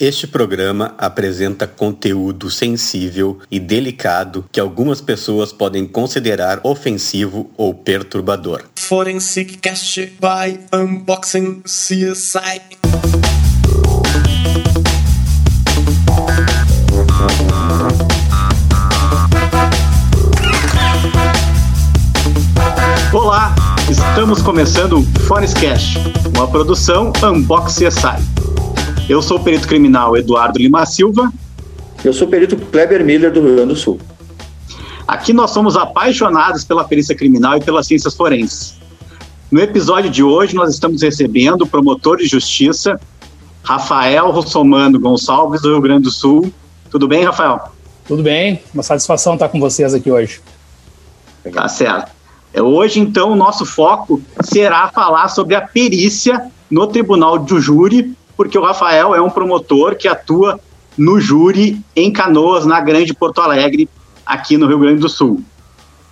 [0.00, 8.62] Este programa apresenta conteúdo sensível e delicado que algumas pessoas podem considerar ofensivo ou perturbador.
[8.76, 12.62] Forensic Cast by Unboxing CSI.
[23.12, 23.54] Olá,
[23.90, 25.98] estamos começando o Fonescast,
[26.34, 28.39] uma produção Unbox CSI.
[29.10, 31.32] Eu sou o perito criminal Eduardo Lima Silva.
[32.04, 33.98] Eu sou o perito Kleber Miller do Rio Grande do Sul.
[35.04, 38.76] Aqui nós somos apaixonados pela perícia criminal e pelas ciências forenses.
[39.50, 43.00] No episódio de hoje nós estamos recebendo o promotor de justiça
[43.64, 46.52] Rafael Russomano Gonçalves do Rio Grande do Sul.
[46.88, 47.72] Tudo bem, Rafael?
[48.06, 50.40] Tudo bem, uma satisfação estar com vocês aqui hoje.
[51.52, 52.12] Tá certo.
[52.54, 58.14] É, hoje, então, o nosso foco será falar sobre a perícia no Tribunal do Júri
[58.40, 60.58] porque o Rafael é um promotor que atua
[60.96, 63.86] no júri em Canoas, na Grande Porto Alegre,
[64.24, 65.44] aqui no Rio Grande do Sul.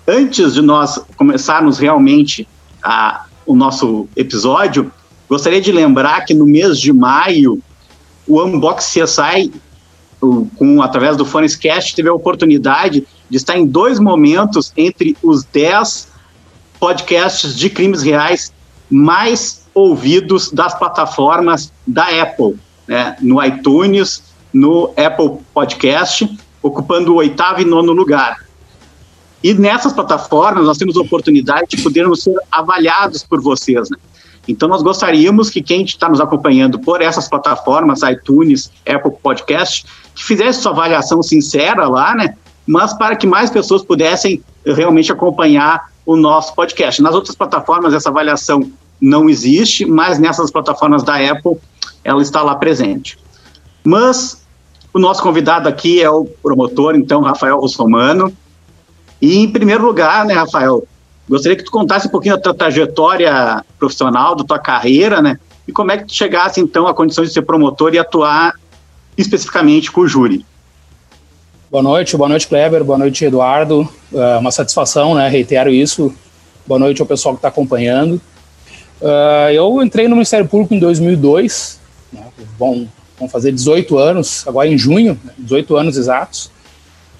[0.07, 2.47] Antes de nós começarmos realmente
[2.85, 4.93] a, o nosso episódio,
[5.27, 7.62] gostaria de lembrar que no mês de maio,
[8.27, 9.51] o Unbox CSI,
[10.20, 15.45] o, com, através do Fonescast, teve a oportunidade de estar em dois momentos entre os
[15.45, 16.09] dez
[16.79, 18.53] podcasts de crimes reais
[18.91, 27.61] mais ouvidos das plataformas da Apple, né, no iTunes, no Apple Podcast, ocupando o oitavo
[27.61, 28.45] e nono lugar.
[29.43, 33.89] E nessas plataformas nós temos a oportunidade de podermos ser avaliados por vocês.
[33.89, 33.97] Né?
[34.48, 40.25] Então nós gostaríamos que quem está nos acompanhando por essas plataformas, iTunes, Apple Podcast, que
[40.25, 42.35] fizesse sua avaliação sincera lá, né?
[42.67, 47.01] Mas para que mais pessoas pudessem realmente acompanhar o nosso podcast.
[47.01, 48.70] Nas outras plataformas essa avaliação
[49.01, 51.57] não existe, mas nessas plataformas da Apple
[52.05, 53.19] ela está lá presente.
[53.85, 54.43] Mas
[54.93, 58.33] o nosso convidado aqui é o promotor, então, Rafael Russomano.
[59.21, 60.87] E, em primeiro lugar, né, Rafael,
[61.29, 65.39] gostaria que tu contasse um pouquinho da tua trajetória profissional, da tua carreira, né?
[65.67, 68.55] E como é que tu chegasse, então, à condição de ser promotor e atuar
[69.17, 70.47] especificamente com o júri.
[71.70, 73.87] Boa noite, boa noite, Kleber, boa noite, Eduardo.
[74.13, 75.29] É uma satisfação, né?
[75.29, 76.14] Reitero isso.
[76.67, 78.20] Boa noite ao pessoal que está acompanhando.
[79.01, 81.79] Uh, eu entrei no Ministério Público em 2002,
[82.13, 82.23] né,
[82.59, 82.86] bom,
[83.19, 86.51] vão fazer 18 anos, agora em junho, 18 anos exatos,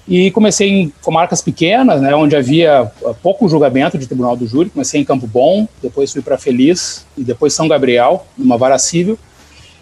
[0.09, 4.71] e comecei em comarcas pequenas, né, onde havia ah, pouco julgamento de tribunal do júri.
[4.71, 9.19] Comecei em Campo Bom, depois fui para Feliz e depois São Gabriel, numa vara civil.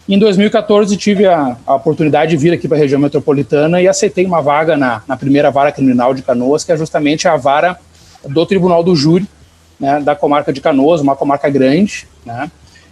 [0.07, 4.25] Em 2014 tive a, a oportunidade de vir aqui para a região metropolitana e aceitei
[4.25, 7.79] uma vaga na, na primeira vara criminal de Canoas, que é justamente a vara
[8.27, 9.25] do Tribunal do Júri,
[9.79, 12.49] né, da comarca de Canoas, uma comarca grande, né,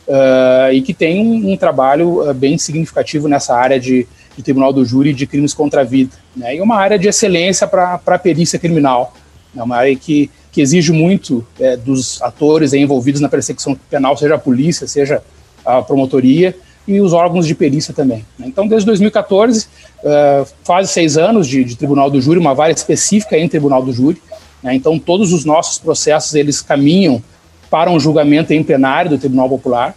[0.07, 4.71] uh, e que tem um, um trabalho uh, bem significativo nessa área de, de, Tribunal
[4.71, 8.19] do Júri de crimes contra a vida, né, e uma área de excelência para a
[8.19, 9.13] perícia criminal,
[9.55, 14.35] é uma área que, que exige muito é, dos atores envolvidos na persecução penal, seja
[14.35, 15.23] a polícia, seja
[15.65, 16.55] a promotoria,
[16.87, 18.25] e os órgãos de perícia também.
[18.37, 18.47] Né.
[18.47, 19.65] Então, desde 2014,
[20.03, 23.91] uh, quase seis anos de, de, Tribunal do Júri, uma vara específica em Tribunal do
[23.91, 24.34] Júri, né?
[24.73, 27.21] Então, todos os nossos processos eles caminham
[27.69, 29.95] para um julgamento em plenário do Tribunal Popular.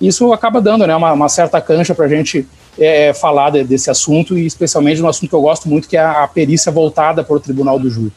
[0.00, 2.46] Isso acaba dando né, uma, uma certa cancha para a gente
[2.78, 5.96] é, falar de, desse assunto, e especialmente de um assunto que eu gosto muito, que
[5.96, 8.12] é a, a perícia voltada para o Tribunal do Júri.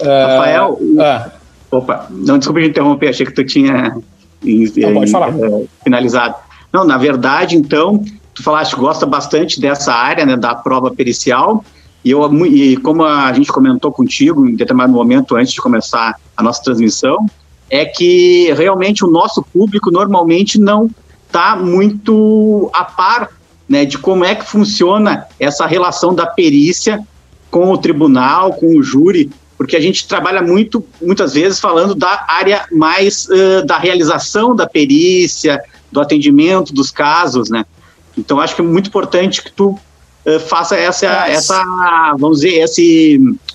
[0.00, 1.30] Rafael, uh,
[1.70, 3.96] opa, não, desculpa me interromper, achei que tu tinha
[4.42, 5.30] não, pode falar.
[5.30, 6.34] É, finalizado.
[6.72, 8.04] Não, na verdade, então,
[8.34, 11.64] tu falaste que gosta bastante dessa área, né, da prova pericial,
[12.06, 16.40] e, eu, e como a gente comentou contigo em determinado momento antes de começar a
[16.40, 17.26] nossa transmissão,
[17.68, 20.88] é que realmente o nosso público normalmente não
[21.26, 23.30] está muito a par
[23.68, 27.04] né, de como é que funciona essa relação da perícia
[27.50, 29.28] com o tribunal, com o júri,
[29.58, 34.68] porque a gente trabalha muito, muitas vezes, falando da área mais uh, da realização da
[34.68, 37.66] perícia, do atendimento dos casos, né?
[38.16, 39.76] Então, acho que é muito importante que tu
[40.46, 42.82] faça essa, essa, vamos dizer, essa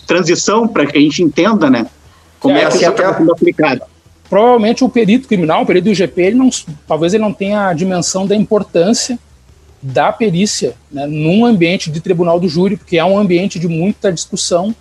[0.08, 1.88] transição para que a gente entenda, né?
[2.40, 3.82] Como é, é que isso está sendo aplicado.
[4.30, 6.50] Provavelmente o perito criminal, o perito do IGP, ele não,
[6.88, 9.20] talvez ele não tenha a dimensão da importância
[9.82, 14.12] da perícia né, num ambiente de tribunal do júri, porque é um ambiente de muita
[14.12, 14.74] discussão,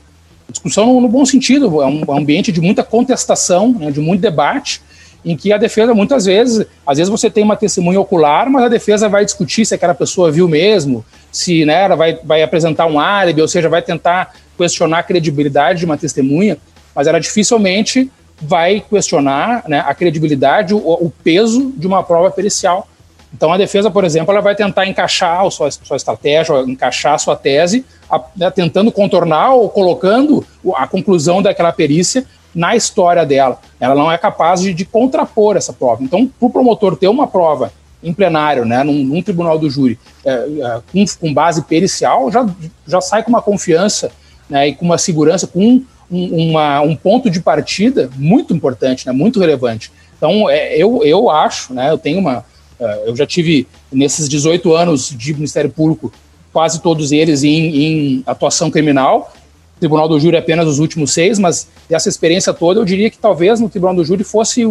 [0.49, 4.01] discussão no, no bom sentido, é um, é um ambiente de muita contestação, né, de
[4.01, 4.83] muito debate,
[5.25, 8.69] em que a defesa, muitas vezes, às vezes você tem uma testemunha ocular, mas a
[8.69, 12.99] defesa vai discutir se aquela pessoa viu mesmo, se né, ela vai, vai apresentar um
[12.99, 16.59] álibi, ou seja, vai tentar questionar a credibilidade de uma testemunha,
[16.95, 18.11] mas ela dificilmente
[18.41, 22.89] vai questionar né, a credibilidade, o, o, peso de uma prova pericial.
[23.33, 27.19] Então a defesa, por exemplo, ela vai tentar encaixar a sua, sua estratégia, encaixar a
[27.19, 30.45] sua tese, a, né, tentando contornar ou colocando
[30.75, 32.25] a conclusão daquela perícia
[32.55, 33.61] na história dela.
[33.79, 36.03] Ela não é capaz de, de contrapor essa prova.
[36.03, 37.73] Então, para o promotor ter uma prova
[38.03, 42.49] em plenário, né, num, num tribunal do júri, é, é, com, com, base pericial, já,
[42.87, 44.11] já sai com uma confiança
[44.49, 49.13] né, e com uma segurança, com um, uma, um ponto de partida muito importante, né,
[49.13, 49.93] muito relevante.
[50.17, 52.45] Então, é, eu, eu acho, né, eu tenho uma.
[52.79, 56.11] Uh, eu já tive, nesses 18 anos de Ministério Público,
[56.53, 59.33] quase todos eles em, em atuação criminal.
[59.79, 63.61] Tribunal do Júri apenas os últimos seis, mas dessa experiência toda, eu diria que talvez
[63.61, 64.63] no Tribunal do Júri fosse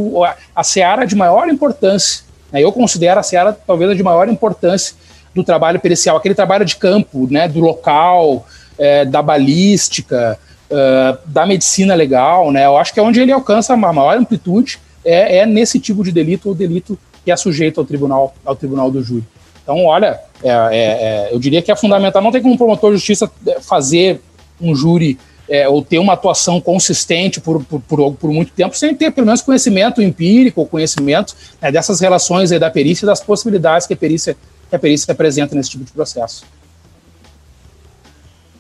[0.56, 2.24] a, seara de maior importância?
[2.54, 4.96] Eu considero a Seara talvez a de maior importância
[5.34, 8.46] do trabalho pericial, aquele trabalho de campo, né, do local,
[8.78, 12.66] é, da balística, uh, da medicina legal, né?
[12.66, 16.12] Eu acho que é onde ele alcança a maior amplitude é, é nesse tipo de
[16.12, 19.26] delito ou delito que é sujeito ao tribunal, ao tribunal do júri.
[19.62, 22.22] Então, olha, é, é, é, eu diria que é fundamental.
[22.22, 23.30] Não tem como um promotor de justiça
[23.62, 24.22] fazer
[24.60, 25.18] um júri
[25.50, 29.26] é, ou ter uma atuação consistente por, por, por, por, muito tempo, sem ter pelo
[29.26, 34.38] menos conhecimento empírico, conhecimento né, dessas relações da perícia e das possibilidades que a perícia,
[34.70, 36.46] que a perícia apresenta nesse tipo de processo.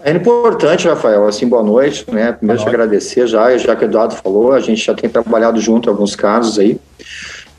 [0.03, 4.15] É importante, Rafael, assim, boa noite, né, primeiro te agradecer já, já que o Eduardo
[4.15, 6.79] falou, a gente já tem trabalhado junto em alguns casos aí,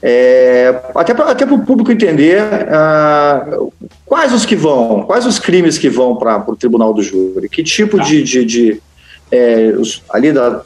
[0.03, 3.71] é, até para até o público entender uh,
[4.07, 7.63] quais os que vão, quais os crimes que vão para o tribunal do júri, que
[7.63, 8.05] tipo tá.
[8.05, 8.83] de, de, de,
[9.31, 10.63] é, os, ali da,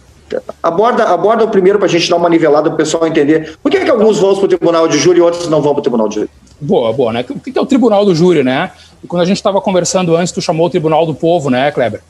[0.62, 3.70] aborda, aborda o primeiro para a gente dar uma nivelada para o pessoal entender por
[3.70, 5.82] que, que alguns vão para o tribunal de júri e outros não vão para o
[5.82, 6.31] tribunal de júri.
[6.61, 7.25] Boa, boa, né?
[7.28, 8.70] O que é o tribunal do júri, né?
[9.02, 12.00] E quando a gente estava conversando antes, tu chamou o tribunal do povo, né, Kleber?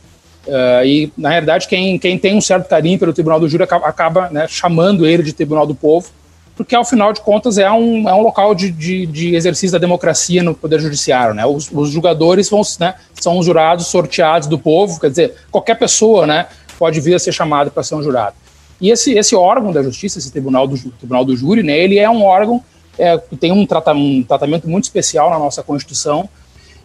[0.46, 3.86] Uh, e, na realidade, quem, quem tem um certo carinho pelo tribunal do júri acaba,
[3.86, 6.08] acaba né, chamando ele de tribunal do povo,
[6.56, 9.78] porque, ao final de contas, é um, é um local de, de, de exercício da
[9.78, 11.34] democracia no Poder Judiciário.
[11.34, 11.44] Né?
[11.44, 16.26] Os, os julgadores vão, né, são os jurados sorteados do povo, quer dizer, qualquer pessoa
[16.26, 16.46] né,
[16.78, 18.36] pode vir a ser chamado para ser um jurado.
[18.80, 22.08] E esse, esse órgão da justiça, esse tribunal do, tribunal do júri, né, ele é
[22.08, 22.62] um órgão
[22.96, 26.28] é, que tem um, trata, um tratamento muito especial na nossa Constituição,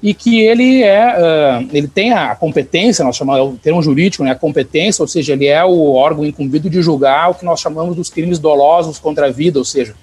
[0.02, 4.32] e que ele é uh, ele tem a competência, nós chamamos o termo jurídico, né,
[4.32, 7.96] a competência, ou seja, ele é o órgão incumbido de julgar o que nós chamamos
[7.96, 9.94] dos crimes dolosos contra a vida, ou seja,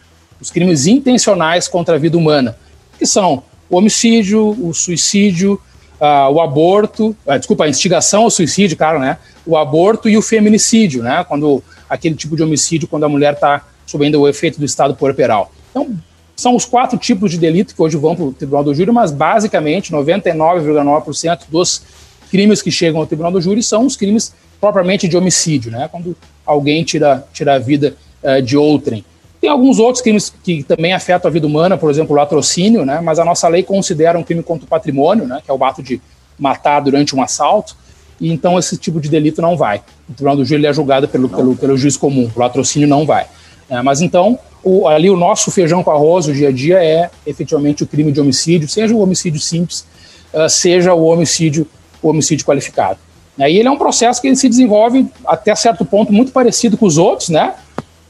[0.40, 2.56] os crimes intencionais contra a vida humana,
[2.98, 5.58] que são o homicídio, o suicídio,
[5.98, 9.16] uh, o aborto, uh, desculpa, a instigação ao suicídio, claro, né,
[9.46, 13.64] o aborto e o feminicídio, né, quando aquele tipo de homicídio quando a mulher está
[13.86, 15.50] sob ainda o efeito do estado puerperal.
[15.70, 15.96] Então,
[16.36, 19.10] são os quatro tipos de delito que hoje vão para o Tribunal do Júri, mas
[19.10, 21.82] basicamente 99,9% dos
[22.30, 25.88] crimes que chegam ao Tribunal do Júri são os crimes propriamente de homicídio, né?
[25.90, 29.02] quando alguém tira, tira a vida uh, de outrem.
[29.40, 33.00] Tem alguns outros crimes que também afetam a vida humana, por exemplo, o latrocínio, né?
[33.00, 35.40] mas a nossa lei considera um crime contra o patrimônio, né?
[35.42, 36.00] que é o ato de
[36.38, 37.74] matar durante um assalto,
[38.20, 39.82] e então esse tipo de delito não vai.
[40.08, 43.26] O Tribunal do Júri é julgado pelo, pelo, pelo juiz comum, o latrocínio não vai.
[43.68, 47.08] É, mas então, o, ali o nosso feijão com arroz, o dia a dia, é
[47.24, 49.86] efetivamente o crime de homicídio, seja o homicídio simples,
[50.34, 51.68] uh, seja o homicídio,
[52.02, 52.98] o homicídio qualificado.
[53.38, 56.76] É, e ele é um processo que ele se desenvolve até certo ponto muito parecido
[56.76, 57.54] com os outros, né?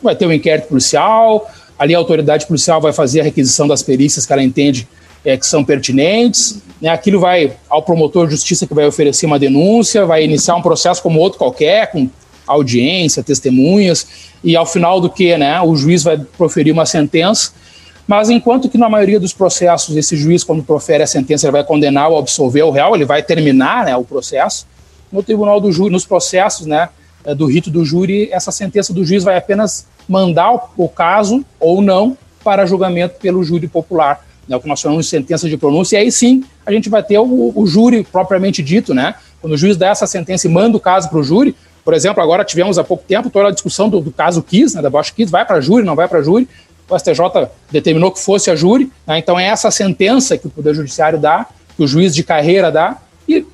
[0.03, 1.47] Vai ter um inquérito policial,
[1.79, 4.89] ali a autoridade policial vai fazer a requisição das perícias que ela entende
[5.27, 6.89] é, que são pertinentes, né?
[6.89, 11.03] aquilo vai ao promotor de justiça que vai oferecer uma denúncia, vai iniciar um processo
[11.03, 12.09] como outro qualquer, com
[12.47, 14.07] audiência, testemunhas,
[14.43, 17.53] e ao final do que, né, o juiz vai proferir uma sentença,
[18.07, 21.65] mas enquanto que na maioria dos processos esse juiz, quando profere a sentença, ele vai
[21.65, 24.67] condenar ou absolver o réu, ele vai terminar né, o processo,
[25.11, 26.89] no tribunal do júri, nos processos né,
[27.25, 31.83] eh, do rito do júri, essa sentença do juiz vai apenas mandar o caso ou
[31.83, 35.97] não para julgamento pelo júri popular, né, o que nós chamamos de sentença de pronúncia,
[35.97, 39.15] e aí sim a gente vai ter o, o júri propriamente dito, né?
[39.41, 41.55] Quando o juiz dá essa sentença e manda o caso para o júri,
[41.87, 44.83] por exemplo, agora tivemos há pouco tempo toda a discussão do, do caso Kiss, né,
[44.83, 46.49] da Bosch Kiss, vai para júri, não vai para júri.
[46.91, 50.75] O STJ determinou que fosse a júri, né, então é essa sentença que o Poder
[50.75, 52.97] Judiciário dá, que o juiz de carreira dá,
[53.29, 53.47] e uh,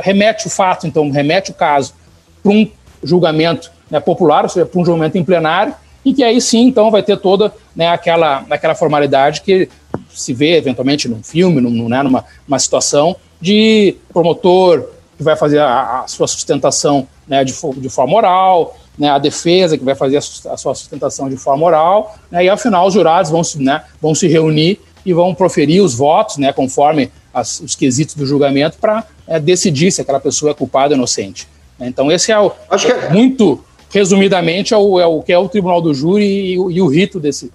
[0.00, 1.94] remete o fato, então remete o caso
[2.42, 2.70] para um
[3.02, 6.90] julgamento né, popular, ou seja, para um julgamento em plenário, e que aí sim, então,
[6.90, 9.70] vai ter toda né, aquela, aquela formalidade que
[10.10, 14.86] se vê eventualmente num filme, num, né, numa, numa situação de promotor
[15.20, 19.76] que vai fazer a, a sua sustentação né, de, de forma oral, né, a defesa
[19.76, 22.94] que vai fazer a, a sua sustentação de forma oral, né, e ao final os
[22.94, 27.60] jurados vão se, né, vão se reunir e vão proferir os votos, né, conforme as,
[27.60, 31.46] os quesitos do julgamento, para é, decidir se aquela pessoa é culpada ou inocente.
[31.78, 33.10] Então esse é o, Acho que é...
[33.10, 36.86] muito resumidamente é o, é o que é o tribunal do júri e, e o
[36.86, 37.52] rito desse,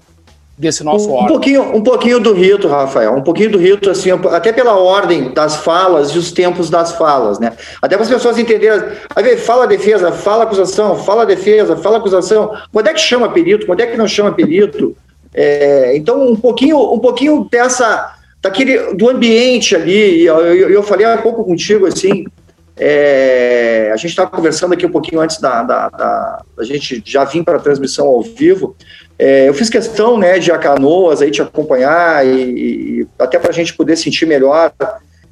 [0.58, 1.26] desse nosso um, órgão.
[1.26, 5.34] Um pouquinho, um pouquinho do rito, Rafael, um pouquinho do rito, assim, até pela ordem
[5.34, 7.54] das falas e os tempos das falas, né?
[7.82, 12.88] Até para as pessoas entenderem, aí fala defesa, fala acusação, fala defesa, fala acusação, quando
[12.88, 14.96] é que chama perito, quando é que não chama perito?
[15.34, 21.06] É, então, um pouquinho, um pouquinho dessa, daquele, do ambiente ali, eu, eu, eu falei
[21.06, 22.26] há pouco contigo, assim,
[22.78, 27.24] é, a gente estava conversando aqui um pouquinho antes da, da, da, da gente já
[27.24, 28.76] vir para a transmissão ao vivo.
[29.18, 33.50] É, eu fiz questão né, de a Canoas aí te acompanhar e, e até para
[33.50, 34.74] a gente poder sentir melhor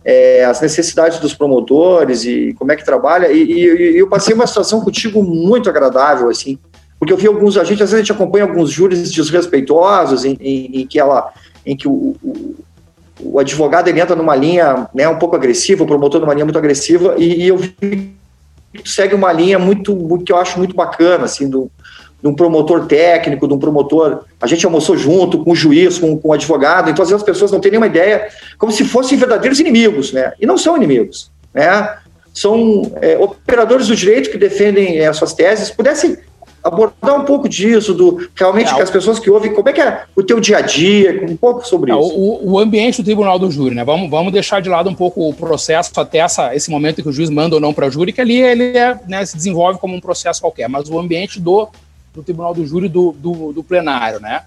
[0.06, 3.32] é, as necessidades dos promotores e como é que trabalha.
[3.32, 6.58] E, e, eu passei uma situação contigo muito agradável, assim,
[6.98, 10.38] porque eu vi alguns, a gente às vezes a gente acompanha alguns júris desrespeitosos em,
[10.40, 11.34] em, em que ela,
[11.66, 12.56] em que o, o
[13.26, 16.58] o advogado ele entra numa linha né, um pouco agressiva, o promotor numa linha muito
[16.58, 18.14] agressiva, e, e eu vi
[18.84, 21.70] segue uma linha muito, que eu acho muito bacana, assim, do,
[22.24, 24.22] de um promotor técnico, de um promotor.
[24.40, 27.26] A gente almoçou junto com o juiz, com, com o advogado, então às vezes as
[27.26, 30.32] pessoas não têm nenhuma ideia, como se fossem verdadeiros inimigos, né?
[30.40, 31.98] E não são inimigos, né?
[32.34, 35.70] São é, operadores do direito que defendem é, as suas teses.
[35.70, 36.18] Pudesse
[36.64, 40.04] abordar um pouco disso, do realmente é, as pessoas que ouvem, como é que é
[40.16, 42.16] o teu dia a dia, um pouco sobre é, isso.
[42.16, 43.84] O, o, ambiente do tribunal do júri, né?
[43.84, 47.12] Vamos, vamos deixar de lado um pouco o processo até essa, esse momento que o
[47.12, 49.94] juiz manda ou não para o júri, que ali ele é, né, se desenvolve como
[49.94, 51.68] um processo qualquer, mas o ambiente do,
[52.14, 54.44] do tribunal do júri do, do, do plenário, né?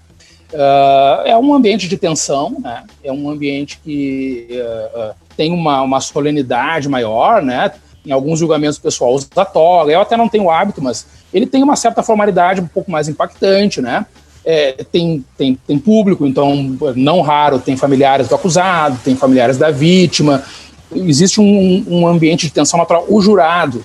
[0.53, 2.83] Uh, é um ambiente de tensão, né?
[3.03, 7.71] É um ambiente que uh, tem uma, uma solenidade maior, né?
[8.05, 9.91] Em alguns julgamentos o pessoal usa toga.
[9.91, 13.81] Eu até não tenho hábito, mas ele tem uma certa formalidade um pouco mais impactante,
[13.81, 14.05] né?
[14.45, 19.69] É, tem, tem, tem público, então, não raro, tem familiares do acusado, tem familiares da
[19.69, 20.41] vítima.
[20.89, 23.05] Existe um, um ambiente de tensão natural.
[23.09, 23.83] O jurado,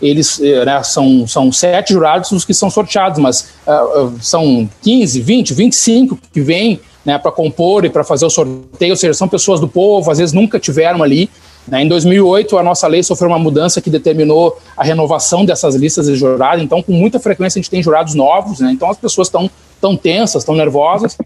[0.00, 5.20] eles eh, né, são, são sete jurados os que são sorteados, mas uh, são 15,
[5.20, 9.28] 20, 25 que vêm né, para compor e para fazer o sorteio, ou seja, são
[9.28, 11.30] pessoas do povo, às vezes nunca tiveram ali,
[11.68, 11.82] né?
[11.82, 16.14] Em 2008, a nossa lei sofreu uma mudança que determinou a renovação dessas listas de
[16.14, 16.62] jurados.
[16.62, 18.60] Então, com muita frequência, a gente tem jurados novos.
[18.60, 18.70] Né?
[18.72, 19.50] Então, as pessoas estão
[19.80, 21.18] tão tensas, estão nervosas.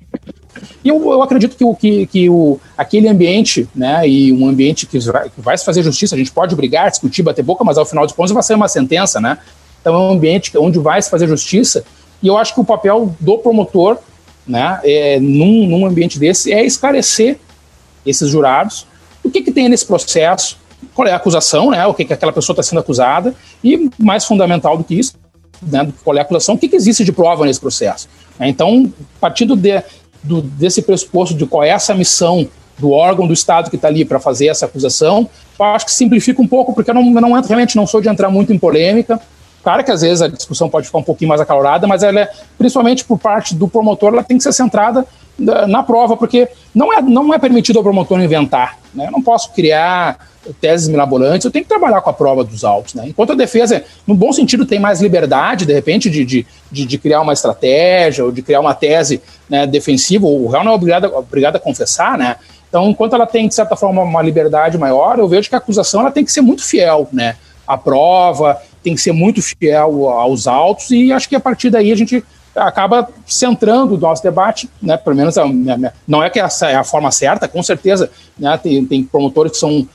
[0.85, 4.87] E eu, eu acredito que, o, que, que o, aquele ambiente, né, e um ambiente
[4.87, 7.79] que vai, que vai se fazer justiça, a gente pode brigar, discutir, bater boca, mas
[7.79, 9.39] ao final dos pontos vai ser uma sentença, né?
[9.81, 11.85] Então é um ambiente onde vai se fazer justiça.
[12.23, 13.99] E eu acho que o papel do promotor,
[14.47, 17.39] né, é, num, num ambiente desse, é esclarecer
[18.05, 18.87] esses jurados,
[19.23, 20.59] o que, que tem nesse processo,
[20.95, 24.25] qual é a acusação, né, o que, que aquela pessoa está sendo acusada, e mais
[24.25, 25.15] fundamental do que isso,
[25.63, 28.09] né, qual é a acusação, o que, que existe de prova nesse processo.
[28.41, 28.91] Então,
[29.21, 29.83] partindo de,
[30.23, 32.49] do, desse pressuposto de qual é essa missão
[32.79, 36.41] do órgão do Estado que está ali para fazer essa acusação, eu acho que simplifica
[36.41, 39.21] um pouco, porque eu não, não realmente não sou de entrar muito em polêmica.
[39.63, 42.31] Claro que às vezes a discussão pode ficar um pouquinho mais acalorada, mas ela é,
[42.57, 45.07] principalmente por parte do promotor, ela tem que ser centrada
[45.69, 48.79] na prova, porque não é, não é permitido ao promotor inventar.
[48.95, 49.07] Né?
[49.07, 50.29] Eu não posso criar
[50.61, 52.95] teses mirabolantes, eu tenho que trabalhar com a prova dos autos.
[52.95, 53.05] Né?
[53.09, 56.99] Enquanto a defesa, no bom sentido, tem mais liberdade, de repente, de, de, de, de
[56.99, 61.13] criar uma estratégia ou de criar uma tese né, defensiva, o réu não é obrigado,
[61.15, 62.37] obrigado a confessar, né?
[62.69, 66.03] Então, enquanto ela tem, de certa forma, uma liberdade maior, eu vejo que a acusação
[66.03, 67.35] ela tem que ser muito fiel né,
[67.67, 71.91] à prova, tem que ser muito fiel aos autos, e acho que a partir daí
[71.91, 76.39] a gente acaba centrando o nosso debate, né, pelo menos a, a, não é que
[76.39, 79.87] essa é a forma certa, com certeza, né, tem, tem promotores que são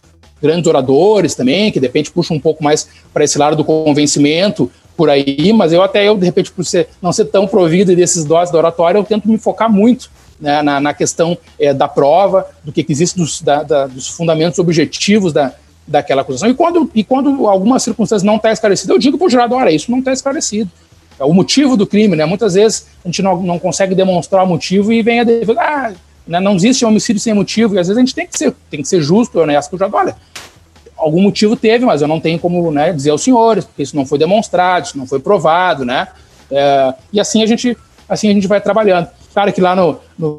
[0.42, 4.70] grandes oradores também, que de repente puxam um pouco mais para esse lado do convencimento
[4.96, 8.24] por aí, mas eu até eu, de repente, por ser, não ser tão provido desses
[8.24, 10.10] doses da oratória, eu tento me focar muito
[10.40, 14.08] né, na, na, questão é, da prova, do que, que existe dos, da, da, dos
[14.08, 15.54] fundamentos objetivos da,
[15.88, 16.50] daquela acusação.
[16.50, 19.72] E quando, e quando alguma circunstância não está esclarecida, eu digo para o jurado, olha,
[19.72, 20.70] isso não está esclarecido
[21.20, 22.26] o motivo do crime, né?
[22.26, 25.94] Muitas vezes a gente não, não consegue demonstrar o motivo e vem a defesa, ah,
[26.28, 28.82] né, não existe homicídio sem motivo, e às vezes a gente tem que ser, tem
[28.82, 29.98] que ser justo, honesto com o jogador.
[29.98, 30.16] Olha,
[30.98, 34.06] algum motivo teve, mas eu não tenho como né, dizer aos senhores, porque isso não
[34.06, 36.08] foi demonstrado, isso não foi provado, né?
[36.50, 39.08] É, e assim a gente assim a gente vai trabalhando.
[39.34, 40.38] Claro que lá no, no,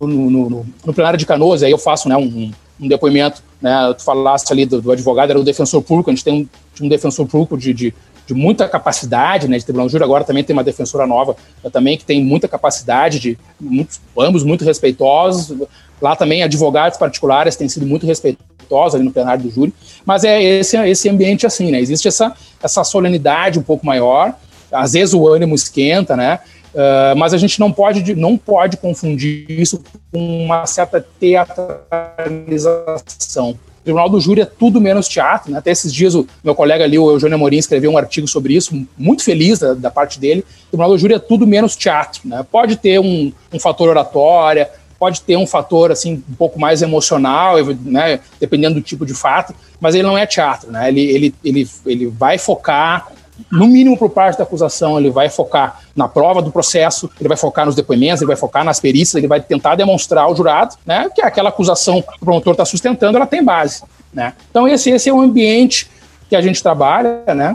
[0.00, 2.50] no, no, no plenário de Canoas, aí eu faço né, um,
[2.80, 6.24] um depoimento, né, tu falaste ali do, do, advogado, era o defensor público, a gente
[6.24, 6.34] tem
[6.80, 7.94] um, um defensor público de, de,
[8.26, 10.04] de muita capacidade, né, de tribunal de júri.
[10.04, 11.36] Agora também tem uma defensora nova
[11.72, 15.56] também que tem muita capacidade, de muitos, ambos muito respeitosos.
[16.00, 18.55] Lá também advogados particulares têm sido muito respeitosos
[18.94, 19.74] ali no plenário do júri.
[20.04, 21.80] Mas é esse, esse ambiente assim, né?
[21.80, 22.32] Existe essa,
[22.62, 24.34] essa solenidade um pouco maior.
[24.70, 26.40] Às vezes o ânimo esquenta, né?
[26.76, 29.82] Uh, mas a gente não pode, não pode confundir isso
[30.12, 33.58] com uma certa teatralização.
[33.82, 35.50] tribunal do júri é tudo menos teatro.
[35.50, 35.56] Né?
[35.56, 38.86] Até esses dias o meu colega ali, o Eugênio Amorim, escreveu um artigo sobre isso,
[38.98, 40.44] muito feliz da, da parte dele.
[40.66, 42.20] O tribunal do júri é tudo menos teatro.
[42.26, 42.44] Né?
[42.52, 47.56] Pode ter um, um fator oratória, pode ter um fator assim um pouco mais emocional,
[47.82, 50.88] né, dependendo do tipo de fato, mas ele não é teatro, né?
[50.88, 53.08] Ele, ele, ele, ele vai focar
[53.50, 57.36] no mínimo por parte da acusação, ele vai focar na prova do processo, ele vai
[57.36, 61.10] focar nos depoimentos, ele vai focar nas perícias, ele vai tentar demonstrar ao jurado né,
[61.14, 63.82] que aquela acusação que o promotor está sustentando, ela tem base.
[64.12, 64.32] Né?
[64.50, 65.90] Então esse, esse é o ambiente
[66.28, 67.54] que a gente trabalha, né?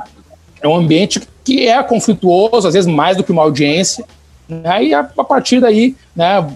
[0.62, 4.05] é um ambiente que é conflituoso, às vezes mais do que uma audiência,
[4.48, 4.83] né?
[4.83, 6.48] e a, a partir daí, né,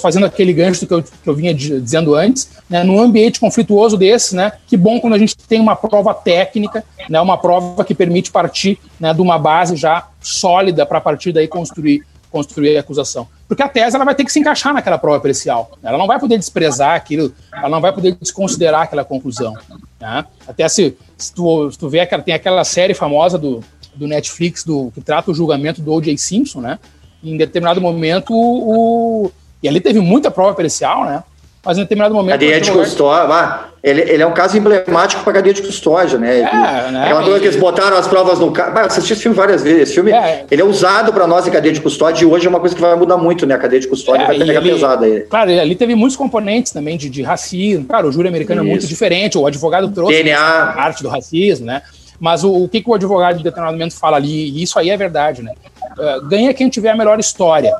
[0.00, 4.36] fazendo aquele gancho que eu, que eu vinha dizendo antes, né, num ambiente conflituoso desse,
[4.36, 8.30] né, que bom quando a gente tem uma prova técnica, né, uma prova que permite
[8.30, 13.26] partir né, de uma base já sólida para partir daí construir, construir a acusação.
[13.48, 15.72] Porque a tese ela vai ter que se encaixar naquela prova pericial.
[15.82, 19.54] Ela não vai poder desprezar aquilo, ela não vai poder desconsiderar aquela conclusão.
[20.00, 20.24] Né?
[20.46, 23.62] Até se, se, tu, se tu vê tem aquela série famosa do,
[23.94, 26.16] do Netflix do, que trata o julgamento do O.J.
[26.16, 26.78] Simpson, né?
[27.22, 29.30] Em determinado momento, o,
[29.62, 31.22] e ali teve muita prova pericial, né?
[31.64, 32.32] Mas em determinado momento.
[32.32, 33.32] Cadeia de custódia.
[33.32, 36.40] Ah, ele, ele é um caso emblemático para cadeia de custódia, né?
[36.40, 37.04] É, né?
[37.04, 38.76] Aquela coisa que eles botaram as provas no carro.
[38.76, 39.82] Eu assisti esse filme várias vezes.
[39.82, 40.44] Esse filme é.
[40.50, 42.80] ele é usado para nós em cadeia de custódia e hoje é uma coisa que
[42.80, 43.54] vai mudar muito, né?
[43.54, 45.20] A cadeia de custódia é, vai pegar pesada aí.
[45.20, 47.84] Claro, ali teve muitos componentes também de, de racismo.
[47.84, 48.68] Claro, o júri americano Isso.
[48.68, 50.38] é muito diferente, o advogado trouxe DNA.
[50.38, 51.82] a arte do racismo, né?
[52.18, 54.90] Mas o, o que, que o advogado de determinado momento fala ali, e isso aí
[54.90, 55.52] é verdade, né?
[55.98, 57.72] Uh, ganha quem tiver a melhor história.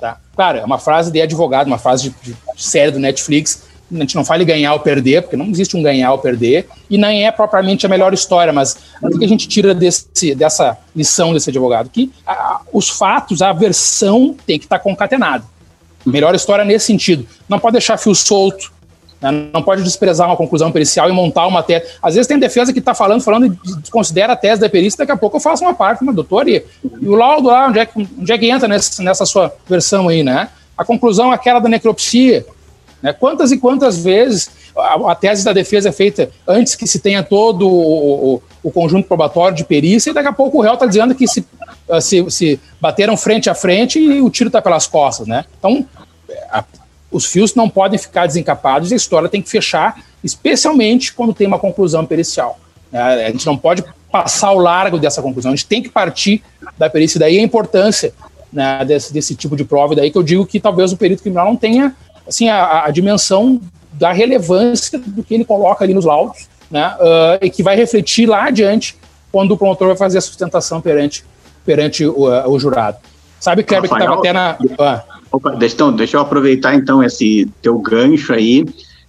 [0.00, 0.18] Tá?
[0.34, 3.66] Claro, é uma frase de advogado, uma frase de, de série do Netflix.
[3.90, 6.68] A gente não fala em ganhar ou perder, porque não existe um ganhar ou perder,
[6.90, 10.76] e nem é propriamente a melhor história, mas o que a gente tira desse, dessa
[10.94, 11.88] lição desse advogado?
[11.88, 15.44] Que a, os fatos, a versão tem que estar concatenada.
[16.04, 17.26] Melhor história nesse sentido.
[17.48, 18.72] Não pode deixar fio solto?
[19.20, 21.86] Não pode desprezar uma conclusão pericial e montar uma tese.
[22.00, 25.10] Às vezes tem defesa que está falando, falando e desconsidera a tese da perícia, daqui
[25.10, 26.64] a pouco eu faço uma parte, mas doutor, e,
[27.00, 30.08] e o laudo lá, onde é, que, onde é que entra nessa, nessa sua versão
[30.08, 30.48] aí, né?
[30.76, 32.46] A conclusão é aquela da necropsia.
[33.02, 33.12] Né?
[33.12, 37.22] Quantas e quantas vezes a, a, tese da defesa é feita antes que se tenha
[37.22, 40.86] todo o, o, o conjunto probatório de perícia, e daqui a pouco o réu está
[40.86, 41.44] dizendo que se,
[42.00, 45.44] se, se bateram frente a frente e o tiro está pelas costas, né?
[45.58, 45.84] Então,
[46.50, 46.64] a,
[47.10, 51.46] os fios não podem ficar desencapados e a história tem que fechar, especialmente quando tem
[51.46, 52.58] uma conclusão pericial.
[52.92, 56.42] É, a gente não pode passar ao largo dessa conclusão, a gente tem que partir
[56.76, 57.20] da perícia.
[57.20, 58.12] Daí a importância
[58.52, 61.46] né, desse, desse tipo de prova, daí que eu digo que talvez o perito criminal
[61.46, 61.94] não tenha
[62.26, 63.60] assim, a, a dimensão
[63.92, 68.28] da relevância do que ele coloca ali nos laudos, né, uh, e que vai refletir
[68.28, 68.96] lá adiante
[69.32, 71.24] quando o promotor vai fazer a sustentação perante,
[71.64, 72.98] perante o, uh, o jurado.
[73.40, 74.56] Sabe, Kleber, que estava até na.
[74.60, 78.62] Uh, Opa, deixa, então, deixa eu aproveitar então esse teu gancho aí.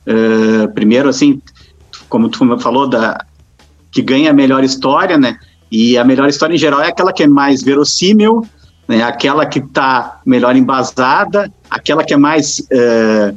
[0.05, 1.41] Uh, primeiro, assim,
[2.07, 3.25] como tu falou, da,
[3.91, 5.39] que ganha a melhor história, né?
[5.71, 8.45] E a melhor história em geral é aquela que é mais verossímil,
[8.87, 9.01] né?
[9.01, 13.35] aquela que está melhor embasada, aquela que é mais uh,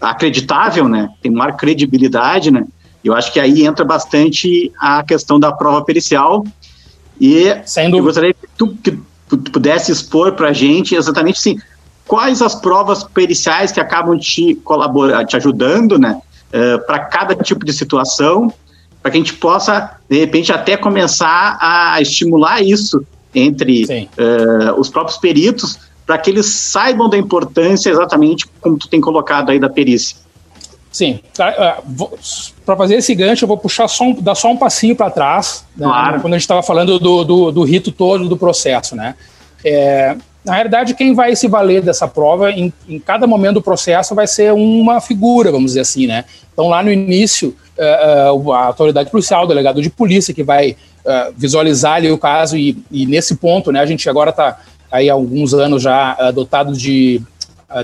[0.00, 1.08] acreditável, né?
[1.22, 2.66] Tem maior credibilidade, né?
[3.04, 6.44] Eu acho que aí entra bastante a questão da prova pericial.
[7.20, 7.44] E
[7.92, 11.56] eu gostaria que tu, que tu pudesse expor para a gente exatamente assim,
[12.06, 16.20] quais as provas periciais que acabam te colaborando, te ajudando, né,
[16.52, 18.52] uh, para cada tipo de situação,
[19.02, 24.88] para que a gente possa, de repente, até começar a estimular isso entre uh, os
[24.88, 29.68] próprios peritos, para que eles saibam da importância exatamente como tu tem colocado aí da
[29.68, 30.16] perícia.
[30.90, 31.82] Sim, tá,
[32.64, 35.64] para fazer esse gancho, eu vou puxar só um, dar só um passinho para trás,
[35.76, 36.20] né, claro.
[36.22, 39.14] quando a gente estava falando do, do, do, rito todo do processo, né?
[39.62, 40.16] É,
[40.46, 44.28] na realidade, quem vai se valer dessa prova em, em, cada momento do processo vai
[44.28, 46.24] ser uma figura, vamos dizer assim, né?
[46.52, 51.34] Então, lá no início, uh, a autoridade policial, o delegado de polícia, que vai uh,
[51.36, 55.14] visualizar ali o caso, e, e, nesse ponto, né, a gente agora está aí há
[55.14, 57.20] alguns anos já dotado de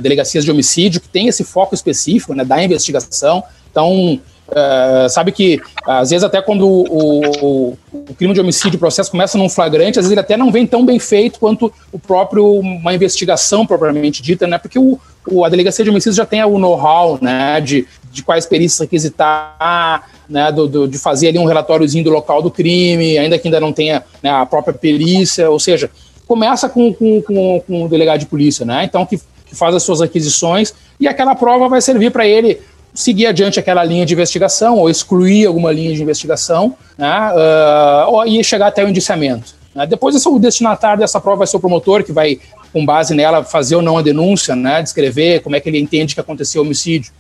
[0.00, 3.42] delegacias de homicídio, que tem esse foco específico, né, da investigação.
[3.68, 8.78] Então, Uh, sabe que, às vezes, até quando o, o, o, crime de homicídio, o
[8.78, 11.98] processo começa num flagrante, às vezes ele até não vem tão bem feito quanto o
[11.98, 14.58] próprio, uma investigação propriamente dita, né?
[14.58, 17.60] Porque o, o a delegacia de homicídio já tem o know-how, né?
[17.60, 20.52] De, de quais perícias requisitar, né?
[20.52, 23.72] Do, do, de fazer ali um relatóriozinho do local do crime, ainda que ainda não
[23.72, 25.90] tenha né, a própria perícia, ou seja,
[26.26, 28.84] começa com, com, com, com o delegado de polícia, né?
[28.84, 32.60] Então, que, que faz as suas aquisições e aquela prova vai servir para ele
[32.94, 38.42] seguir adiante aquela linha de investigação ou excluir alguma linha de investigação né, uh, e
[38.44, 39.54] chegar até o indiciamento.
[39.74, 39.86] Né.
[39.86, 42.38] Depois, o destinatário dessa prova vai ser o promotor, que vai,
[42.72, 46.14] com base nela, fazer ou não a denúncia, né, descrever como é que ele entende
[46.14, 47.12] que aconteceu o homicídio.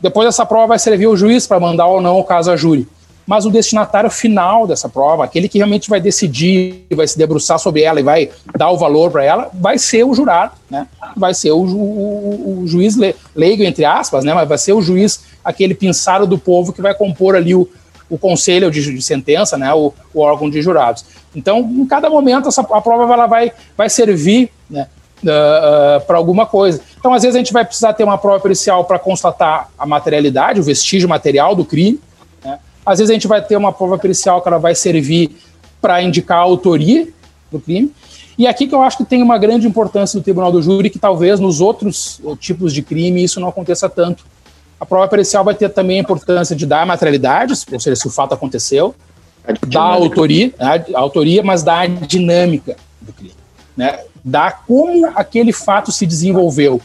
[0.00, 2.86] depois essa prova vai servir o juiz para mandar ou não o caso a júri.
[3.26, 7.82] Mas o destinatário final dessa prova, aquele que realmente vai decidir, vai se debruçar sobre
[7.82, 10.86] ela e vai dar o valor para ela, vai ser o jurado, né?
[11.16, 12.96] Vai ser o, o, o, juiz
[13.34, 14.34] leigo, entre aspas, né?
[14.34, 17.68] Mas vai ser o juiz, aquele pinçado do povo que vai compor ali o,
[18.10, 19.72] o conselho de, de sentença, né?
[19.72, 21.04] O, o, órgão de jurados.
[21.34, 24.86] Então, em cada momento, essa, a prova ela vai, vai servir, né?
[25.24, 26.80] uh, uh, para alguma coisa.
[26.98, 30.60] Então, às vezes, a gente vai precisar ter uma prova pericial para constatar a materialidade,
[30.60, 32.00] o vestígio material do crime.
[32.86, 32.92] Né?
[32.92, 35.36] Às vezes, a gente vai ter uma prova pericial que ela vai servir
[35.80, 37.08] para indicar a autoria
[37.50, 37.92] do crime.
[38.36, 40.98] E aqui que eu acho que tem uma grande importância do tribunal do júri, que
[40.98, 44.24] talvez nos outros tipos de crime isso não aconteça tanto.
[44.80, 48.06] A prova pericial vai ter também a importância de dar a materialidade, ou seja, se
[48.08, 48.94] o fato aconteceu,
[49.68, 53.34] da autoria, a autoria, mas da dinâmica do crime.
[53.76, 54.00] Né?
[54.24, 56.80] da como aquele fato se desenvolveu.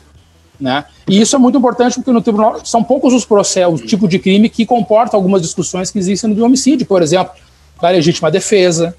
[0.60, 0.84] Né?
[1.08, 4.20] E isso é muito importante porque no tribunal são poucos os processos, o tipo de
[4.20, 7.34] crime que comporta algumas discussões que existem no homicídio, por exemplo,
[7.82, 8.94] da legítima defesa,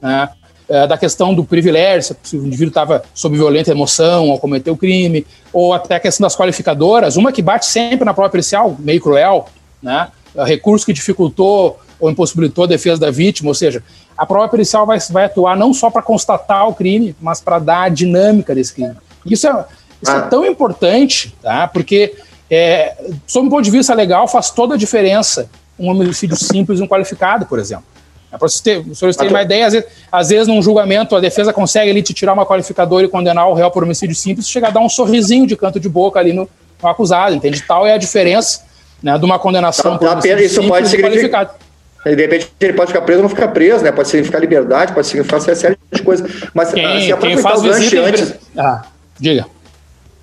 [0.00, 0.28] né?
[0.70, 4.76] é, da questão do privilégio, se o indivíduo estava sob violenta emoção ao cometer o
[4.76, 9.00] crime, ou até a questão das qualificadoras, uma que bate sempre na prova pericial, meio
[9.00, 9.46] cruel,
[9.82, 10.08] né?
[10.46, 13.82] recurso que dificultou ou impossibilitou a defesa da vítima, ou seja,
[14.16, 17.82] a prova pericial vai, vai atuar não só para constatar o crime, mas para dar
[17.82, 18.94] a dinâmica desse crime.
[19.26, 19.64] Isso é,
[20.02, 20.18] isso é ah.
[20.18, 21.68] é tão importante, tá?
[21.68, 22.14] porque,
[22.50, 22.94] é,
[23.26, 26.86] sob um ponto de vista legal, faz toda a diferença um homicídio simples e um
[26.86, 27.84] qualificado, por exemplo.
[28.32, 31.20] É para vocês terem, vocês terem uma ideia, às vezes, às vezes, num julgamento, a
[31.20, 34.68] defesa consegue ali te tirar uma qualificadora e condenar o réu por homicídio simples, chega
[34.68, 36.48] a dar um sorrisinho de canto de boca ali no,
[36.80, 37.60] no acusado, entende?
[37.62, 38.62] Tal é a diferença
[39.02, 41.70] né, de uma condenação tá, por homicídio isso simples pode significar, qualificado.
[42.04, 43.92] De repente ele pode ficar preso ou não ficar preso, né?
[43.92, 46.30] Pode significar liberdade, pode significar uma série de coisas.
[46.54, 48.34] Mas quem, assim, aproveitar o gancho antes.
[48.56, 48.82] Ah,
[49.18, 49.46] diga.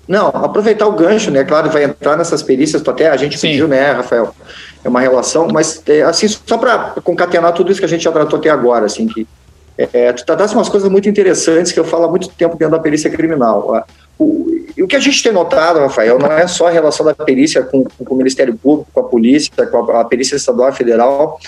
[0.08, 1.44] Não, aproveitar o gancho, né?
[1.44, 3.48] Claro, vai entrar nessas perícias, até a gente Sim.
[3.50, 4.34] pediu, né, Rafael?
[4.82, 8.10] É uma relação, mas é, assim, só para concatenar tudo isso que a gente já
[8.10, 9.28] tratou até agora, assim, que
[9.76, 12.80] é, tu tratasse umas coisas muito interessantes que eu falo há muito tempo dentro da
[12.80, 13.86] perícia criminal.
[14.18, 14.48] O,
[14.80, 17.84] o que a gente tem notado, Rafael, não é só a relação da perícia com,
[17.84, 21.38] com o Ministério Público, com a polícia, com a, a perícia estadual e federal,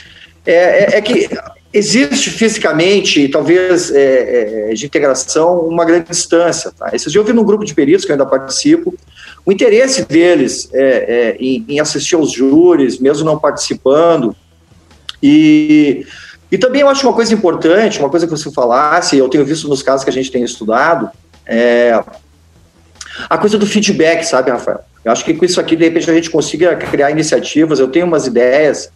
[0.46, 1.29] é, é, é que
[1.72, 6.72] existe fisicamente, talvez é, é, de integração, uma grande distância.
[6.76, 6.90] Tá?
[6.92, 8.94] Esses dias eu vi num grupo de peritos que eu ainda participo,
[9.44, 14.35] o interesse deles é, é, em, em, assistir aos júris, mesmo não participando.
[15.22, 16.07] E,
[16.50, 19.68] e também eu acho uma coisa importante, uma coisa que você falasse, eu tenho visto
[19.68, 21.11] nos casos que a gente tem estudado,
[21.46, 22.03] é
[23.29, 24.81] a coisa do feedback, sabe, Rafael?
[25.05, 27.79] Eu acho que com isso aqui, de repente, a gente consiga criar iniciativas.
[27.79, 28.90] Eu tenho umas ideias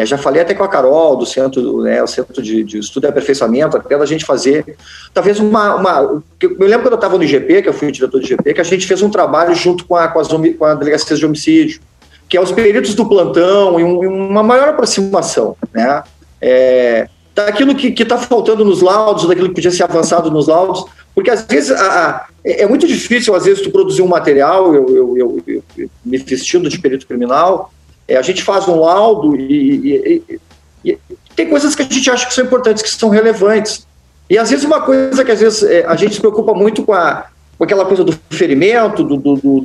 [0.00, 3.06] é, já falei até com a Carol, do Centro, né, o Centro de, de Estudo
[3.06, 4.76] e Aperfeiçoamento, até da gente fazer,
[5.12, 5.74] talvez uma...
[5.76, 8.54] uma eu me lembro quando eu estava no IGP, que eu fui diretor do IGP,
[8.54, 11.26] que a gente fez um trabalho junto com a, com, as, com a Delegacia de
[11.26, 11.80] Homicídio,
[12.28, 16.02] que é os peritos do plantão e, um, e uma maior aproximação, né?
[16.40, 20.84] É, daquilo que está faltando nos laudos, daquilo que podia ser avançado nos laudos,
[21.14, 24.74] porque às vezes a, a, é, é muito difícil, às vezes, tu produzir um material,
[24.74, 27.72] eu, eu, eu, eu me vestindo de perito criminal,
[28.10, 30.40] é, a gente faz um laudo e, e,
[30.84, 30.98] e,
[31.36, 33.86] tem coisas que a gente acha que são importantes, que são relevantes.
[34.28, 36.92] E às vezes uma coisa que às vezes é, a gente se preocupa muito com,
[36.92, 39.60] a, com aquela coisa do ferimento, do, do, do,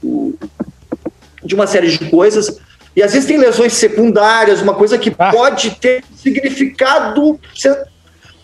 [0.00, 0.38] do,
[1.42, 2.60] de uma série de coisas,
[2.94, 5.32] e às vezes tem lesões secundárias, uma coisa que ah.
[5.32, 7.40] pode ter significado,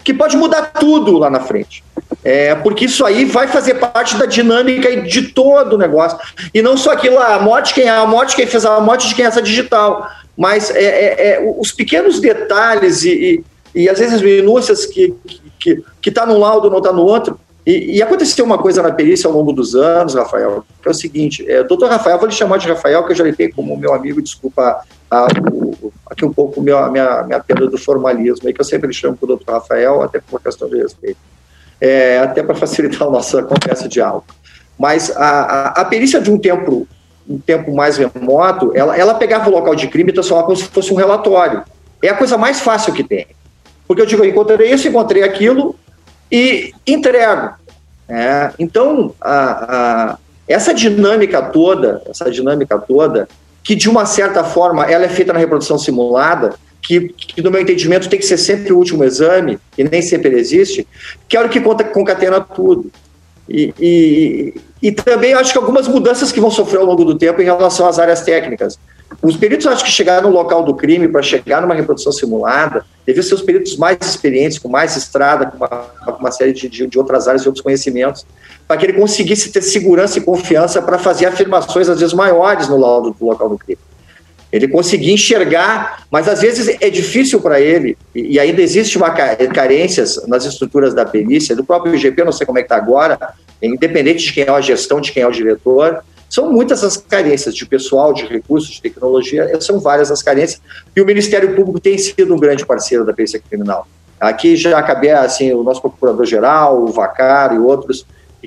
[0.02, 1.84] que pode mudar tudo lá na frente.
[2.24, 6.18] É, porque isso aí vai fazer parte da dinâmica de todo o negócio.
[6.52, 9.14] E não só aquilo, a morte quem é, a morte quem fez a morte de
[9.14, 10.08] quem é essa digital.
[10.36, 15.14] Mas é, é, é os pequenos detalhes e, e, e, às vezes as minúcias que
[15.26, 17.38] está que, que tá num laudo não está no outro.
[17.66, 20.94] E, e, aconteceu uma coisa na perícia ao longo dos anos, Rafael, que é o
[20.94, 23.76] seguinte: é, doutor Rafael, vou lhe chamar de Rafael, que eu já lhe tenho como
[23.76, 28.54] meu amigo, desculpa a, o, aqui um pouco a minha, minha perda do formalismo, aí,
[28.54, 31.18] que eu sempre lhe chamo para o doutor Rafael, até por uma questão de respeito
[31.80, 34.22] é, até para facilitar a nossa conversa de aula.
[34.78, 36.86] Mas a, a, a, perícia de um tempo,
[37.28, 40.64] um tempo mais remoto, ela, ela pegava o local de crime e transformava como se
[40.64, 41.64] fosse um relatório.
[42.02, 43.26] É a coisa mais fácil que tem.
[43.86, 45.74] Porque eu digo, eu encontrei isso, encontrei aquilo
[46.30, 47.54] e entrego.
[48.08, 53.28] É, então, a, a, essa dinâmica toda, essa dinâmica toda,
[53.62, 56.54] que de uma certa forma ela é feita na reprodução simulada,
[56.88, 60.30] que, que, no meu entendimento, tem que ser sempre o último exame, e nem sempre
[60.30, 60.88] ele existe,
[61.28, 62.90] que é o que conta, concatena tudo.
[63.46, 67.42] E, e, e também acho que algumas mudanças que vão sofrer ao longo do tempo
[67.42, 68.78] em relação às áreas técnicas.
[69.20, 73.22] Os peritos, acho que chegaram no local do crime para chegar numa reprodução simulada, deviam
[73.22, 77.28] ser os peritos mais experientes, com mais estrada, com uma, uma série de, de, outras
[77.28, 78.24] áreas e outros conhecimentos,
[78.66, 82.78] para que ele conseguisse ter segurança e confiança para fazer afirmações, às vezes, maiores no
[82.78, 83.80] laudo do local do crime.
[84.50, 90.26] Ele conseguia enxergar, mas às vezes é difícil para ele, e ainda existe uma carências
[90.26, 93.18] nas estruturas da perícia, do próprio IGP, não sei como é que está agora,
[93.62, 97.54] independente de quem é a gestão, de quem é o diretor, são muitas as carências
[97.54, 100.60] de pessoal, de recursos, de tecnologia, são várias as carências,
[100.94, 103.86] e o Ministério Público tem sido um grande parceiro da perícia criminal.
[104.20, 108.04] Aqui já acabei, assim, o nosso procurador-geral, o Vacar e outros,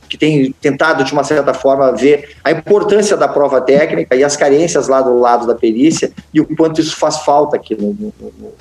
[0.07, 4.37] que têm tentado, de uma certa forma, ver a importância da prova técnica e as
[4.37, 8.13] carências lá do lado da perícia e o quanto isso faz falta aqui no, no,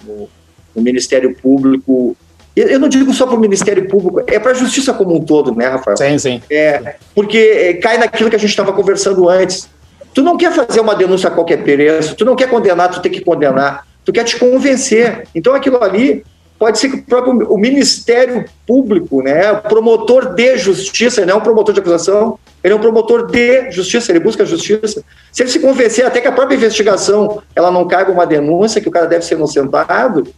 [0.06, 0.28] no,
[0.74, 2.16] no Ministério Público
[2.56, 5.54] eu não digo só para o Ministério Público, é para a justiça como um todo,
[5.54, 5.96] né, Rafael?
[5.96, 6.42] Sim, sim.
[6.50, 9.68] É, porque é, cai naquilo que a gente estava conversando antes.
[10.12, 13.12] Tu não quer fazer uma denúncia a qualquer preço, tu não quer condenar, tu tem
[13.12, 15.28] que condenar, tu quer te convencer.
[15.34, 16.24] Então aquilo ali
[16.61, 21.38] pode ser que o próprio o Ministério Público, né, o promotor de justiça, ele não
[21.38, 25.03] é um promotor de acusação, ele é um promotor de justiça, ele busca justiça.
[25.33, 28.88] Se ele se convencer até que a própria investigação ela não caiba uma denúncia, que
[28.88, 30.29] o cara deve ser inocentado,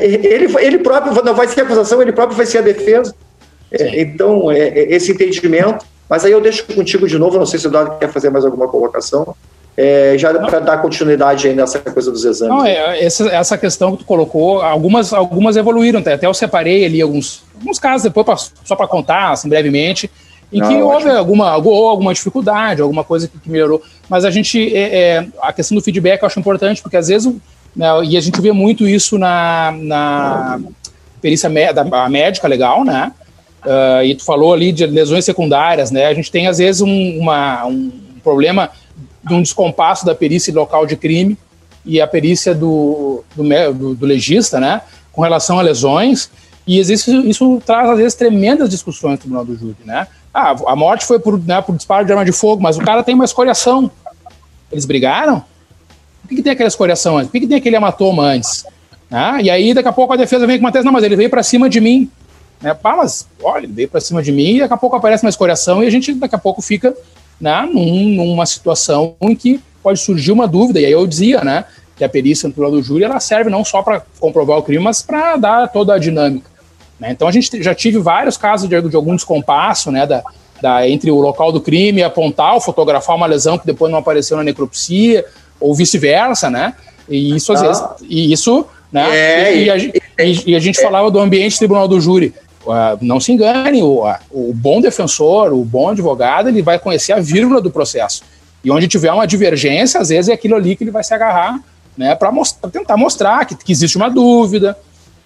[0.00, 3.12] ele, ele próprio não vai ser acusação, ele próprio vai ser a defesa.
[3.72, 5.84] É, então, é, é, esse entendimento.
[6.08, 8.44] Mas aí eu deixo contigo de novo, não sei se o Eduardo quer fazer mais
[8.44, 9.34] alguma colocação.
[9.76, 12.54] É, já para dar continuidade aí nessa coisa dos exames.
[12.54, 17.02] Não, é, essa, essa questão que tu colocou, algumas, algumas evoluíram, até eu separei ali
[17.02, 20.08] alguns, alguns casos depois, pra, só para contar assim, brevemente,
[20.52, 23.82] em não, que houve alguma, alguma dificuldade, alguma coisa que, que melhorou.
[24.08, 27.34] Mas a gente, é, é, a questão do feedback eu acho importante, porque às vezes
[27.74, 30.60] né, e a gente vê muito isso na, na
[31.20, 33.12] perícia da, médica legal, né?
[33.64, 36.06] Uh, e tu falou ali de lesões secundárias, né?
[36.06, 37.90] A gente tem às vezes um, uma, um
[38.22, 38.70] problema
[39.26, 41.36] de um descompasso da perícia local de crime
[41.84, 44.82] e a perícia do, do, do, do legista, né?
[45.12, 46.30] Com relação a lesões.
[46.66, 50.06] E existe, isso traz às vezes tremendas discussões no tribunal do júri, né?
[50.32, 53.02] Ah, a morte foi por, né, por disparo de arma de fogo, mas o cara
[53.02, 53.90] tem uma escoriação.
[54.72, 55.44] Eles brigaram?
[56.22, 57.28] Por que, que tem aquela escoriação antes?
[57.28, 58.64] Por que, que tem aquele hematoma antes?
[59.10, 61.14] Ah, e aí, daqui a pouco, a defesa vem com uma tese, não, mas ele
[61.14, 62.10] veio para cima de mim.
[62.60, 62.72] Né?
[62.74, 65.28] Pá, mas, olha, ele veio para cima de mim e daqui a pouco aparece uma
[65.28, 66.96] escoriação e a gente, daqui a pouco, fica
[67.40, 70.80] né, num, numa situação em que pode surgir uma dúvida.
[70.80, 71.64] E aí eu dizia, né,
[71.96, 75.02] que a perícia no do júri, ela serve não só para comprovar o crime, mas
[75.02, 76.50] para dar toda a dinâmica.
[76.98, 77.10] Né?
[77.10, 80.22] Então, a gente já tive vários casos de, de algum descompasso, né, da,
[80.60, 84.36] da, entre o local do crime apontar ou fotografar uma lesão que depois não apareceu
[84.36, 85.24] na necropsia,
[85.60, 86.74] ou vice-versa, né?
[87.08, 87.66] E isso às ah.
[87.66, 89.16] vezes, e isso, né?
[89.16, 89.76] É, e, e, a,
[90.46, 90.82] e, a, gente é.
[90.82, 92.34] falava do ambiente tribunal do júri.
[92.64, 97.20] Uh, não se engane, o, o bom defensor, o bom advogado, ele vai conhecer a
[97.20, 98.22] vírgula do processo.
[98.64, 101.60] E onde tiver uma divergência, às vezes é aquilo ali que ele vai se agarrar,
[101.96, 102.32] né, para
[102.72, 104.76] tentar mostrar que, que, existe uma dúvida.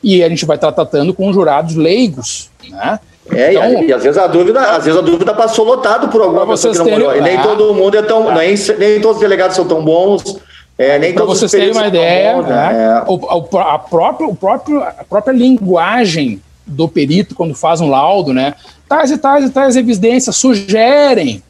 [0.02, 3.00] E a gente vai estar tratando com jurados leigos, né?
[3.30, 6.46] É, então, e, às vezes a dúvida, às vezes a dúvida passou lotado por alguma
[6.46, 7.16] pessoa que não.
[7.16, 8.34] E nem todo mundo é tão.
[8.34, 10.38] Nem, nem todos os delegados são tão bons.
[10.78, 12.70] É, nem para vocês terem uma ideia, bons, né?
[12.72, 13.10] É.
[13.10, 18.54] o, a, própria, o próprio, a própria linguagem do perito, quando faz um laudo, né?
[18.88, 21.42] Tais e tais e tais evidências sugerem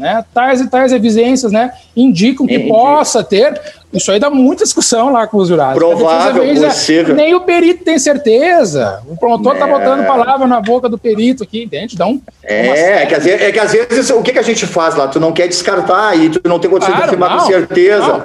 [0.00, 0.24] né?
[0.32, 1.72] Tais e tais evidências, né?
[1.94, 2.70] Indicam que Entendi.
[2.70, 3.60] possa ter.
[3.92, 5.76] Isso aí dá muita discussão lá com os jurados.
[5.76, 7.14] Provável, vezes, possível.
[7.14, 9.02] Nem o perito tem certeza.
[9.06, 9.70] O promotor está é.
[9.70, 11.94] botando palavra na boca do perito aqui, entende?
[11.94, 14.66] Então, é, é, que às vezes, é que às vezes o que, que a gente
[14.66, 15.06] faz lá?
[15.06, 18.08] Tu não quer descartar e tu não tem condição claro, de afirmar não, com certeza.
[18.08, 18.24] Não.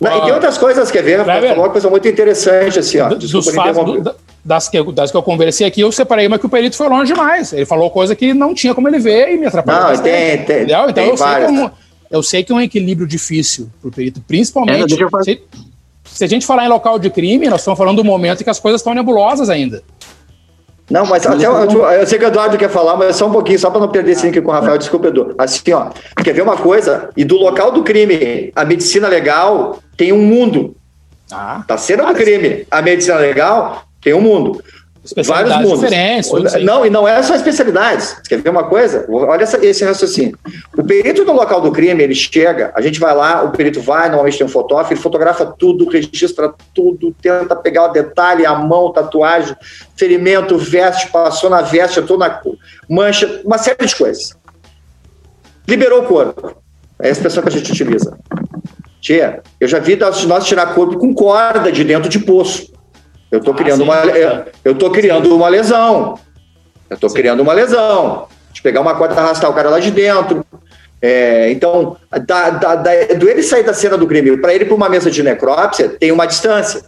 [0.00, 1.18] E tem outras coisas, quer ver?
[1.18, 1.48] Rafael?
[1.48, 3.08] Falou uma coisa muito interessante, assim, ó.
[3.08, 6.76] Desculpa, do, das que, das que eu conversei aqui, eu separei uma que o perito
[6.76, 7.52] foi longe demais.
[7.52, 9.96] Ele falou coisa que não tinha como ele ver e me atrapalhou.
[9.96, 11.70] Não, tem, tem, Então tem eu, sei como,
[12.10, 14.94] eu sei que é um equilíbrio difícil para o perito, principalmente.
[14.94, 15.42] É, se,
[16.04, 18.50] se, a gente falar em local de crime, nós estamos falando do momento em que
[18.50, 19.82] as coisas estão nebulosas ainda.
[20.88, 23.70] Não, mas até, eu, sei que o Eduardo quer falar, mas só um pouquinho, só
[23.70, 25.34] para não perder esse link com o Rafael, desculpa, Edu.
[25.36, 25.90] Assim, ó,
[26.22, 27.10] quer ver uma coisa?
[27.16, 30.76] E do local do crime, a medicina legal tem um mundo.
[31.30, 32.66] Ah, tá sendo do crime.
[32.70, 34.62] A medicina legal tem um mundo.
[35.26, 35.80] Vários mundos.
[35.80, 36.30] diferentes.
[36.62, 38.16] Não, e não é só especialidades.
[38.22, 39.06] Você quer ver uma coisa?
[39.08, 40.38] Olha essa, esse raciocínio.
[40.76, 44.08] O perito no local do crime, ele chega, a gente vai lá, o perito vai,
[44.08, 48.92] normalmente tem um fotógrafo, ele fotografa tudo, registra tudo, tenta pegar o detalhe, a mão,
[48.92, 49.56] tatuagem,
[49.96, 52.40] ferimento, veste, passou na veste, eu tô na
[52.88, 54.36] mancha, uma série de coisas.
[55.66, 56.56] Liberou o corpo.
[56.98, 58.16] É a expressão que a gente utiliza.
[59.00, 62.72] Tia, eu já vi nós tirar corpo com corda de dentro de poço.
[63.30, 63.96] Eu estou ah, criando, uma,
[64.64, 66.18] eu, tô criando uma lesão.
[66.88, 68.28] Eu estou criando uma lesão.
[68.52, 70.44] De pegar uma corda e arrastar o cara lá de dentro.
[71.02, 74.74] É, então, da, da, da, do ele sair da cena do Grêmio para ele para
[74.74, 76.82] uma mesa de necrópsia, tem uma distância.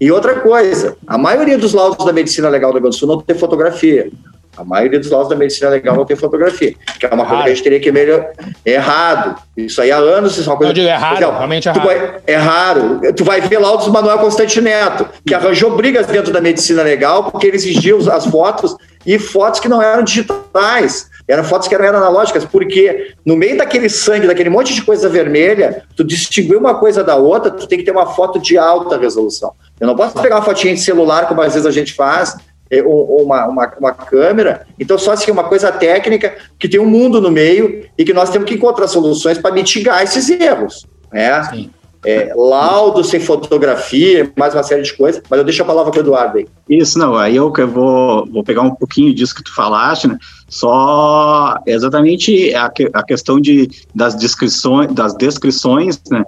[0.00, 3.08] E outra coisa, a maioria dos laudos da medicina legal do Rio Grande do Sul
[3.08, 4.10] não tem fotografia.
[4.56, 7.48] A maioria dos laudos da medicina legal não tem fotografia, que é uma coisa que
[7.48, 8.32] a gente teria que melhorar.
[8.64, 9.40] É errado.
[9.56, 10.70] Isso aí há anos, isso é uma coisa.
[10.70, 11.86] Eu digo, é raro, exemplo, realmente é raro.
[11.86, 13.00] Vai, é raro.
[13.14, 17.30] Tu vai ver laudos do Manuel Constante Neto, que arranjou brigas dentro da medicina legal
[17.30, 21.10] porque ele exigiu as fotos e fotos que não eram digitais.
[21.26, 25.82] Eram fotos que eram analógicas, porque no meio daquele sangue, daquele monte de coisa vermelha,
[25.96, 29.52] tu distinguir uma coisa da outra, tu tem que ter uma foto de alta resolução.
[29.80, 32.36] Eu não posso pegar uma fotinha de celular, como às vezes a gente faz,
[32.82, 34.66] uma, uma, uma, câmera.
[34.78, 38.30] Então, só assim, uma coisa técnica que tem um mundo no meio e que nós
[38.30, 40.86] temos que encontrar soluções para mitigar esses erros.
[41.12, 41.68] Né?
[42.04, 46.00] É, laudo sem fotografia, mais uma série de coisas, mas eu deixo a palavra para
[46.00, 46.46] o Eduardo aí.
[46.68, 50.18] Isso, não, aí eu, eu vou, vou pegar um pouquinho disso que tu falaste, né?
[50.46, 56.22] Só exatamente a, a questão de, das descrições, das descrições, né?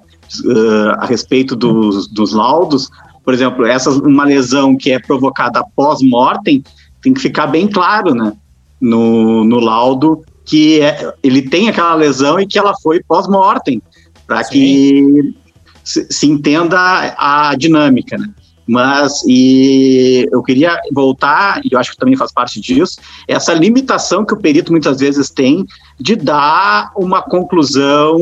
[0.44, 2.90] Uh, a respeito dos, dos laudos,
[3.26, 6.62] por exemplo, essa uma lesão que é provocada pós-mortem,
[7.02, 8.32] tem que ficar bem claro, né,
[8.80, 13.82] no, no laudo que é, ele tem aquela lesão e que ela foi pós-mortem,
[14.28, 15.34] para que
[15.82, 16.78] se, se, entenda
[17.18, 18.28] a dinâmica, né?
[18.64, 24.24] Mas e eu queria voltar, e eu acho que também faz parte disso, essa limitação
[24.24, 25.64] que o perito muitas vezes tem
[25.98, 28.18] de dar uma conclusão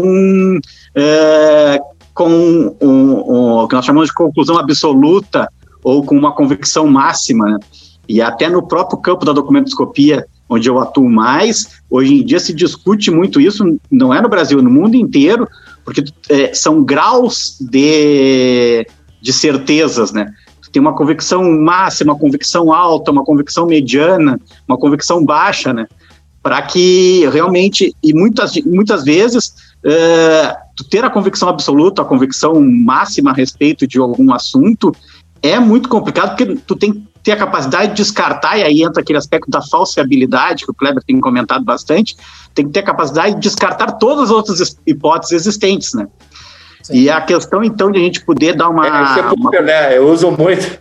[0.94, 1.80] é,
[2.14, 5.48] com um, um, o que nós chamamos de conclusão absoluta
[5.82, 7.44] ou com uma convicção máxima.
[7.50, 7.58] Né?
[8.08, 12.54] E até no próprio campo da documentoscopia, onde eu atuo mais, hoje em dia se
[12.54, 15.48] discute muito isso, não é no Brasil, no mundo inteiro,
[15.84, 18.86] porque é, são graus de,
[19.20, 20.32] de certezas, né?
[20.72, 25.86] Tem uma convicção máxima, uma convicção alta, uma convicção mediana, uma convicção baixa, né?
[26.42, 32.60] Para que realmente, e muitas, muitas vezes, uh, tu ter a convicção absoluta, a convicção
[32.60, 34.94] máxima a respeito de algum assunto
[35.42, 39.00] é muito complicado porque tu tem que ter a capacidade de descartar, e aí entra
[39.00, 42.16] aquele aspecto da falseabilidade que o Kleber tem comentado bastante,
[42.54, 46.06] tem que ter a capacidade de descartar todas as outras hipóteses existentes, né?
[46.82, 46.94] Sim.
[46.94, 48.86] E a questão, então, de a gente poder dar uma...
[48.86, 49.50] É, é uma...
[49.62, 49.96] né?
[49.96, 50.78] Eu uso muito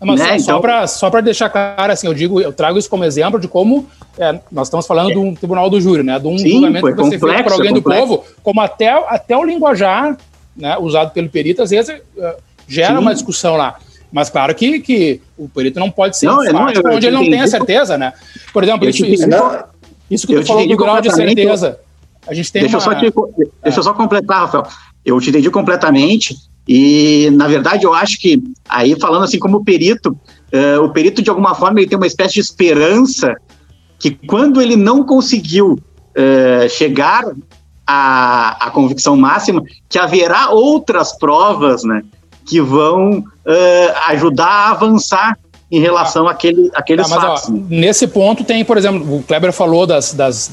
[0.00, 0.38] mas né?
[0.38, 0.86] só, então...
[0.86, 4.38] só para deixar claro, assim, eu digo, eu trago isso como exemplo de como é,
[4.52, 5.14] nós estamos falando é.
[5.14, 6.18] de um tribunal do júri, né?
[6.18, 9.44] De um Sim, julgamento que você fez para alguém do povo, como até, até o
[9.44, 10.16] linguajar
[10.56, 12.34] né, usado pelo perito, às vezes uh,
[12.68, 13.00] gera Sim.
[13.00, 13.78] uma discussão lá.
[14.12, 17.10] Mas claro que, que o perito não pode ser não, enfático não, eu, onde eu
[17.10, 18.12] ele não tem a certeza, né?
[18.52, 19.28] Por exemplo, isso, isso,
[20.10, 21.78] isso, que tu falou do grau de certeza.
[22.26, 22.92] A gente tem deixa uma...
[23.02, 24.66] Eu só te, deixa eu só completar, Rafael.
[25.04, 26.36] Eu te entendi completamente.
[26.66, 31.30] E, na verdade, eu acho que, aí falando assim como perito, uh, o perito, de
[31.30, 33.36] alguma forma, ele tem uma espécie de esperança
[33.98, 37.24] que quando ele não conseguiu uh, chegar
[37.86, 42.02] à, à convicção máxima, que haverá outras provas, né,
[42.44, 43.24] que vão uh,
[44.08, 45.38] ajudar a avançar
[45.70, 47.48] em relação àquele, àqueles tá, fatos.
[47.48, 50.50] Ó, nesse ponto tem, por exemplo, o Kleber falou das, das,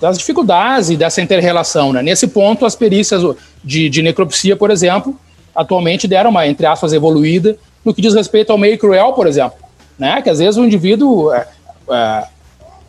[0.00, 1.92] das dificuldades e dessa inter-relação.
[1.92, 2.02] Né?
[2.02, 3.22] Nesse ponto, as perícias
[3.62, 5.18] de, de necropsia, por exemplo,
[5.54, 9.58] atualmente deram uma, entre aspas, evoluída no que diz respeito ao meio cruel, por exemplo.
[9.98, 10.20] Né?
[10.22, 11.46] Que às vezes o indivíduo, é,
[11.90, 12.24] é,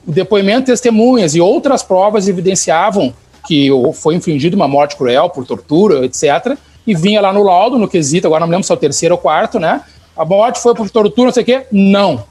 [0.08, 3.14] o depoimento de testemunhas e outras provas evidenciavam
[3.48, 6.58] que foi infligida uma morte cruel por tortura, etc.
[6.86, 9.16] E vinha lá no laudo, no quesito, agora não me lembro se é o terceiro
[9.16, 9.82] ou quarto, né?
[10.18, 11.66] A morte foi por tortura, não sei o quê.
[11.72, 12.24] Não,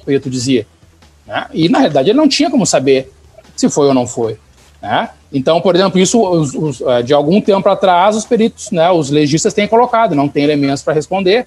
[0.00, 0.66] o perito dizia.
[1.26, 1.46] Né?
[1.52, 3.10] E na realidade ele não tinha como saber
[3.56, 4.38] se foi ou não foi.
[4.82, 5.10] Né?
[5.32, 9.10] Então, por exemplo, isso os, os, é, de algum tempo atrás os peritos, né, os
[9.10, 11.46] legistas têm colocado, não tem elementos para responder,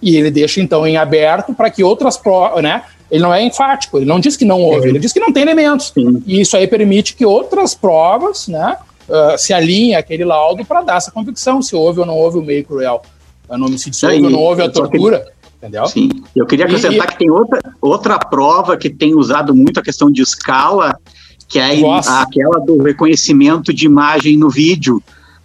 [0.00, 3.98] e ele deixa então em aberto para que outras provas, né, ele não é enfático,
[3.98, 5.92] ele não diz que não houve, ele diz que não tem elementos.
[5.92, 6.22] Sim.
[6.26, 8.76] E isso aí permite que outras provas, né,
[9.08, 12.42] uh, se alinhem àquele laudo para dar essa convicção se houve ou não houve o
[12.42, 13.02] meio cruel,
[13.50, 15.26] no homicídio, se houve ou não houve a tortura.
[15.58, 15.84] Entendeu?
[15.86, 19.82] Sim, eu queria acrescentar e, que tem outra, outra prova que tem usado muito a
[19.82, 20.98] questão de escala,
[21.50, 21.72] que é
[22.06, 25.02] aquela do reconhecimento de imagem no vídeo.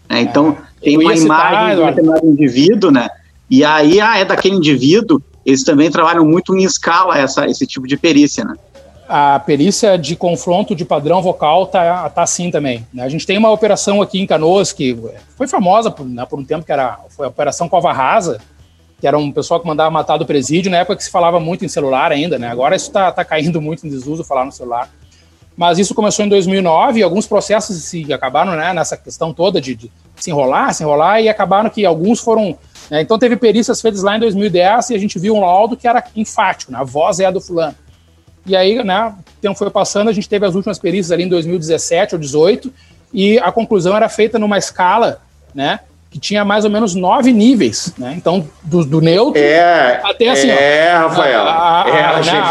[0.07, 0.21] Né?
[0.21, 3.09] Então, é, tem uma imagem de um determinado indivíduo, né?
[3.49, 7.87] E aí, ah, é daquele indivíduo, eles também trabalham muito em escala essa, esse tipo
[7.87, 8.53] de perícia, né?
[9.09, 12.85] A perícia de confronto de padrão vocal tá, tá assim também.
[12.93, 13.03] Né?
[13.03, 14.97] A gente tem uma operação aqui em Canoas que
[15.35, 18.39] foi famosa por, né, por um tempo, que era foi a Operação Cova Rasa,
[18.99, 21.63] que era um pessoal que mandava matar do presídio, na época que se falava muito
[21.63, 22.47] em celular ainda, né?
[22.47, 24.89] Agora isso está tá caindo muito em desuso falar no celular.
[25.55, 29.75] Mas isso começou em 2009 e alguns processos se acabaram né, nessa questão toda de,
[29.75, 32.57] de, se enrolar, se enrolar e acabaram que alguns foram.
[32.89, 35.87] Né, então teve perícias feitas lá em 2010 e a gente viu um laudo que
[35.87, 37.75] era enfático, né, a voz é a do fulano.
[38.45, 41.29] E aí, né, o tempo foi passando, a gente teve as últimas perícias ali em
[41.29, 42.73] 2017 ou 2018
[43.13, 45.21] e a conclusão era feita numa escala,
[45.53, 45.79] né,
[46.15, 48.13] que tinha mais ou menos nove níveis, né?
[48.15, 50.49] Então, do, do neutro é, até assim.
[50.49, 51.41] É, ó, Rafael.
[51.41, 51.54] A,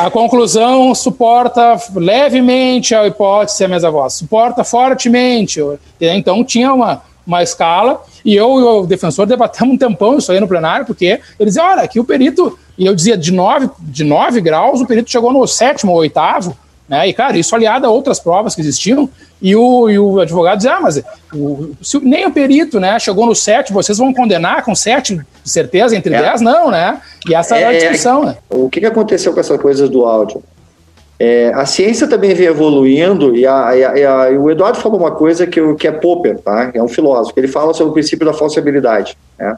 [0.05, 5.61] a, né, conclusão suporta levemente a hipótese a mesma voz, suporta fortemente.
[6.01, 10.41] Então, tinha uma, uma escala, e eu e o defensor debatemos um tempão isso aí
[10.41, 14.05] no plenário, porque ele dizia: olha, aqui o perito, e eu dizia de nove, de
[14.05, 16.57] nove graus, o perito chegou no sétimo ou oitavo.
[16.89, 17.09] Né?
[17.09, 19.09] E, cara, isso aliado a outras provas que existiam,
[19.41, 21.03] e o, e o advogado dizia, ah, mas
[21.35, 25.51] o, se, nem o perito, né, chegou no 7, vocês vão condenar com 7 de
[25.51, 26.22] certeza entre é.
[26.22, 26.41] 10?
[26.41, 27.01] Não, né?
[27.28, 28.37] E essa é, é a discussão, né?
[28.51, 30.43] O que, que aconteceu com essa coisa do áudio?
[31.18, 34.78] É, a ciência também vem evoluindo e, a, e, a, e, a, e, o Eduardo
[34.78, 36.72] falou uma coisa que, que é Popper, tá?
[36.74, 39.16] é um filósofo, ele fala sobre o princípio da falsibilidade.
[39.39, 39.57] Né?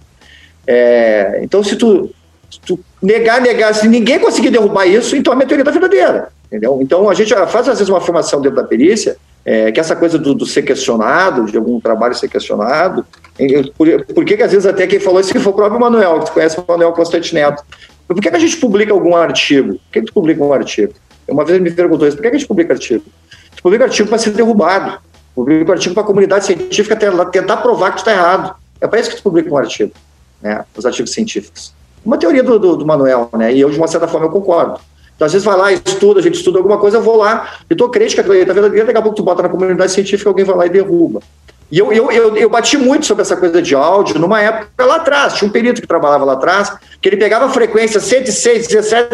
[0.66, 2.10] É, então, se tu,
[2.50, 6.28] se tu, negar, negar, se ninguém conseguir derrubar isso, então a minha teoria está verdadeira.
[6.56, 6.78] Entendeu?
[6.80, 10.18] Então, a gente faz às vezes uma formação dentro da perícia, é, que essa coisa
[10.18, 13.04] do, do, ser questionado, de algum trabalho ser questionado,
[13.76, 16.26] por, por que, que às vezes até quem falou isso foi o próprio Manuel, que
[16.26, 17.62] tu conhece o Manuel Constante Neto.
[18.08, 19.74] Por que, que a gente publica algum artigo?
[19.74, 20.94] Por que, que tu publica um artigo?
[21.28, 23.04] Uma vez ele me perguntou isso, por que, que a gente publica artigo?
[23.54, 24.98] Tu publica artigo para ser derrubado,
[25.34, 28.56] publica artigo para a comunidade científica tentar provar que tu está errado.
[28.80, 29.92] É para isso que tu publica um artigo,
[30.40, 31.74] né, os artigos científicos.
[32.02, 34.80] Uma teoria do, do, do Manuel, né, e eu, de uma certa forma, eu concordo.
[35.16, 37.72] Então, às vezes vai lá, estuda, a gente estuda alguma coisa, eu vou lá, e
[37.72, 40.54] estou crente que está verdadeira, daqui a pouco tu bota na comunidade científica, alguém vai
[40.54, 41.20] lá e derruba.
[41.72, 44.96] E eu, eu, eu, eu, bati muito sobre essa coisa de áudio numa época lá
[44.96, 45.34] atrás.
[45.34, 49.08] Tinha um perito que trabalhava lá atrás, que ele pegava a frequência 106, 17,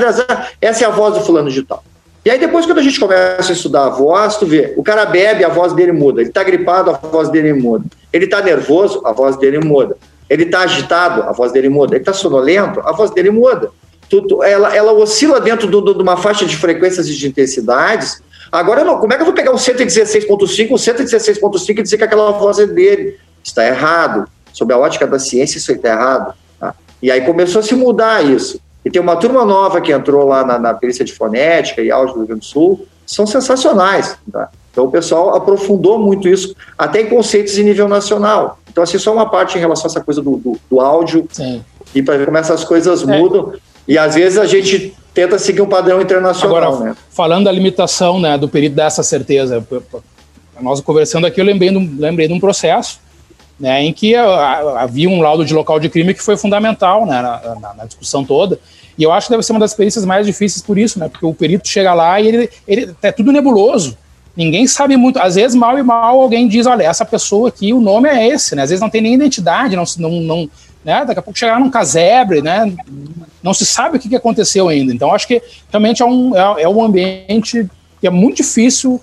[0.61, 1.83] essa é a voz do fulano digital.
[2.25, 5.07] E aí depois, quando a gente começa a estudar a voz, tu vê, o cara
[5.07, 6.21] bebe, a voz dele muda.
[6.21, 7.85] Ele está gripado, a voz dele muda.
[8.13, 9.97] Ele está nervoso, a voz dele muda.
[10.29, 11.95] Ele está agitado, a voz dele muda.
[11.95, 13.71] Ele está sonolento, a voz dele muda
[14.13, 18.23] tudo, ela, ela oscila dentro do, do, de uma faixa de frequências e de intensidades.
[18.51, 20.27] Agora, não, como é que eu vou pegar o 116.5,
[20.71, 23.17] o 116.5 e dizer que aquela voz é dele?
[23.43, 24.29] Está errado.
[24.53, 26.35] Sob a ótica da ciência, isso está errado.
[26.61, 26.75] Tá?
[27.01, 28.61] E aí começou a se mudar isso.
[28.85, 32.13] E tem uma turma nova que entrou lá na, na perícia de fonética e áudio
[32.13, 34.19] do Rio Grande do Sul, são sensacionais.
[34.31, 34.51] Tá?
[34.71, 38.59] Então o pessoal aprofundou muito isso, até em conceitos em nível nacional.
[38.71, 41.65] Então, assim, só uma parte em relação a essa coisa do, do, do áudio, Sim.
[41.95, 43.19] e para ver como essas coisas é.
[43.19, 43.55] mudam.
[43.87, 46.57] E às vezes a gente tenta seguir um padrão internacional.
[46.57, 46.97] Agora, né?
[47.11, 49.67] falando da limitação né, do perito dessa certeza,
[50.61, 53.01] nós conversando aqui, eu lembrei de um, lembrei de um processo
[53.59, 57.55] né, em que havia um laudo de local de crime que foi fundamental né, na,
[57.61, 58.59] na, na, discussão toda.
[58.99, 61.25] E eu acho que deve ser uma das perícias mais difíceis por isso, né, porque
[61.25, 63.97] o perito chega lá e ele, ele é tudo nebuloso.
[64.37, 65.19] Ninguém sabe muito.
[65.19, 68.57] Às vezes, mal e mal, alguém diz: olha, essa pessoa aqui, o nome é esse,
[68.57, 68.63] né?
[68.63, 70.51] Às vezes não tem nem identidade, não, não, não,
[70.85, 71.05] né?
[71.05, 72.75] Daqui a pouco chegar num casebre, né?
[73.43, 74.93] Não se sabe o que aconteceu ainda.
[74.93, 77.69] Então, acho que realmente é um, é, é um ambiente
[78.01, 79.01] que é muito difícil,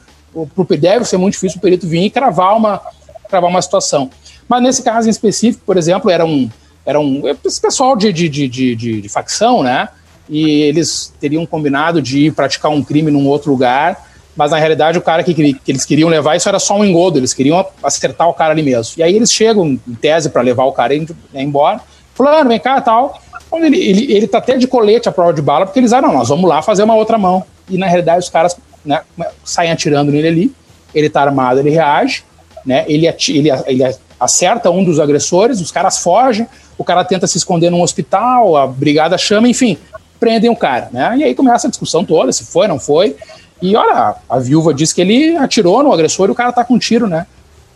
[0.53, 2.81] pro, deve ser muito difícil o perito vir e cravar uma,
[3.29, 4.09] cravar uma situação.
[4.47, 6.49] Mas nesse caso em específico, por exemplo, era um,
[6.85, 9.89] era um esse pessoal de, de, de, de, de facção, né?
[10.29, 14.08] E eles teriam combinado de ir praticar um crime num outro lugar
[14.39, 17.19] mas na realidade o cara que, que, eles queriam levar, isso era só um engodo,
[17.19, 18.93] eles queriam acertar o cara ali mesmo.
[18.95, 20.93] E aí eles chegam, em tese, para levar o cara
[21.33, 21.81] embora,
[22.15, 23.21] fulano, vem cá tal.
[23.51, 26.13] Ele, ele, ele tá até de colete à prova de bala, porque eles, ah, não,
[26.13, 27.43] nós vamos lá fazer uma outra mão.
[27.69, 29.01] E na realidade os caras né,
[29.43, 30.55] saem atirando nele ali,
[30.95, 32.23] ele tá armado, ele reage,
[32.65, 37.37] né, ele, ele, ele acerta um dos agressores, os caras fogem, o cara tenta se
[37.37, 39.77] esconder num hospital, a brigada chama, enfim,
[40.17, 41.17] prendem o cara, né?
[41.17, 43.17] E aí começa a discussão toda, se foi, não foi.
[43.61, 46.79] E olha, a viúva diz que ele atirou no agressor e o cara tá com
[46.79, 47.27] tiro, né?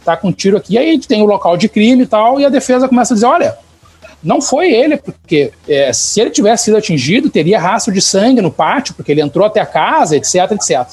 [0.04, 0.74] Tá com tiro aqui.
[0.74, 3.26] E aí tem o local de crime e tal, e a defesa começa a dizer:
[3.26, 3.58] olha,
[4.24, 8.52] não foi ele, porque é, se ele tivesse sido atingido, teria rastro de sangue no
[8.52, 10.88] pátio, porque ele entrou até a casa, etc, etc.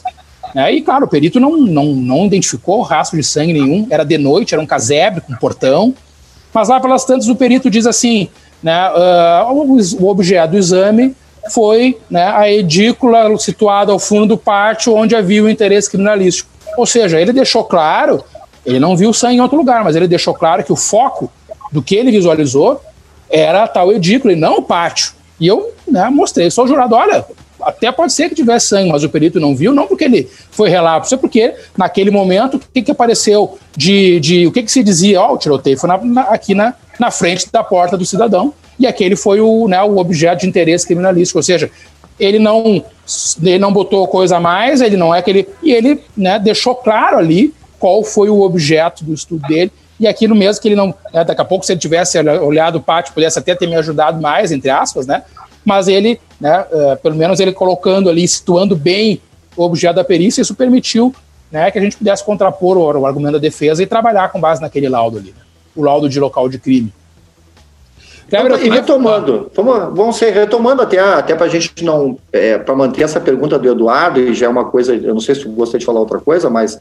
[0.55, 4.19] É, e claro, o perito não, não, não identificou rastro de sangue nenhum, era de
[4.19, 5.95] noite, era um casebre com portão.
[6.53, 8.29] Mas lá pelas tantas, o perito diz assim:
[8.61, 11.15] né, uh, o, o objeto do exame
[11.51, 16.49] foi né, a edícula situada ao fundo do pátio onde havia o interesse criminalístico.
[16.77, 18.25] Ou seja, ele deixou claro,
[18.65, 21.31] ele não viu sangue em outro lugar, mas ele deixou claro que o foco
[21.73, 22.81] do que ele visualizou
[23.29, 25.13] era tal edícula e não o pátio.
[25.39, 27.25] E eu né, mostrei, sou jurado, olha,
[27.63, 30.69] até pode ser que tivesse sangue, mas o perito não viu, não porque ele foi
[30.69, 34.83] relapso, é porque naquele momento o que, que apareceu de, de o que, que se
[34.83, 38.05] dizia, ó, oh, o tiroteio foi na, na, aqui na, na frente da porta do
[38.05, 41.71] cidadão, e aquele foi o, né, o objeto de interesse criminalístico, ou seja,
[42.19, 42.83] ele não,
[43.43, 45.47] ele não botou coisa a mais, ele não é aquele.
[45.63, 49.71] E ele né, deixou claro ali qual foi o objeto do estudo dele.
[49.99, 50.95] E aquilo mesmo que ele não.
[51.13, 54.21] Né, daqui a pouco, se ele tivesse olhado o pátio, pudesse até ter me ajudado
[54.21, 55.23] mais, entre aspas, né?
[55.63, 59.21] Mas ele, né, uh, pelo menos ele colocando ali, situando bem
[59.55, 61.15] o objeto da perícia, isso permitiu
[61.53, 64.63] né, que a gente pudesse contrapor o, o argumento da defesa e trabalhar com base
[64.63, 65.43] naquele laudo ali, né,
[65.77, 66.91] o laudo de local de crime.
[68.65, 73.03] E retomando, vamos, vamos ser retomando até, até para a gente não, é, para manter
[73.03, 75.85] essa pergunta do Eduardo, e já é uma coisa, eu não sei se gostaria de
[75.85, 76.79] falar outra coisa, mas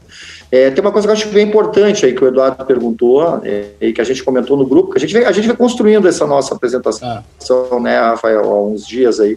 [0.52, 3.64] é, tem uma coisa que eu acho bem importante aí que o Eduardo perguntou é,
[3.80, 6.06] e que a gente comentou no grupo, que a gente vem, a gente vem construindo
[6.06, 7.24] essa nossa apresentação,
[7.72, 7.80] ah.
[7.80, 9.36] né, Rafael, há uns dias aí.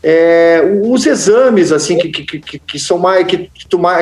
[0.00, 3.50] É, os exames assim que, que, que, que são mais que,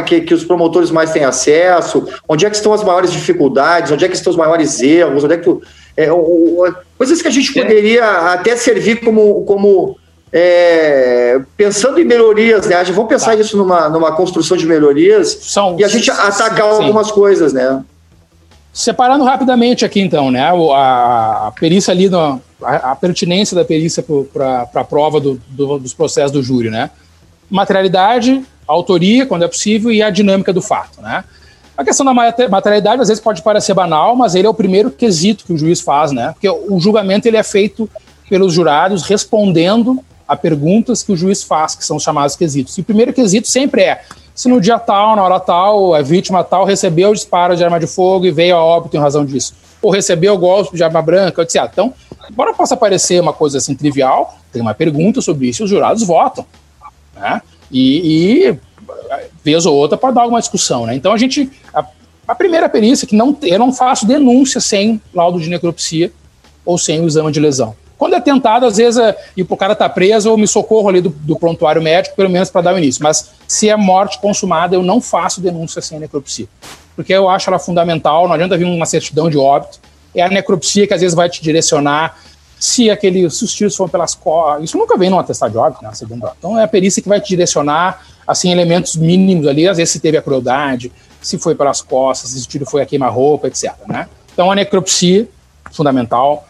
[0.04, 4.04] que, que, os promotores mais têm acesso, onde é que estão as maiores dificuldades, onde
[4.04, 5.62] é que estão os maiores erros, onde é que tu,
[5.96, 9.96] é, o, coisas que a gente poderia até servir como, como
[10.32, 12.82] é, pensando em melhorias, né?
[12.84, 13.40] Vamos pensar tá.
[13.40, 16.82] isso numa, numa construção de melhorias São, e a gente atacar sim.
[16.82, 17.82] algumas coisas, né?
[18.72, 20.42] Separando rapidamente aqui, então, né?
[20.42, 25.78] A, a perícia ali, no, a, a, pertinência da perícia para a prova do, do,
[25.78, 26.90] dos processos do júri, né?
[27.48, 31.24] Materialidade, autoria, quando é possível, e a dinâmica do fato, né?
[31.76, 35.44] A questão da materialidade às vezes pode parecer banal, mas ele é o primeiro quesito
[35.44, 36.32] que o juiz faz, né?
[36.32, 37.88] Porque o julgamento ele é feito
[38.28, 42.76] pelos jurados respondendo a perguntas que o juiz faz, que são os chamados quesitos.
[42.76, 44.00] E o primeiro quesito sempre é
[44.34, 47.80] se no dia tal, na hora tal, a vítima tal recebeu o disparo de arma
[47.80, 49.54] de fogo e veio a óbito em razão disso.
[49.80, 51.68] Ou recebeu o golpe de arma branca, etc.
[51.72, 51.94] Então,
[52.30, 56.02] embora possa parecer uma coisa assim trivial, tem uma pergunta sobre isso e os jurados
[56.02, 56.44] votam.
[57.14, 57.40] Né?
[57.70, 58.58] E, e
[59.44, 60.94] vez ou outra pode dar alguma discussão, né?
[60.94, 61.84] Então a gente a,
[62.26, 66.12] a, primeira perícia que não eu não faço denúncia sem laudo de necropsia
[66.64, 67.74] ou sem o exame de lesão.
[67.98, 71.00] Quando é tentado, às vezes, é, e o cara tá preso, eu me socorro ali
[71.00, 73.02] do, do prontuário médico, pelo menos para dar o início.
[73.02, 76.46] Mas se é morte consumada, eu não faço denúncia sem necropsia.
[76.94, 79.80] Porque eu acho ela fundamental, não adianta vir uma certidão de óbito.
[80.14, 82.18] É a necropsia que às vezes vai te direcionar
[82.58, 84.64] se aquele, se os tiros foram pelas costas.
[84.64, 85.90] Isso nunca vem num atestado de óbito, né?
[86.38, 90.00] Então é a perícia que vai te direcionar assim, elementos mínimos ali, às vezes se
[90.00, 93.72] teve a crueldade, se foi pelas costas, se o tiro foi a queima-roupa, etc.
[93.86, 94.08] Né?
[94.32, 95.28] Então, a necropsia,
[95.72, 96.46] fundamental,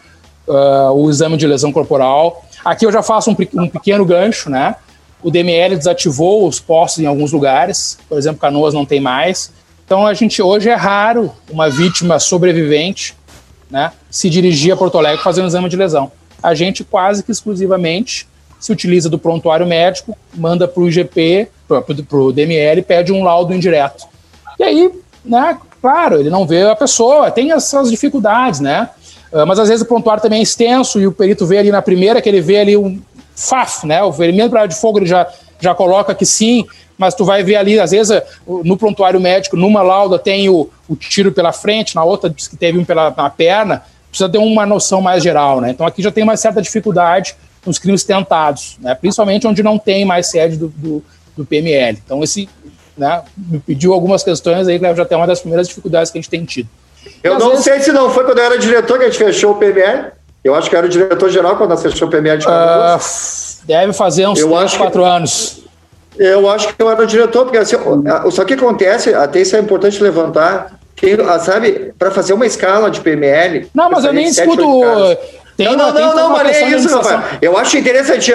[0.47, 2.45] uh, o exame de lesão corporal.
[2.63, 4.75] Aqui eu já faço um, um, pequeno gancho, né?
[5.21, 9.51] O DML desativou os postos em alguns lugares, por exemplo, Canoas não tem mais.
[9.85, 13.15] Então, a gente hoje é raro uma vítima sobrevivente
[13.69, 16.11] né, se dirigir a Porto Alegre fazer um exame de lesão.
[16.41, 18.27] A gente quase que exclusivamente
[18.59, 23.53] se utiliza do prontuário médico, manda para o IGP, para o DML, pede um laudo
[23.53, 24.05] indireto.
[24.59, 24.91] E aí,
[25.23, 28.89] né, claro, ele não vê a pessoa, tem essas dificuldades, né?
[29.31, 31.81] Uh, mas às vezes o prontuário também é extenso e o perito vê ali na
[31.81, 32.99] primeira que ele vê ali um
[33.35, 34.01] FAF, né?
[34.01, 35.27] O ferimento para de fogo ele já,
[35.59, 36.65] já coloca que sim,
[36.97, 40.95] mas tu vai ver ali, às vezes, no prontuário médico, numa lauda tem o, o
[40.95, 44.65] tiro pela frente, na outra diz que teve um pela na perna, precisa ter uma
[44.65, 45.69] noção mais geral, né?
[45.69, 47.35] Então aqui já tem uma certa dificuldade
[47.67, 48.95] nos crimes tentados, né?
[48.95, 51.03] principalmente onde não tem mais sede do, do,
[51.35, 52.01] do PML.
[52.03, 52.49] Então, esse
[52.97, 56.21] né, me pediu algumas questões aí, que já tem uma das primeiras dificuldades que a
[56.21, 56.69] gente tem tido.
[57.21, 57.65] Eu não vezes...
[57.65, 60.11] sei se não foi quando eu era diretor que a gente fechou o PML.
[60.43, 64.27] Eu acho que era o diretor-geral quando nós fechou o PML de uh, Deve fazer
[64.27, 65.07] uns 3, 4 que...
[65.07, 65.63] anos.
[66.17, 67.75] Eu acho que eu era o diretor, porque assim,
[68.31, 73.01] só que acontece, até isso é importante levantar, quem, sabe, para fazer uma escala de
[73.01, 73.69] PML.
[73.73, 74.81] Não, mas eu nem discuto.
[75.57, 77.23] Tem não, não, não, não, mas é isso, Rafael.
[77.41, 78.33] Eu acho interessante.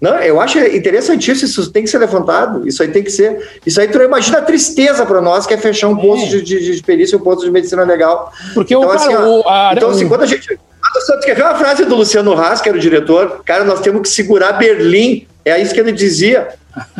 [0.00, 3.58] Não, eu acho interessantíssimo, isso tem que ser levantado, isso aí tem que ser.
[3.64, 6.76] Isso aí tu imagina a tristeza para nós que é fechar um posto de, de,
[6.76, 8.30] de, perícia, um posto de medicina legal.
[8.52, 10.46] Porque então, o, assim, cara, o, a, então, assim, quando a gente.
[10.48, 13.42] Tu quer ver uma frase do Luciano Haas, que era o diretor?
[13.44, 15.26] Cara, nós temos que segurar Berlim.
[15.44, 16.48] É isso que ele dizia.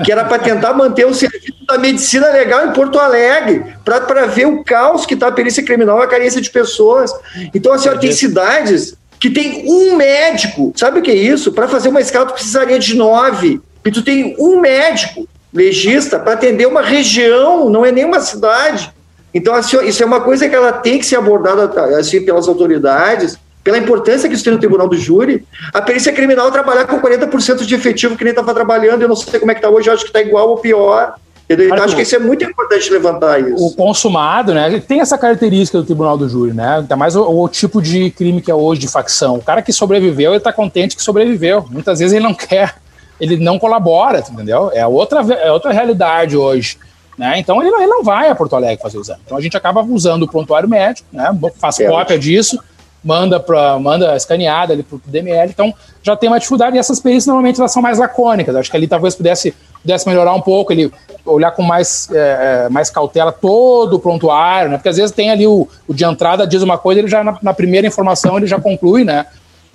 [0.04, 4.46] Que era para tentar manter o serviço da medicina legal em Porto Alegre, para ver
[4.46, 7.12] o caos que está a perícia criminal, a carência de pessoas.
[7.52, 10.70] Então, assim, ó, tem cidades que tem um médico.
[10.76, 11.50] Sabe o que é isso?
[11.50, 13.58] Para fazer uma escala, tu precisaria de nove.
[13.82, 18.92] E tu tem um médico legista para atender uma região, não é nem uma cidade.
[19.32, 23.38] Então, assim, isso é uma coisa que ela tem que ser abordada assim, pelas autoridades,
[23.62, 25.42] pela importância que isso tem no tribunal do júri.
[25.72, 29.40] A perícia criminal trabalhar com 40% de efetivo que nem estava trabalhando, eu não sei
[29.40, 31.14] como é que está hoje, eu acho que está igual ou pior.
[31.48, 33.64] Então, acho que isso é muito importante levantar isso.
[33.64, 34.80] O consumado, né?
[34.80, 36.78] Tem essa característica do tribunal do júri, né?
[36.78, 39.36] Ainda mais o, o, tipo de crime que é hoje, de facção.
[39.36, 41.66] O cara que sobreviveu, ele tá contente que sobreviveu.
[41.70, 42.76] Muitas vezes ele não quer,
[43.20, 44.70] ele não colabora, entendeu?
[44.72, 46.78] É outra, é outra realidade hoje.
[47.18, 47.38] Né?
[47.38, 49.20] Então ele não, ele não vai a Porto Alegre fazer o exame.
[49.24, 51.30] Então a gente acaba usando o prontuário médico, né?
[51.58, 51.86] faz é.
[51.86, 52.58] cópia disso,
[53.04, 55.50] manda para manda escaneada ali para o DML.
[55.50, 58.56] Então já tem uma dificuldade e essas perícias normalmente elas são mais lacônicas.
[58.56, 60.90] Acho que ali talvez pudesse pudesse melhorar um pouco, ele
[61.26, 64.78] olhar com mais, é, é, mais cautela todo o prontuário, né?
[64.78, 67.38] Porque às vezes tem ali o, o de entrada diz uma coisa, ele já na,
[67.42, 69.26] na, primeira informação ele já conclui, né?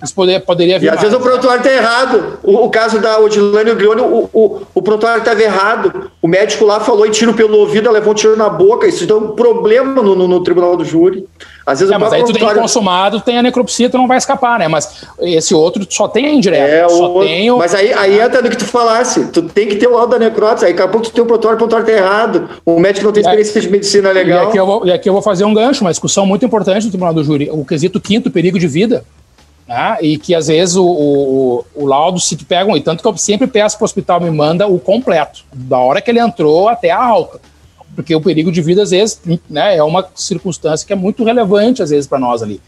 [0.02, 0.86] Isso poder, poderia vir.
[0.86, 2.38] E às mais, vezes o prontuário está errado.
[2.42, 6.10] O, o, caso da Odilane Glione, o, o, o prontuário estava errado.
[6.22, 8.86] O médico lá falou e tiro pelo ouvido, ela levou um tiro na boca.
[8.86, 11.26] Isso dá um problema no, no, no tribunal do júri.
[11.66, 14.58] Às vezes é, mas aí tu tem consumado, tem a necropsia, tu não vai escapar,
[14.58, 14.66] né?
[14.66, 16.64] Mas esse outro só tem a indireta.
[16.64, 17.20] É, só o...
[17.20, 17.58] tem o...
[17.58, 19.26] Mas aí, aí entra no que tu falasse.
[19.26, 20.66] Tu tem que ter o laudo da necrópsia.
[20.66, 22.48] Aí daqui a pouco tu tem o prontuário, o prontuário tá errado.
[22.64, 24.44] O médico não tem experiência de medicina legal.
[24.44, 26.84] E aqui, eu vou, e aqui eu vou fazer um gancho, uma discussão muito importante
[26.84, 27.50] no tribunal do júri.
[27.50, 29.04] O quesito quinto, perigo de vida.
[29.70, 29.98] Né?
[30.02, 33.16] E que às vezes o, o, o laudo se te pegam, e tanto que eu
[33.16, 36.90] sempre peço para o hospital me manda o completo, da hora que ele entrou até
[36.90, 37.40] a alta
[37.94, 41.82] porque o perigo de vida, às vezes, né, é uma circunstância que é muito relevante,
[41.82, 42.60] às vezes, para nós ali.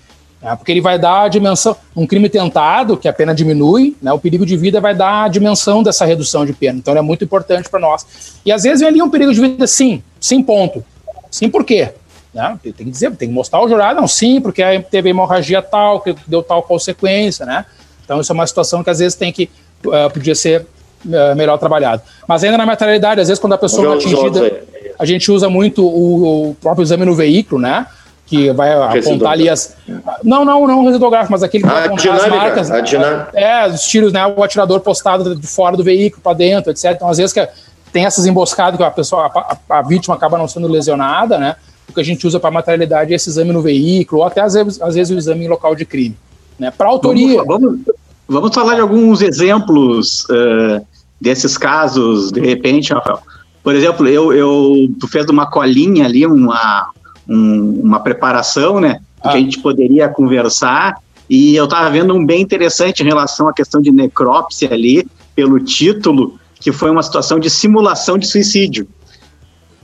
[0.43, 1.77] Né, porque ele vai dar a dimensão.
[1.97, 5.29] Um crime tentado, que a pena diminui, né, o perigo de vida vai dar a
[5.29, 6.79] dimensão dessa redução de pena.
[6.79, 8.05] Então, é muito importante para nós.
[8.45, 10.85] E, às vezes, vem ali um perigo de vida, sim, sim, ponto.
[11.31, 11.93] Sim, por quê?
[12.33, 12.59] Né?
[12.63, 16.15] Tem que dizer, tem que mostrar ao jurado, não, sim, porque teve hemorragia tal, que
[16.27, 17.67] deu tal consequência, né?
[18.05, 19.51] Então, isso é uma situação que, às vezes, tem que.
[19.85, 20.67] Uh, podia ser
[21.05, 22.03] uh, melhor trabalhado.
[22.27, 24.63] Mas ainda na materialidade, às vezes, quando a pessoa é atingida
[24.99, 27.87] a gente usa muito o, o próprio exame no veículo, né?
[28.25, 29.77] que vai apontar ali as.
[30.25, 32.71] Não, não, não o residográfico, mas aquele que vai apontar as marcas.
[32.71, 33.31] A dinâmica.
[33.35, 34.25] É, os tiros, né?
[34.27, 36.93] O atirador postado de fora do veículo para dentro, etc.
[36.93, 37.47] Então, às vezes que
[37.93, 41.57] tem essas emboscadas que a pessoa, a, a, vítima acaba não sendo lesionada, né?
[41.93, 44.55] O que a gente usa para materialidade é esse exame no veículo, ou até às
[44.55, 46.17] vezes, às vezes o exame em local de crime.
[46.59, 46.71] Né?
[46.71, 47.45] Para autoria.
[47.45, 47.81] Vamos, vamos,
[48.27, 50.83] vamos, falar de alguns exemplos uh,
[51.21, 53.19] desses casos, de repente, Rafael.
[53.63, 56.89] Por exemplo, eu, eu tu fez uma colinha ali, uma,
[57.29, 58.99] um, uma preparação, né?
[59.21, 59.29] Ah.
[59.29, 60.95] Que a gente poderia conversar.
[61.29, 65.61] E eu estava vendo um bem interessante em relação à questão de necrópsia ali, pelo
[65.61, 68.89] título, que foi uma situação de simulação de suicídio.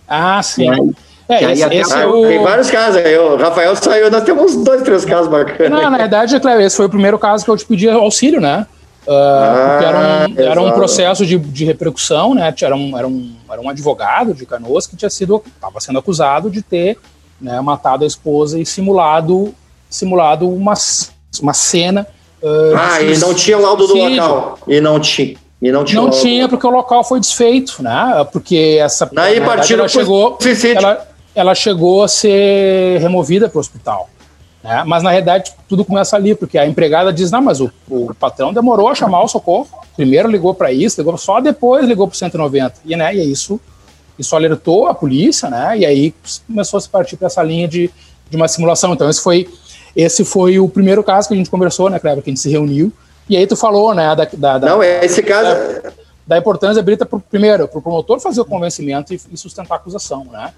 [0.08, 0.94] Ah, sim.
[1.28, 2.22] É, esse, esse é o...
[2.22, 3.02] Tem vários casos.
[3.02, 5.70] o Rafael saiu, nós temos dois, três casos bacanas.
[5.70, 8.66] Não, na verdade, Cléber, esse foi o primeiro caso que eu te pedi auxílio, né?
[9.06, 12.54] Uh, ah, era um, era um processo de, de repercussão, né?
[12.60, 16.50] Era um, era, um, era um advogado de Canoas que tinha sido estava sendo acusado
[16.50, 16.98] de ter
[17.40, 19.54] né, matado a esposa e simulado
[19.88, 20.74] simulado uma,
[21.40, 22.06] uma cena.
[22.42, 24.58] Uh, ah, e não tinha laudo do local.
[24.66, 25.36] E não tinha.
[25.60, 28.26] E não tinha, não tinha porque o local foi desfeito, né?
[28.32, 30.38] Porque essa Daí ela chegou,
[30.76, 31.07] ela,
[31.38, 34.10] ela chegou a ser removida para o hospital.
[34.62, 34.82] Né?
[34.84, 38.52] Mas na realidade tudo começa ali, porque a empregada diz: não, mas o, o patrão
[38.52, 39.68] demorou a chamar o socorro.
[39.94, 42.74] Primeiro ligou para isso, ligou só depois ligou para o 190.
[42.84, 43.60] E, né, e é isso,
[44.18, 45.78] isso alertou a polícia, né?
[45.78, 46.12] E aí
[46.44, 47.88] começou a se partir para essa linha de,
[48.28, 48.92] de uma simulação.
[48.92, 49.48] Então, esse foi,
[49.94, 52.50] esse foi o primeiro caso que a gente conversou, né, Cleber, que a gente se
[52.50, 52.92] reuniu.
[53.28, 54.24] E aí tu falou, né, da.
[54.24, 55.50] da, da não, esse caso.
[55.82, 55.92] Da,
[56.26, 59.78] da importância, Brita, pro, primeiro, para o promotor fazer o convencimento e, e sustentar a
[59.78, 60.52] acusação, né?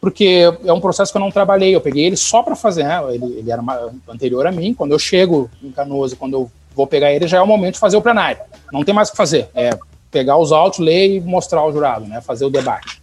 [0.00, 1.74] Porque é um processo que eu não trabalhei.
[1.74, 3.00] Eu peguei ele só para fazer, né?
[3.10, 3.62] ele, ele era
[4.08, 4.74] anterior a mim.
[4.74, 7.74] Quando eu chego em Canoas e quando eu vou pegar ele, já é o momento
[7.74, 8.38] de fazer o plenário.
[8.72, 9.48] Não tem mais o que fazer.
[9.54, 9.70] É
[10.10, 12.20] pegar os autos, ler e mostrar ao jurado, né?
[12.20, 13.00] Fazer o debate.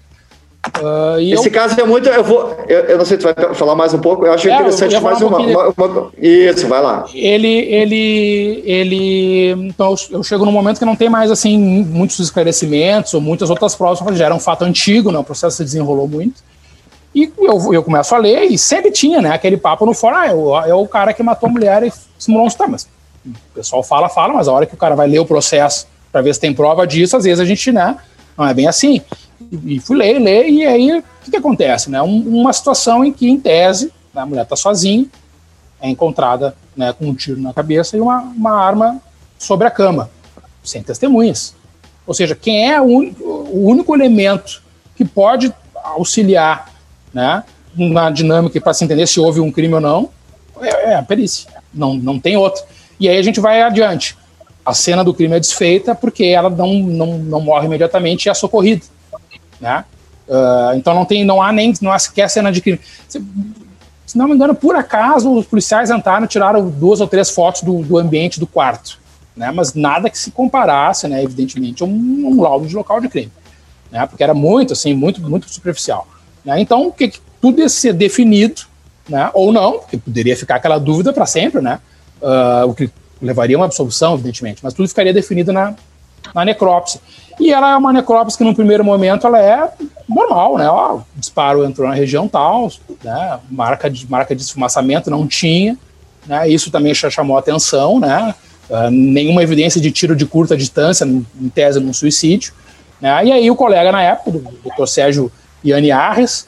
[0.81, 1.51] Uh, Esse eu...
[1.51, 2.07] caso é muito.
[2.07, 4.25] Eu, vou, eu, eu, não sei se tu vai falar mais um pouco.
[4.25, 7.05] Eu acho é, interessante eu mais um uma, uma, uma, Isso, vai lá.
[7.13, 9.51] Ele, ele, ele.
[9.67, 13.75] Então eu chego num momento que não tem mais assim muitos esclarecimentos ou muitas outras
[13.75, 14.17] provas.
[14.17, 15.19] Já era um fato antigo, né?
[15.19, 16.41] O processo se desenrolou muito.
[17.13, 19.31] E eu, eu começo a ler e sempre tinha, né?
[19.31, 22.47] Aquele papo no fórum, ah, é, é o cara que matou a mulher e simulou
[22.47, 22.87] um tá, mas
[23.25, 26.21] o pessoal fala, fala, mas a hora que o cara vai ler o processo para
[26.21, 27.97] ver se tem prova disso, às vezes a gente, né?
[28.37, 29.01] Não é bem assim.
[29.51, 32.01] E, e fui ler, ler, e aí o que, que acontece, né?
[32.01, 35.05] Um, uma situação em que, em tese, né, a mulher tá sozinha,
[35.79, 39.01] é encontrada né, com um tiro na cabeça e uma, uma arma
[39.37, 40.09] sobre a cama,
[40.63, 41.53] sem testemunhas.
[42.07, 44.63] Ou seja, quem é o, o único elemento
[44.95, 45.53] que pode
[45.83, 46.72] auxiliar
[47.13, 47.43] né,
[47.75, 50.09] na dinâmica para se entender se houve um crime ou não,
[50.61, 51.49] é, é a perícia.
[51.73, 52.63] Não, não tem outra.
[52.99, 54.17] E aí a gente vai adiante.
[54.65, 58.33] A cena do crime é desfeita porque ela não, não, não morre imediatamente e é
[58.33, 58.85] socorrida.
[59.59, 59.83] Né?
[60.27, 62.79] Uh, então não tem, não há nem não há sequer cena de crime.
[63.07, 63.21] Se,
[64.05, 67.81] se, não me engano, por acaso os policiais entraram tiraram duas ou três fotos do,
[67.81, 68.99] do ambiente do quarto,
[69.35, 69.51] né?
[69.51, 71.21] Mas nada que se comparasse, né?
[71.21, 73.31] Evidentemente, a um, um laudo de local de crime,
[73.91, 74.05] né?
[74.05, 76.07] Porque era muito assim, muito muito superficial.
[76.43, 76.59] Né?
[76.59, 78.61] Então, que, que tudo ia ser definido,
[79.07, 79.29] né?
[79.33, 81.79] ou não, porque poderia ficar aquela dúvida para sempre, né?
[82.21, 82.89] Uh, o que
[83.21, 85.75] levaria a uma absolução, evidentemente, mas tudo ficaria definido na,
[86.33, 87.01] na necrópsia.
[87.39, 89.69] E ela é uma necrópsia que, no primeiro momento, ela é
[90.07, 90.69] normal, né?
[90.69, 92.71] Ó, o disparo entrou na região tal,
[93.03, 93.39] né?
[93.49, 95.77] marca, de, marca de esfumaçamento não tinha,
[96.25, 96.47] né?
[96.47, 98.33] Isso também chamou atenção, né?
[98.69, 102.53] Uh, nenhuma evidência de tiro de curta distância, em tese, num suicídio.
[103.01, 103.25] Né?
[103.25, 105.29] E aí o colega na época, o doutor Sérgio
[105.63, 106.47] Iane Arres,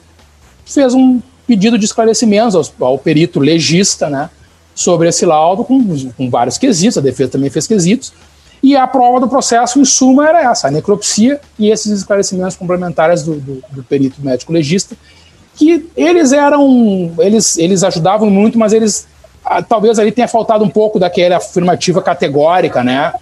[0.66, 4.30] fez um pedido de esclarecimentos ao, ao perito legista, né,
[4.74, 8.14] sobre esse laudo com, com vários quesitos, a defesa também fez quesitos,
[8.62, 13.24] e a prova do processo, em suma, era essa, a necropsia e esses esclarecimentos complementares
[13.24, 14.96] do, do, do perito médico legista,
[15.56, 19.08] que eles eram, eles, eles ajudavam muito, mas eles,
[19.46, 23.14] ah, talvez ali tenha faltado um pouco daquela afirmativa categórica, né,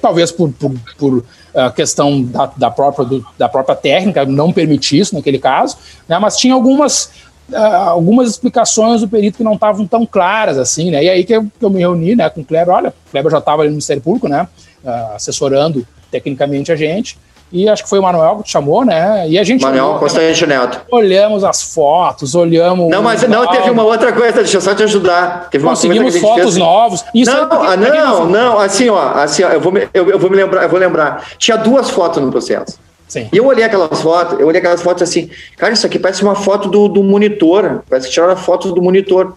[0.00, 1.24] talvez por, por, por
[1.56, 6.18] uh, questão da, da, própria, do, da própria técnica, não permitir isso naquele caso, né,
[6.18, 7.10] mas tinha algumas,
[7.50, 11.34] uh, algumas explicações do perito que não estavam tão claras assim, né, e aí que
[11.34, 13.70] eu, que eu me reuni né, com o Kleber, olha, o Kleber já estava ali
[13.70, 14.46] no Ministério Público, né,
[14.84, 17.18] uh, assessorando tecnicamente a gente,
[17.52, 19.28] e acho que foi o Manuel que te chamou, né?
[19.28, 19.62] E a gente.
[19.62, 20.80] Manuel olhou, Constante Neto.
[20.90, 22.90] Olhamos as fotos, olhamos.
[22.90, 25.48] Não, mas não, teve uma outra coisa, deixa eu só te ajudar.
[25.50, 26.56] Teve Conseguimos fotos fez...
[26.56, 27.04] novos.
[27.14, 30.28] Isso não, ah, não, não, assim, ó, assim, ó, eu vou, me, eu, eu, vou
[30.28, 31.24] me lembrar, eu vou lembrar.
[31.38, 32.78] Tinha duas fotos no processo.
[33.06, 33.28] Sim.
[33.32, 36.34] E eu olhei aquelas fotos, eu olhei aquelas fotos assim, cara, isso aqui parece uma
[36.34, 39.36] foto do, do monitor, parece que tiraram a foto do monitor.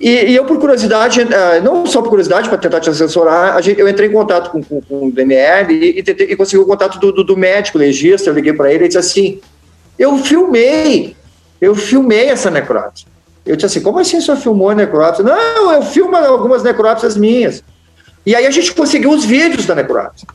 [0.00, 3.80] E, e, eu, por curiosidade, eh, não só por curiosidade, para tentar te assessorar, gente,
[3.80, 7.00] eu entrei em contato com, com, com o DML e, e, e consegui o contato
[7.00, 8.30] do, do, do médico legista.
[8.30, 9.40] Eu liguei para ele e disse assim:
[9.98, 11.16] Eu filmei,
[11.60, 13.08] eu filmei essa necrópsia.
[13.44, 15.24] Eu disse assim: Como assim o senhor filmou a necrópsia?
[15.24, 17.64] Não, eu filmo algumas necrópsias minhas.
[18.24, 20.28] E aí a gente conseguiu os vídeos da necrópsia.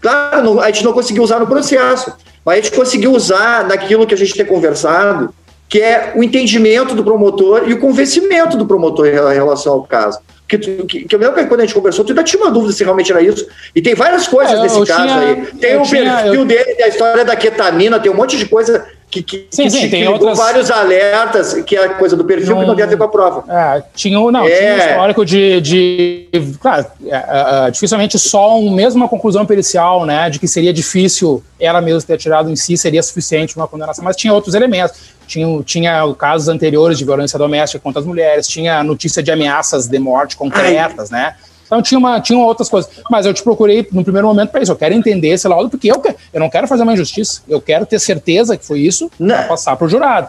[0.00, 2.12] Claro, a gente não conseguiu usar no processo,
[2.44, 5.32] mas a gente conseguiu usar naquilo que a gente tem conversado
[5.74, 10.20] que é o entendimento do promotor e o convencimento do promotor em relação ao caso.
[10.46, 12.72] Que, que, que eu lembro que quando a gente conversou, tu ainda tinha uma dúvida
[12.72, 13.44] se realmente era isso.
[13.74, 15.46] E tem várias coisas é, nesse caso tinha, aí.
[15.58, 16.44] Tem o tinha, perfil eu...
[16.44, 19.88] dele, a história da ketamina, tem um monte de coisa que, que, sim, que, sim,
[19.88, 20.36] tem outras...
[20.36, 23.04] vários alertas, que é a coisa do perfil não, que não tem a ver com
[23.04, 23.44] a prova.
[23.48, 24.50] É, tinha, não, é.
[24.50, 25.60] tinha um histórico de.
[25.60, 26.28] de
[26.60, 30.72] claro, é, é, é, dificilmente só um, mesmo uma conclusão pericial, né, de que seria
[30.72, 35.13] difícil ela mesma ter tirado em si, seria suficiente uma condenação, mas tinha outros elementos.
[35.26, 39.98] Tinha, tinha casos anteriores de violência doméstica contra as mulheres, tinha notícia de ameaças de
[39.98, 41.20] morte concretas, Ai.
[41.20, 41.34] né?
[41.66, 42.90] Então tinha, uma, tinha outras coisas.
[43.10, 44.70] Mas eu te procurei no primeiro momento para isso.
[44.70, 46.02] Eu quero entender esse laudo, porque eu,
[46.32, 47.42] eu não quero fazer uma injustiça.
[47.48, 50.28] Eu quero ter certeza que foi isso para passar para o jurado.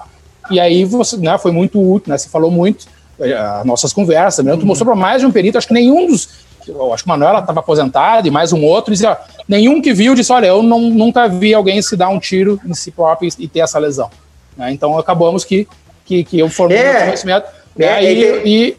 [0.50, 2.18] E aí você, né, foi muito útil, né?
[2.18, 2.86] Você falou muito,
[3.20, 4.54] eh, as nossas conversas, né?
[4.54, 4.66] Tu uhum.
[4.66, 6.46] mostrou para mais de um perito, acho que nenhum dos.
[6.68, 9.18] Eu acho que o Manuela estava aposentado e mais um outro, dizia,
[9.48, 12.74] nenhum que viu disse: olha, eu não, nunca vi alguém se dar um tiro em
[12.74, 14.10] si próprio e ter essa lesão.
[14.58, 14.72] Né?
[14.72, 15.68] Então acabamos que,
[16.06, 17.48] que, que eu formei é, conhecimento.
[17.76, 17.86] Né?
[17.86, 18.78] É, e, é, e,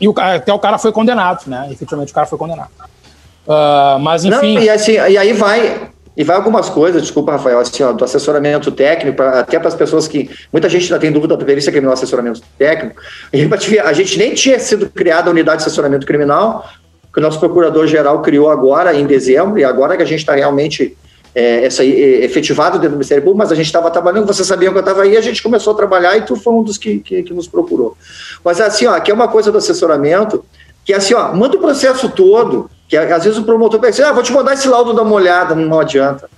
[0.00, 1.68] e o, até o cara foi condenado, né?
[1.70, 2.70] Efetivamente o cara foi condenado.
[3.46, 4.54] Uh, mas enfim.
[4.54, 5.90] Não, e, assim, e aí vai.
[6.16, 9.74] E vai algumas coisas, desculpa, Rafael, assim, ó, do assessoramento técnico, pra, até para as
[9.74, 10.30] pessoas que.
[10.52, 13.00] Muita gente ainda tem dúvida da perícia criminal assessoramento técnico.
[13.84, 16.68] A gente nem tinha sido criada a unidade de assessoramento criminal,
[17.12, 20.96] que o nosso procurador-geral criou agora, em dezembro, e agora que a gente está realmente
[21.34, 24.70] é, essa, é, efetivado dentro do Ministério Público, mas a gente estava trabalhando, você sabia
[24.70, 27.00] que eu estava aí, a gente começou a trabalhar e tu foi um dos que,
[27.00, 27.96] que, que, nos procurou.
[28.44, 30.44] Mas assim, ó, aqui é uma coisa do assessoramento,
[30.84, 34.12] que é assim, ó, manda o processo todo, que às vezes o promotor pensa, ah,
[34.12, 36.28] vou te mandar esse laudo dar uma olhada, não adianta.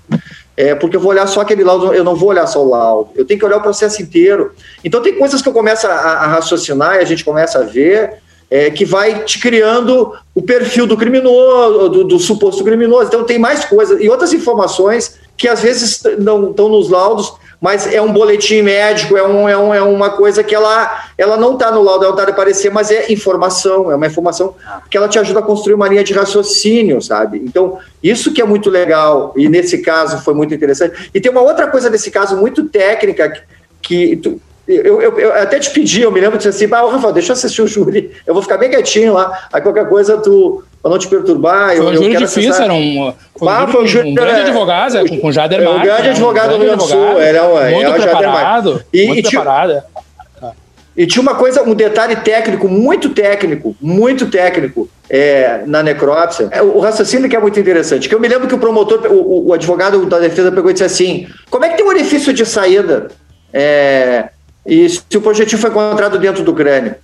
[0.57, 3.11] É, porque eu vou olhar só aquele laudo, eu não vou olhar só o laudo,
[3.15, 4.55] eu tenho que olhar o processo inteiro.
[4.83, 8.23] Então tem coisas que eu começo a, a raciocinar e a gente começa a ver,
[8.51, 13.09] é, que vai te criando o perfil do criminoso, do, do, suposto criminoso.
[13.09, 17.93] Então tem mais coisas e outras informações que às vezes não estão nos laudos, mas
[17.93, 21.55] é um boletim médico, é, um, é, um, é uma coisa que ela, ela não
[21.55, 24.55] está no laudo, ela está a aparecer, mas é informação, é uma informação
[24.91, 27.39] que ela te ajuda a construir uma linha de raciocínio, sabe?
[27.39, 31.11] Então, isso que é muito legal, e nesse caso foi muito interessante.
[31.15, 33.43] E tem uma outra coisa desse caso muito técnica
[33.83, 37.13] que, que eu, eu, eu, até te pedi, eu me lembro de assim, ah, Rafael,
[37.13, 40.65] deixa eu assistir o júri, eu vou ficar bem quietinho lá, aí qualquer coisa tu,
[40.83, 41.77] pra não te perturbar.
[41.77, 42.65] Foi eu, um júri difícil, acessar.
[42.65, 45.63] era um, foi ah, um, foi um, júri, um grande advogado, é, com, com Jader
[45.63, 45.81] Marques.
[45.81, 49.07] Um grande advogado do Rio Grande do Sul, ele é, um, muito é preparado, e,
[49.07, 49.73] muito e preparado.
[49.73, 50.53] Tinha,
[50.97, 56.49] e tinha uma coisa, um detalhe técnico, muito técnico, muito técnico, é, na necrópsia.
[56.51, 59.49] É, o raciocínio que é muito interessante, que eu me lembro que o promotor, o,
[59.49, 62.45] o advogado da defesa pegou e disse assim, como é que tem um orifício de
[62.45, 63.09] saída?
[63.53, 64.31] É,
[64.67, 66.97] e se o projetivo foi encontrado dentro do crânio.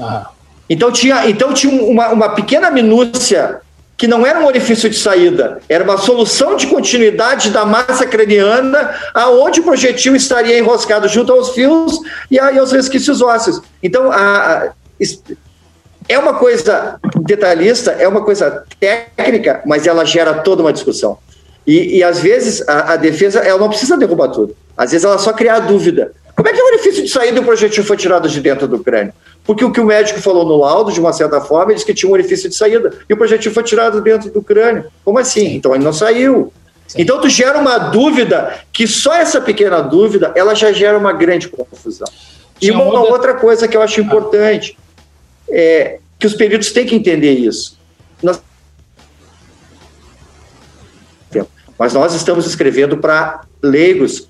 [0.00, 0.30] Ah.
[0.68, 3.60] Então tinha, então tinha uma, uma pequena minúcia
[3.96, 8.94] que não era um orifício de saída, era uma solução de continuidade da massa craniana,
[9.12, 11.98] aonde o projetil estaria enroscado junto aos fios
[12.30, 13.60] e aí aos resquícios ósseos.
[13.82, 14.72] Então, a, a,
[16.08, 21.18] é uma coisa detalhista, é uma coisa técnica, mas ela gera toda uma discussão.
[21.66, 24.56] E, e às vezes a, a, defesa ela não precisa derrubar tudo.
[24.76, 26.12] Às vezes ela só cria a dúvida.
[26.40, 28.82] Como é que é o orifício de saída do projetil foi tirado de dentro do
[28.82, 29.12] crânio?
[29.44, 31.92] Porque o que o médico falou no laudo, de uma certa forma, ele disse que
[31.92, 34.86] tinha um orifício de saída e o projetil foi tirado dentro do crânio.
[35.04, 35.54] Como assim?
[35.54, 36.50] Então ele não saiu.
[36.88, 37.02] Sim.
[37.02, 41.46] Então tu gera uma dúvida que só essa pequena dúvida ela já gera uma grande
[41.46, 42.08] confusão.
[42.58, 43.00] E uma outra...
[43.00, 44.78] outra coisa que eu acho importante
[45.46, 47.78] é, que os peritos têm que entender isso.
[48.22, 48.40] Nós...
[51.78, 54.29] Mas nós estamos escrevendo para leigos,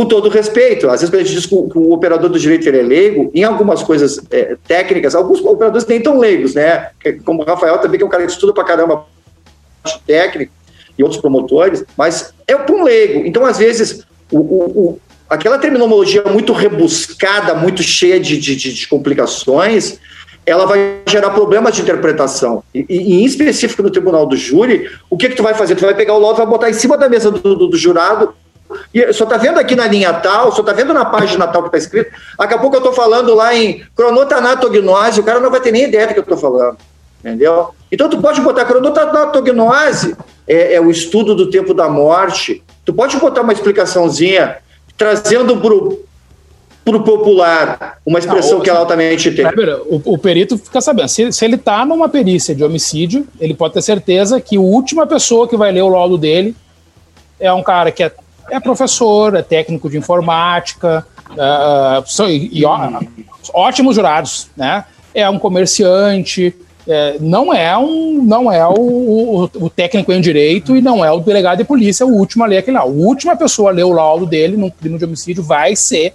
[0.00, 0.88] com todo respeito.
[0.88, 3.82] Às vezes a gente diz que o, operador do direito ele é leigo, em algumas
[3.82, 6.88] coisas é, técnicas, alguns operadores nem tão leigos, né?
[7.22, 9.04] Como o Rafael também, que é um cara que estuda para caramba
[10.06, 10.52] técnico,
[10.98, 13.26] e outros promotores, mas é para um leigo.
[13.26, 18.88] Então, às vezes, o, o, o, aquela terminologia muito rebuscada, muito cheia de, de, de,
[18.88, 19.98] complicações,
[20.46, 22.62] ela vai gerar problemas de interpretação.
[22.74, 25.74] E, e, em específico no tribunal do júri, o que, que tu vai fazer?
[25.74, 28.34] Tu vai pegar o laudo, vai botar em cima da mesa do, do, do jurado,
[28.92, 31.68] e só está vendo aqui na linha tal, só está vendo na página tal que
[31.68, 32.10] está escrito.
[32.38, 35.84] Daqui a pouco eu estou falando lá em cronotanatognose, o cara não vai ter nem
[35.84, 36.76] ideia do que eu estou falando.
[37.20, 37.70] Entendeu?
[37.92, 40.16] Então tu pode botar cronotanatognose,
[40.46, 42.62] é, é o estudo do tempo da morte.
[42.84, 44.56] Tu pode botar uma explicaçãozinha,
[44.96, 49.44] trazendo para o popular uma expressão não, que é altamente tem.
[49.86, 51.08] O, o, perito fica sabendo.
[51.08, 55.06] Se, se ele está numa perícia de homicídio, ele pode ter certeza que a última
[55.06, 56.56] pessoa que vai ler o laudo dele
[57.38, 58.12] é um cara que é,
[58.50, 63.00] é professor, é técnico de informática, uh, e, e, ó,
[63.52, 64.84] ótimos jurados, né?
[65.12, 66.54] É um comerciante,
[66.86, 71.10] é, não é um não é o, o, o, técnico em direito e não é
[71.10, 72.82] o delegado de polícia o último a ler aquele lá.
[72.82, 76.14] A última pessoa a ler o laudo dele num crime de homicídio vai ser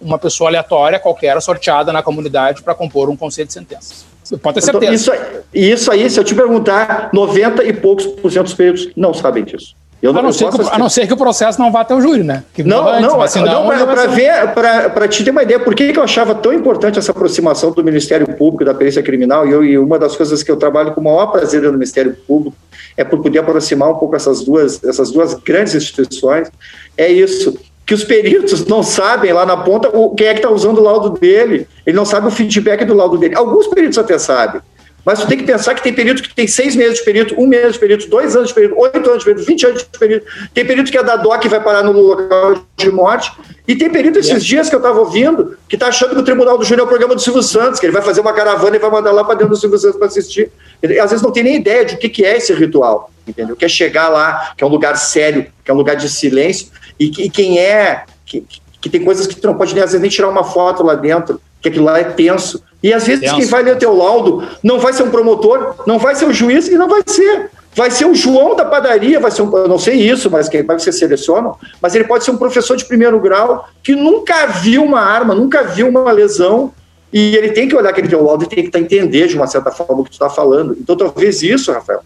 [0.00, 4.04] uma pessoa aleatória qualquer sorteada na comunidade para compor um conselho de sentenças.
[4.42, 4.92] Pode ter certeza.
[4.92, 5.12] Isso,
[5.54, 9.44] isso aí, se eu te perguntar, 90 e poucos por cento dos peritos não sabem
[9.44, 9.74] disso.
[10.02, 11.94] Eu não, a, não ser que, a não ser que o processo não vá até
[11.94, 12.44] o júri, né?
[12.52, 15.98] Que não, antes, não, não para ver, para te ter uma ideia, por que, que
[15.98, 19.78] eu achava tão importante essa aproximação do Ministério Público, da perícia criminal, e, eu, e
[19.78, 22.56] uma das coisas que eu trabalho com o maior prazer no Ministério Público
[22.96, 26.50] é por poder aproximar um pouco essas duas, essas duas grandes instituições,
[26.96, 30.50] é isso, que os peritos não sabem lá na ponta o, quem é que está
[30.50, 33.36] usando o laudo dele, ele não sabe o feedback do laudo dele.
[33.36, 34.60] Alguns peritos até sabem,
[35.06, 37.46] mas tu tem que pensar que tem período que tem seis meses de período, um
[37.46, 40.24] mês de período, dois anos de período, oito anos de período, vinte anos de período.
[40.52, 43.30] Tem período que é da DOC e vai parar no local de morte.
[43.68, 46.58] E tem período esses dias que eu estava ouvindo que está achando que o Tribunal
[46.58, 48.80] do Júri é o programa do Silvio Santos, que ele vai fazer uma caravana e
[48.80, 50.50] vai mandar lá para dentro do Silvio Santos para assistir.
[50.82, 53.54] Ele, às vezes não tem nem ideia de o que, que é esse ritual, entendeu?
[53.54, 56.66] Que é chegar lá, que é um lugar sério, que é um lugar de silêncio,
[56.98, 58.44] e, e quem é, que,
[58.80, 60.96] que tem coisas que tu não pode nem, às vezes nem tirar uma foto lá
[60.96, 62.62] dentro, que aquilo lá é tenso.
[62.82, 65.98] E às vezes quem vai ler o teu laudo não vai ser um promotor, não
[65.98, 67.50] vai ser o um juiz e não vai ser.
[67.74, 70.62] Vai ser o João da padaria, vai ser um, eu não sei isso, mas quem
[70.62, 74.82] vai ser selecionam, mas ele pode ser um professor de primeiro grau que nunca viu
[74.82, 76.72] uma arma, nunca viu uma lesão,
[77.12, 79.46] e ele tem que olhar aquele teu laudo e tem que tá, entender de uma
[79.46, 80.74] certa forma o que tu está falando.
[80.80, 82.00] Então talvez isso, Rafael,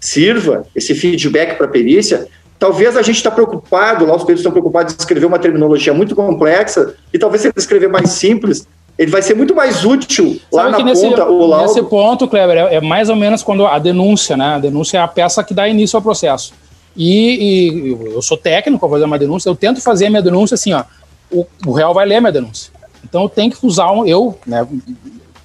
[0.00, 2.26] sirva esse feedback para a perícia
[2.60, 6.14] Talvez a gente está preocupado, lá os peritos estão preocupados em escrever uma terminologia muito
[6.14, 8.68] complexa, e talvez se ele escrever mais simples,
[9.00, 11.66] ele vai ser muito mais útil lá Sabe na nesse, ponta, o laudo.
[11.68, 14.56] Nesse ponto, Kleber, é, é, mais ou menos quando a denúncia, né?
[14.56, 16.52] A denúncia é a peça que dá início ao processo.
[16.94, 20.54] E, e eu sou técnico, vou fazer uma denúncia, eu tento fazer a minha denúncia
[20.54, 20.84] assim, ó,
[21.32, 22.70] o, o réu vai ler a minha denúncia.
[23.02, 24.68] Então eu tenho que usar, um, eu, né,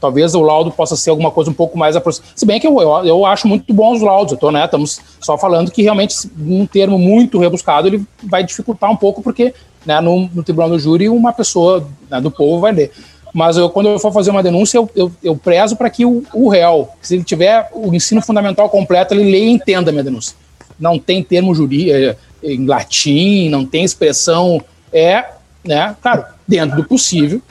[0.02, 2.34] talvez o laudo possa ser alguma coisa um pouco mais aproximada.
[2.36, 5.00] Se bem que eu, eu, eu, acho muito bons os laudos, eu tô, né, estamos
[5.22, 9.54] só falando que realmente um termo muito rebuscado ele vai dificultar um pouco, porque
[9.86, 12.92] né, no, no tribunal do júri uma pessoa né, do povo vai ler.
[13.36, 16.24] Mas eu, quando eu for fazer uma denúncia, eu, eu, eu prezo para que o,
[16.34, 20.06] o réu, se ele tiver o ensino fundamental completo, ele leia e entenda a minha
[20.06, 20.38] denúncia.
[20.80, 24.64] Não tem termo jurídico é, em latim, não tem expressão.
[24.90, 25.26] É,
[25.66, 27.42] né, claro, dentro do possível,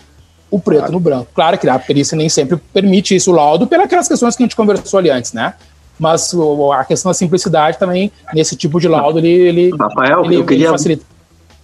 [0.50, 0.92] o preto claro.
[0.94, 1.28] no branco.
[1.34, 4.56] Claro que a perícia nem sempre permite isso, o laudo, pelas questões que a gente
[4.56, 5.52] conversou ali antes, né?
[5.98, 6.34] Mas
[6.72, 10.70] a questão da simplicidade também, nesse tipo de laudo, ele, ele, Rafael, ele, eu queria,
[10.70, 11.04] facilita.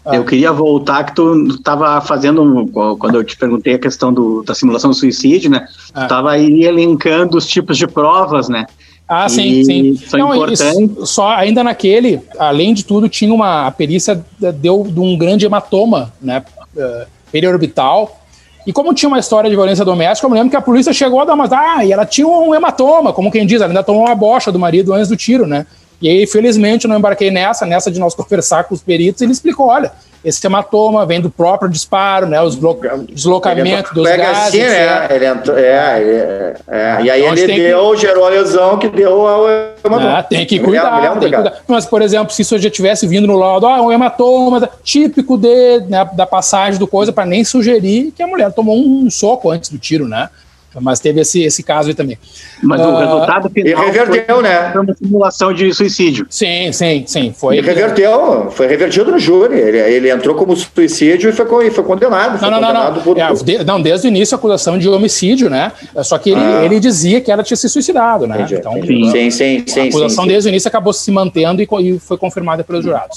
[0.05, 0.17] Ah.
[0.17, 4.55] Eu queria voltar que tu estava fazendo, quando eu te perguntei a questão do, da
[4.55, 5.67] simulação do suicídio, né?
[5.93, 6.01] Ah.
[6.01, 8.67] Tu estava aí elencando os tipos de provas, né?
[9.07, 9.97] Ah, sim, sim.
[9.97, 11.11] São Não, importantes.
[11.11, 14.25] Só ainda naquele, além de tudo, tinha uma a perícia
[14.55, 16.45] deu de um grande hematoma, né?
[16.77, 18.21] Uh, periorbital.
[18.65, 21.21] E como tinha uma história de violência doméstica, eu me lembro que a polícia chegou
[21.21, 21.53] a dar umas.
[21.53, 24.61] Ah, e ela tinha um hematoma, como quem diz, ela ainda tomou uma bocha do
[24.61, 25.67] marido antes do tiro, né?
[26.01, 29.33] E aí, felizmente, eu não embarquei nessa, nessa de nós conversar com os peritos, ele
[29.33, 29.93] explicou, olha,
[30.23, 32.41] esse hematoma vem do próprio disparo, né?
[32.43, 32.59] Os
[33.09, 34.49] deslocamentos dos gases.
[34.49, 35.09] Assim, né?
[35.11, 38.01] Ele entrou, é, é, é, E aí então, ele deu, que...
[38.03, 39.49] gerou a lesão que deu ao
[39.83, 40.19] hematoma.
[40.19, 41.63] É, tem que cuidar, tem que cuidar.
[41.67, 45.81] Mas, por exemplo, se isso já tivesse vindo no laudo, ah, um hematoma típico de,
[45.89, 49.71] né, da passagem do coisa, para nem sugerir que a mulher tomou um soco antes
[49.71, 50.29] do tiro, né?
[50.79, 52.17] Mas teve esse, esse caso aí também.
[52.63, 53.83] Mas uh, o resultado final.
[53.83, 54.71] E reverteu, né?
[54.73, 56.27] Foi uma simulação de suicídio.
[56.31, 57.35] Sim, sim, sim.
[57.37, 57.57] Foi.
[57.57, 59.59] E reverteu, foi revertido no júri.
[59.59, 62.39] Ele, ele entrou como suicídio e foi, foi condenado.
[62.39, 62.95] Foi não, não, não.
[62.95, 63.03] Não.
[63.03, 63.19] Por...
[63.19, 65.73] É, de, não, desde o início a acusação de homicídio, né?
[66.05, 66.65] Só que ele, ah.
[66.65, 68.37] ele dizia que ela tinha se suicidado, né?
[68.37, 69.81] Entendi, então, sim, sim, sim, sim.
[69.81, 73.17] A acusação sim, desde o início acabou se mantendo e, e foi confirmada pelos jurados.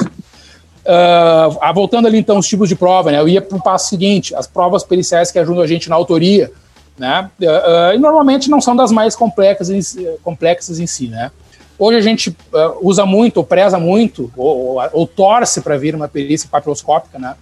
[0.85, 3.19] Uh, voltando ali então os tipos de prova, né?
[3.19, 6.51] Eu ia para o passo seguinte: as provas periciais que ajudam a gente na autoria,
[6.97, 7.29] né?
[7.39, 11.31] Uh, uh, e normalmente não são das mais complexas, em, complexas em si, né?
[11.77, 12.35] Hoje a gente
[12.81, 17.35] usa muito, ou preza muito, ou, ou, ou torce para vir uma perícia papiloscópica, né?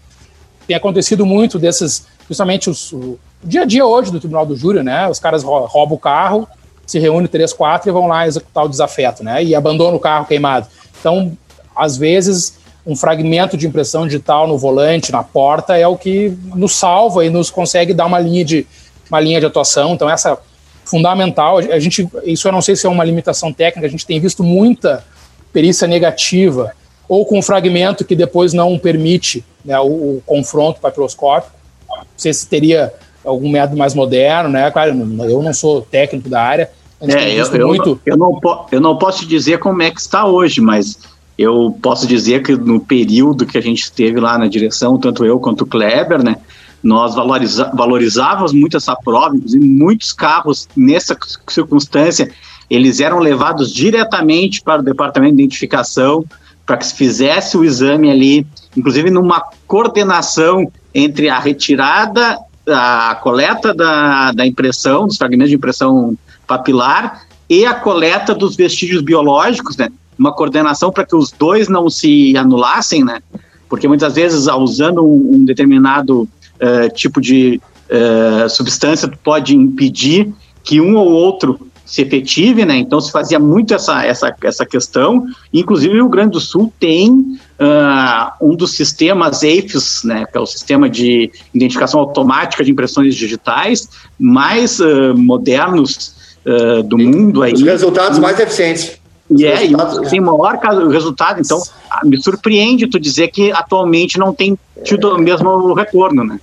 [0.66, 4.84] Tem acontecido muito desses, principalmente os, o dia a dia hoje do Tribunal do Júri,
[4.84, 5.08] né?
[5.10, 6.48] Os caras roubam o carro,
[6.86, 9.44] se reúnem três, quatro e vão lá executar o desafeto, né?
[9.44, 10.68] E abandonam o carro queimado.
[11.00, 11.38] Então,
[11.76, 16.76] às vezes um fragmento de impressão digital no volante, na porta, é o que nos
[16.76, 18.66] salva e nos consegue dar uma linha de,
[19.12, 19.94] uma linha de atuação.
[19.94, 20.40] Então, essa
[20.86, 21.60] fundamental.
[21.60, 24.44] A gente, isso eu não sei se é uma limitação técnica, a gente tem visto
[24.44, 25.06] muita
[25.54, 26.72] perícia negativa,
[27.08, 31.54] ou com um fragmento que depois não permite né, o, o, confronto papiloscópico.
[31.90, 32.94] Não sei se teria
[33.24, 34.72] algum método mais moderno, né?
[34.72, 36.70] Claro, eu não sou técnico da área.
[37.02, 38.00] É, eu, eu, muito...
[38.06, 38.40] eu, não,
[38.72, 41.00] eu não posso dizer como é que está hoje, mas
[41.38, 45.40] eu posso dizer que no período que a gente esteve lá na direção, tanto eu
[45.40, 46.38] quanto o Kleber, né,
[46.84, 51.16] nós valoriza valorizávamos muito essa prova, inclusive muitos carros nessa
[51.48, 52.32] circunstância,
[52.70, 56.26] eles eram levados diretamente para o departamento de identificação
[56.66, 63.74] para que se fizesse o exame ali, inclusive numa coordenação entre a retirada, a coleta
[63.74, 66.18] da, da impressão, dos fragmentos de impressão
[66.48, 69.90] papilar e a coleta dos vestígios biológicos, né?
[70.18, 73.22] uma coordenação para que os dois não se anulassem, né?
[73.68, 76.30] Porque muitas vezes, usando um, um determinado
[76.62, 77.60] uh, tipo de
[77.90, 80.32] uh, substância, pode impedir
[80.64, 81.60] que um ou outro
[81.92, 82.78] se efetive, né?
[82.78, 85.26] Então se fazia muito essa, essa, essa questão.
[85.54, 90.26] Inclusive o Rio Grande do Sul tem uh, um dos sistemas AFIS, né?
[90.32, 96.98] Que é o sistema de identificação automática de impressões digitais mais uh, modernos uh, do
[96.98, 97.52] mundo aí.
[97.52, 98.98] Os resultados mais eficientes.
[99.38, 99.76] E é, e
[100.10, 100.60] tem maior
[100.90, 101.62] resultado, então
[102.04, 106.38] me surpreende tu dizer que atualmente não tem tido o mesmo retorno, né?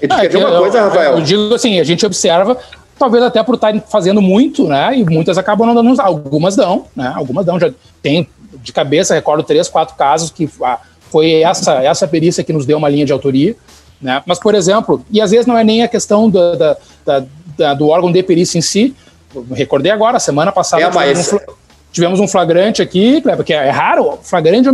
[0.00, 1.14] E tu ah, quer uma coisa, Rafael?
[1.14, 2.56] Eu digo assim, a gente observa,
[2.98, 4.96] talvez até por estarem fazendo muito, né?
[4.96, 7.12] E muitas acabam não dando, algumas dão, né?
[7.14, 7.70] Algumas dão, já
[8.02, 8.28] tem
[8.62, 10.78] de cabeça, recordo três, quatro casos que ah,
[11.10, 13.56] foi essa, essa perícia que nos deu uma linha de autoria,
[14.00, 14.22] né?
[14.26, 17.24] Mas, por exemplo, e às vezes não é nem a questão da, da, da,
[17.56, 18.94] da do órgão de perícia em si,
[19.52, 20.82] recordei agora, semana passada.
[20.82, 21.32] É, mas...
[21.32, 21.38] Um
[21.90, 24.68] Tivemos um flagrante aqui, porque é raro, flagrante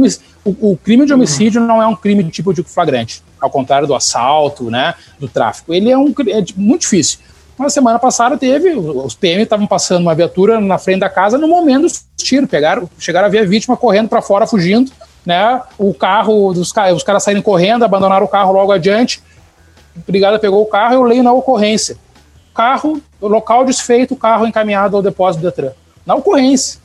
[0.44, 3.86] o, o, crime de homicídio não é um crime de tipo de flagrante, ao contrário
[3.86, 5.72] do assalto, né, do tráfico.
[5.72, 7.18] Ele é, um, é muito difícil.
[7.58, 11.46] Na semana passada teve, os PM estavam passando uma viatura na frente da casa no
[11.46, 14.90] momento dos tiros, pegaram, chegaram a ver a vítima correndo para fora, fugindo,
[15.24, 19.22] né, o carro, dos, os caras saíram correndo, abandonaram o carro logo adiante,
[19.96, 21.96] a brigada pegou o carro, eu leio na ocorrência.
[22.52, 25.72] Carro, local desfeito, carro encaminhado ao depósito do Detran.
[26.04, 26.84] Na ocorrência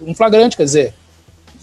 [0.00, 0.94] um flagrante, quer dizer,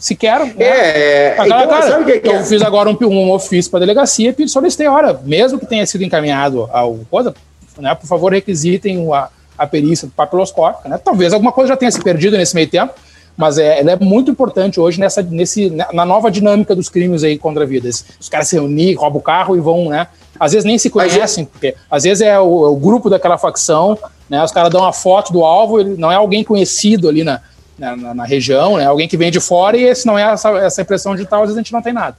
[0.01, 0.39] sequer.
[0.39, 0.53] Né?
[0.57, 2.35] É, agora, então, cara, que que é?
[2.35, 5.85] eu fiz agora um, um ofício para a delegacia e solicitei, olha, mesmo que tenha
[5.85, 7.33] sido encaminhado ao coisa,
[7.77, 10.97] né, por favor, requisitem a, a perícia papiloscópica, né?
[10.97, 12.93] Talvez alguma coisa já tenha se perdido nesse meio tempo,
[13.37, 17.37] mas é, ela é muito importante hoje nessa, nesse, na nova dinâmica dos crimes aí
[17.37, 17.87] contra a vida.
[18.19, 20.07] Os caras se reunir, roubam o carro e vão, né?
[20.39, 23.97] Às vezes nem se conhecem, porque às vezes é o, é o grupo daquela facção,
[24.27, 24.43] né?
[24.43, 27.39] Os caras dão uma foto do alvo, ele não é alguém conhecido ali na,
[27.77, 28.85] na, na, na, região, né?
[28.85, 31.57] Alguém que vem de fora e esse não é essa, essa impressão digital, às vezes
[31.57, 32.17] a gente não tem nada.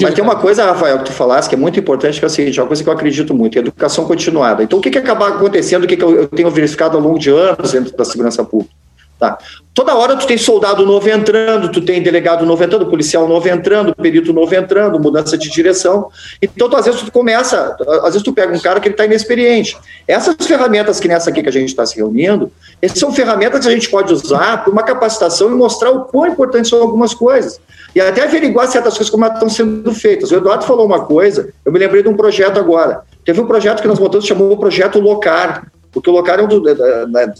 [0.00, 2.30] Mas tem uma coisa, Rafael, que tu falaste que é muito importante, que é o
[2.30, 4.62] seguinte, é uma coisa que eu acredito muito, educação continuada.
[4.62, 7.30] Então, o que, que acaba acontecendo, o que, que eu tenho verificado ao longo de
[7.30, 8.72] anos dentro da segurança pública?
[9.18, 9.36] Tá.
[9.74, 13.94] Toda hora tu tem soldado novo entrando, tu tem delegado novo entrando, policial novo entrando,
[13.94, 16.08] perito novo entrando, mudança de direção.
[16.40, 19.04] Então, tu, às vezes tu começa, às vezes tu pega um cara que ele está
[19.04, 19.76] inexperiente.
[20.06, 22.50] Essas ferramentas que nessa aqui que a gente está se reunindo,
[22.80, 26.26] essas são ferramentas que a gente pode usar para uma capacitação e mostrar o quão
[26.28, 27.60] importantes são algumas coisas.
[27.94, 30.30] E até averiguar certas coisas como estão sendo feitas.
[30.30, 33.02] O Eduardo falou uma coisa, eu me lembrei de um projeto agora.
[33.24, 35.66] Teve um projeto que nós montamos, chamou o Projeto Locar,
[36.00, 36.62] porque o Locar é um do,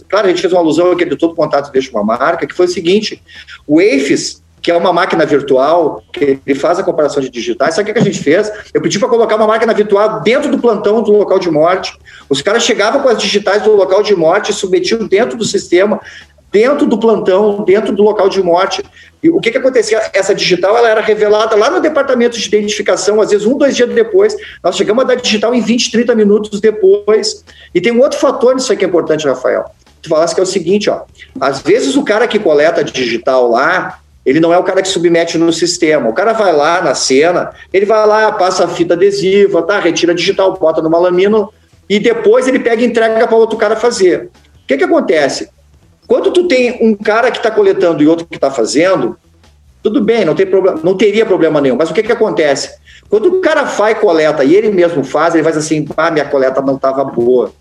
[0.07, 2.65] Claro, a gente fez uma alusão aqui de todo contato deixa uma marca, que foi
[2.65, 3.21] o seguinte:
[3.65, 7.75] o AFIS, que é uma máquina virtual, que ele faz a comparação de digitais.
[7.75, 8.51] Sabe o que a gente fez?
[8.73, 11.97] Eu pedi para colocar uma máquina virtual dentro do plantão do local de morte.
[12.29, 15.99] Os caras chegavam com as digitais do local de morte, submetiam dentro do sistema,
[16.51, 18.83] dentro do plantão, dentro do local de morte.
[19.21, 20.01] E o que, que acontecia?
[20.13, 23.89] Essa digital ela era revelada lá no departamento de identificação, às vezes um, dois dias
[23.89, 24.35] depois.
[24.63, 27.43] Nós chegamos a dar digital em 20, 30 minutos depois.
[27.73, 29.65] E tem um outro fator nisso aí que é importante, Rafael.
[30.01, 31.01] Tu falasse que é o seguinte, ó.
[31.39, 35.37] Às vezes o cara que coleta digital lá, ele não é o cara que submete
[35.37, 36.09] no sistema.
[36.09, 39.79] O cara vai lá na cena, ele vai lá, passa a fita adesiva, tá?
[39.79, 41.47] retira digital, bota numa lamina
[41.89, 44.29] e depois ele pega e entrega para outro cara fazer.
[44.63, 45.49] O que, que acontece?
[46.09, 49.15] Quando tu tem um cara que está coletando e outro que está fazendo,
[49.83, 51.75] tudo bem, não, tem problema, não teria problema nenhum.
[51.75, 52.79] Mas o que, que acontece?
[53.07, 56.63] Quando o cara faz coleta e ele mesmo faz, ele faz assim, ah, minha coleta
[56.63, 57.51] não estava boa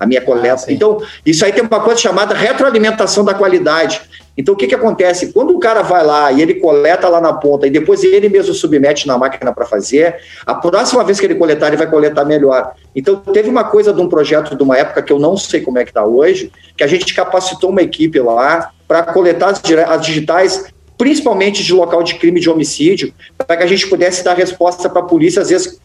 [0.00, 0.64] a minha coleta.
[0.66, 4.00] Ah, então, isso aí tem uma coisa chamada retroalimentação da qualidade.
[4.36, 5.32] Então, o que, que acontece?
[5.34, 8.54] Quando o cara vai lá e ele coleta lá na ponta e depois ele mesmo
[8.54, 12.72] submete na máquina para fazer, a próxima vez que ele coletar, ele vai coletar melhor.
[12.96, 15.78] Então, teve uma coisa de um projeto de uma época que eu não sei como
[15.78, 20.06] é que está hoje, que a gente capacitou uma equipe lá para coletar as, as
[20.06, 20.64] digitais
[20.96, 25.00] principalmente de local de crime de homicídio, para que a gente pudesse dar resposta para
[25.00, 25.80] a polícia, às vezes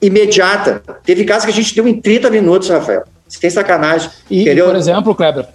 [0.00, 0.80] imediata.
[1.04, 3.04] Teve casos que a gente deu em 30 minutos, Rafael.
[3.40, 4.10] Tem sacanagem.
[4.30, 4.66] E, entendeu?
[4.66, 5.46] por exemplo, Kleber.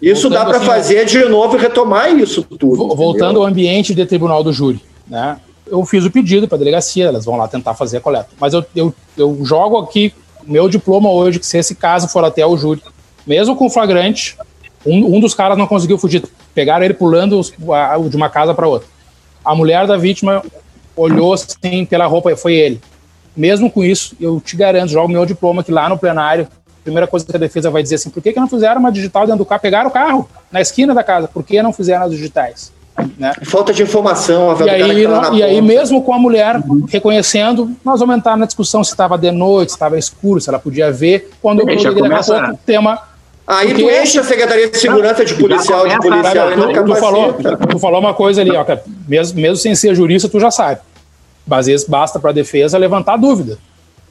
[0.00, 2.94] Isso dá para assim, fazer de novo e retomar isso tudo.
[2.94, 3.42] Voltando entendeu?
[3.42, 5.38] ao ambiente de tribunal do júri, né?
[5.66, 8.28] Eu fiz o pedido para a delegacia, elas vão lá tentar fazer a coleta.
[8.40, 10.14] Mas eu, eu, eu jogo aqui
[10.46, 12.82] meu diploma hoje, que se esse caso for até o júri,
[13.26, 14.36] mesmo com flagrante,
[14.86, 16.24] um, um dos caras não conseguiu fugir.
[16.54, 18.88] Pegaram ele pulando de uma casa para outra.
[19.44, 20.42] A mulher da vítima
[20.96, 22.80] olhou assim pela roupa, foi ele.
[23.36, 26.48] Mesmo com isso, eu te garanto, jogo meu diploma que lá no plenário
[26.88, 29.24] primeira coisa que a defesa vai dizer assim, por que, que não fizeram uma digital
[29.26, 29.60] dentro do carro?
[29.60, 32.72] Pegaram o carro na esquina da casa, por que não fizeram as digitais?
[33.16, 33.32] Né?
[33.44, 34.56] Falta de informação.
[34.60, 36.84] e aí, tá e aí mesmo com a mulher uhum.
[36.88, 40.58] reconhecendo, nós vamos entrar na discussão se estava de noite, se estava escuro, se ela
[40.58, 41.30] podia ver.
[41.40, 43.00] Quando eu daqui a pouco tema
[43.46, 43.82] Aí Porque...
[43.82, 46.50] tu enche a Secretaria de Segurança de policial, de policial.
[46.52, 48.62] tu, tu, falou, tu falou uma coisa ali, ó,
[49.08, 50.82] mesmo, mesmo sem ser jurista, tu já sabe.
[51.50, 53.56] Às vezes basta para a defesa levantar dúvida.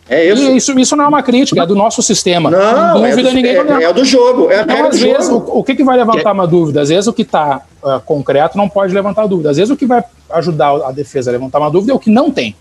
[0.10, 0.42] É isso.
[0.44, 2.50] E isso, isso não é uma crítica, é do nosso sistema.
[2.50, 4.50] Não, Sem dúvida, é do, ninguém é, é do jogo.
[4.50, 6.82] É então, às vezes, o, o, que, que vai levantar uma dúvida?
[6.82, 9.52] Às vezes, o que está uh, é, concreto não pode levantar dúvida.
[9.52, 12.10] Às vezes, o que vai ajudar a defesa a levantar uma dúvida é o que
[12.10, 12.56] não tem.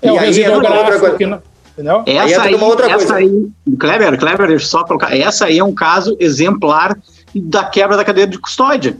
[0.00, 1.42] É e o residual gráfico que não.
[1.72, 2.02] Entendeu?
[2.06, 5.16] Essa aí, uma outra essa aí, Kleber, Kleber, deixa eu só colocar.
[5.16, 6.98] Essa aí é um caso exemplar
[7.34, 8.96] da quebra da cadeia de custódia.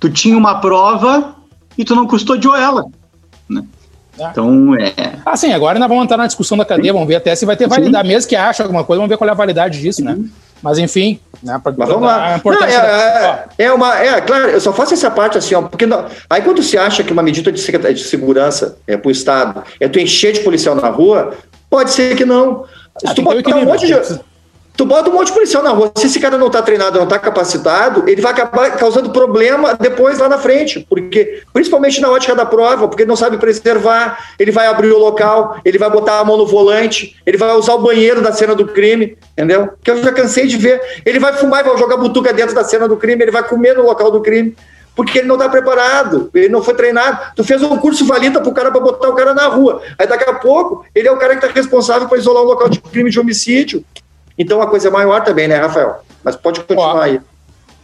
[0.00, 1.36] Tu tinha uma prova
[1.78, 2.86] e tu não custodiou ela.
[3.48, 3.62] Né?
[4.16, 4.30] Tá.
[4.30, 4.92] Então, é.
[5.24, 7.56] Ah, sim, agora nós vamos entrar na discussão da cadeia, vamos ver até se vai
[7.56, 10.16] ter validade, mesmo que acha alguma coisa, vamos ver qual é a validade disso, né?
[10.62, 11.60] Mas enfim, né?
[11.62, 12.40] Pra, Mas vamos lá.
[12.42, 13.98] Não, é, é, é, uma.
[13.98, 17.04] É, claro, eu só faço essa parte assim, ó, porque não, aí quando se acha
[17.04, 20.74] que uma medida de, de segurança é para o Estado é tu encher de policial
[20.74, 21.34] na rua,
[21.68, 22.64] pode ser que não.
[22.98, 23.94] Se ah, tu botar um monte de.
[24.76, 25.92] Tu bota um monte de policial na rua.
[25.96, 30.18] Se esse cara não está treinado, não está capacitado, ele vai acabar causando problema depois
[30.18, 30.84] lá na frente.
[30.88, 34.98] Porque, principalmente na ótica da prova, porque ele não sabe preservar, ele vai abrir o
[34.98, 38.54] local, ele vai botar a mão no volante, ele vai usar o banheiro da cena
[38.54, 39.70] do crime, entendeu?
[39.82, 40.80] Que eu já cansei de ver.
[41.06, 43.76] Ele vai fumar e vai jogar butuca dentro da cena do crime, ele vai comer
[43.76, 44.56] no local do crime.
[44.96, 47.18] Porque ele não está preparado, ele não foi treinado.
[47.34, 49.82] Tu fez um curso valida para o cara para botar o cara na rua.
[49.98, 52.68] Aí daqui a pouco ele é o cara que está responsável para isolar o local
[52.68, 53.84] de crime de homicídio.
[54.38, 56.00] Então a coisa é maior também, né, Rafael?
[56.22, 57.20] Mas pode continuar Ó, aí.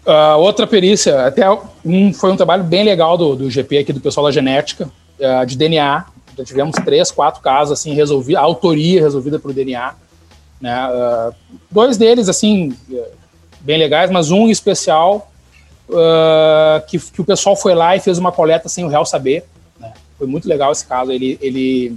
[0.07, 1.45] Uh, outra perícia, até
[1.85, 5.47] um, foi um trabalho bem legal do, do GP aqui, do pessoal da genética, uh,
[5.47, 6.07] de DNA.
[6.37, 9.95] Já tivemos três, quatro casos, assim, resolvidos, a autoria resolvida por DNA.
[10.61, 10.89] Né?
[10.89, 11.35] Uh,
[11.71, 12.77] dois deles, assim,
[13.61, 15.31] bem legais, mas um especial,
[16.87, 19.45] que, que o pessoal foi lá e fez uma coleta sem o réu saber.
[19.79, 19.93] Né?
[20.17, 21.11] Foi muito legal esse caso.
[21.11, 21.97] Ele, ele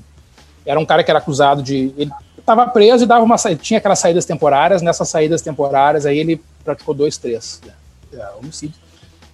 [0.66, 1.94] era um cara que era acusado de.
[1.96, 2.12] Ele
[2.44, 4.82] estava preso e dava uma tinha aquelas saídas temporárias.
[4.82, 7.74] Nessas saídas temporárias, aí ele praticou dois, três né,
[8.14, 8.78] é, homicídios.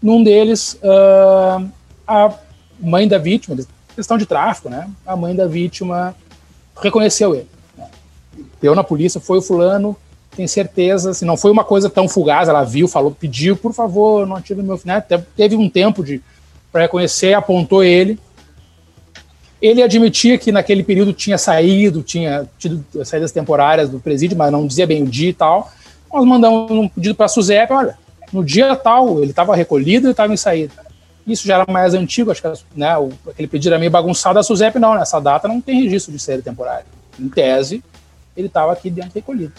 [0.01, 1.69] Num deles, uh,
[2.07, 2.33] a
[2.79, 3.57] mãe da vítima,
[3.95, 4.89] questão de tráfico, né?
[5.05, 6.15] A mãe da vítima
[6.81, 7.49] reconheceu ele.
[7.77, 7.85] Né?
[8.61, 9.97] Deu na polícia, foi o fulano,
[10.35, 14.25] tem certeza, se não foi uma coisa tão fugaz, ela viu, falou, pediu, por favor,
[14.25, 15.03] não ative meu final.
[15.09, 15.23] Né?
[15.35, 16.21] Teve um tempo de
[16.71, 18.19] para reconhecer, apontou ele,
[19.61, 24.65] ele admitia que naquele período tinha saído, tinha tido saídas temporárias do presídio, mas não
[24.65, 25.71] dizia bem o dia e tal.
[26.11, 27.97] Nós mandamos um pedido para a SUSEP, olha,
[28.31, 30.73] no dia tal ele estava recolhido e estava em saída.
[31.27, 34.43] Isso já era mais antigo, acho que né, o, aquele pedido era meio bagunçado, a
[34.43, 36.85] SUSEP não, nessa data não tem registro de saída temporária.
[37.19, 37.83] Em tese,
[38.35, 39.53] ele estava aqui dentro recolhido.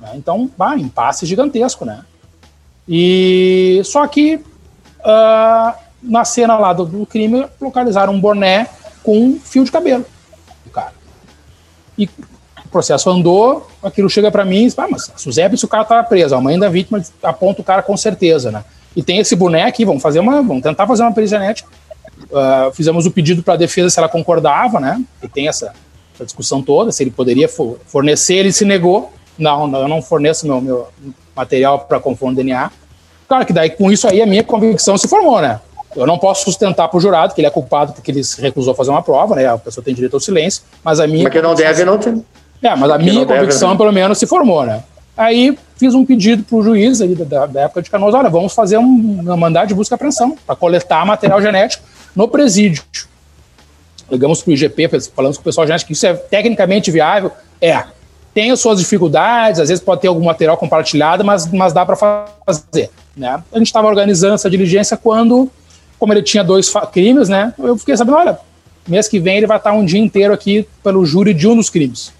[0.00, 0.12] Né?
[0.14, 2.02] Então, bah, impasse gigantesco, né?
[2.88, 8.66] E só que uh, na cena lá do, do crime localizaram um boné
[9.02, 10.04] com um fio de cabelo
[10.64, 10.92] do cara.
[11.96, 12.08] E
[12.64, 15.84] o processo andou, aquilo chega para mim e diz, ah, mas Suzep, se o cara
[15.84, 18.64] tá preso, a mãe da vítima aponta o cara com certeza, né?
[18.94, 21.68] E tem esse boneco aqui, vamos fazer uma, vamos tentar fazer uma perícia genética.
[22.24, 25.02] Uh, fizemos o pedido para a defesa se ela concordava, né?
[25.22, 25.72] E tem essa,
[26.14, 29.12] essa, discussão toda, se ele poderia fornecer, ele se negou.
[29.38, 30.88] Não, não eu não forneço meu, meu
[31.34, 32.70] material para confronto DNA.
[33.28, 35.60] Claro que daí com isso aí a minha convicção se formou, né?
[35.96, 38.72] Eu não posso sustentar para o jurado que ele é culpado porque ele se recusou
[38.72, 39.46] a fazer uma prova, né?
[39.46, 41.24] A pessoa tem direito ao silêncio, mas a minha.
[41.24, 42.24] Mas que não deve, não tem.
[42.62, 44.82] É, mas a minha convicção, deve, pelo menos, se formou, né?
[45.16, 48.52] Aí fiz um pedido para o juiz aí da, da, época de Canoas, olha, vamos
[48.52, 51.84] fazer um, uma mandado de busca e apreensão para coletar material genético
[52.14, 52.82] no presídio.
[54.10, 57.32] Ligamos para o IGP, falamos com o pessoal genético que isso é tecnicamente viável.
[57.60, 57.84] É,
[58.32, 61.96] tem as suas dificuldades, às vezes pode ter algum material compartilhado, mas, mas dá para
[61.96, 62.88] fazer.
[63.16, 63.42] Né?
[63.52, 65.50] A gente estava organizando essa diligência quando,
[65.98, 68.38] como ele tinha dois crimes, né, eu fiquei sabendo, olha,
[68.86, 71.68] mês que vem ele vai estar um dia inteiro aqui pelo júri de um dos
[71.68, 72.12] crimes.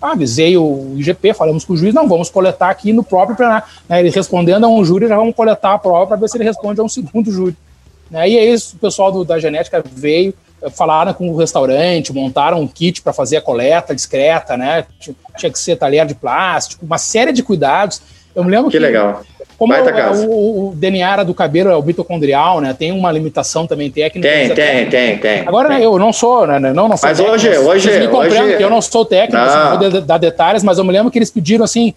[0.00, 3.66] avisei o IGP, falamos com o juiz, não, vamos coletar aqui no próprio plenário.
[3.88, 6.44] Né, ele respondendo a um júri, já vamos coletar a prova para ver se ele
[6.44, 7.56] responde a um segundo júri.
[8.10, 10.34] Né, e aí o pessoal do, da genética veio,
[10.70, 14.84] falaram com o restaurante, montaram um kit para fazer a coleta discreta, né?
[15.36, 18.00] Tinha que ser talher de plástico, uma série de cuidados.
[18.34, 19.22] Eu me lembro que, que legal.
[19.58, 22.74] Como o, o, DNA era do cabelo é o mitocondrial, né?
[22.76, 24.28] Tem uma limitação também técnica.
[24.28, 25.40] Tem, tem, tem, tem.
[25.40, 25.82] Agora tem.
[25.82, 26.58] eu não sou, né?
[26.58, 28.62] Não, não sou mas técnico, hoje, hoje, hoje...
[28.62, 29.78] eu não sou técnico, não.
[29.78, 31.94] não vou dar detalhes, mas eu me lembro que eles pediram assim,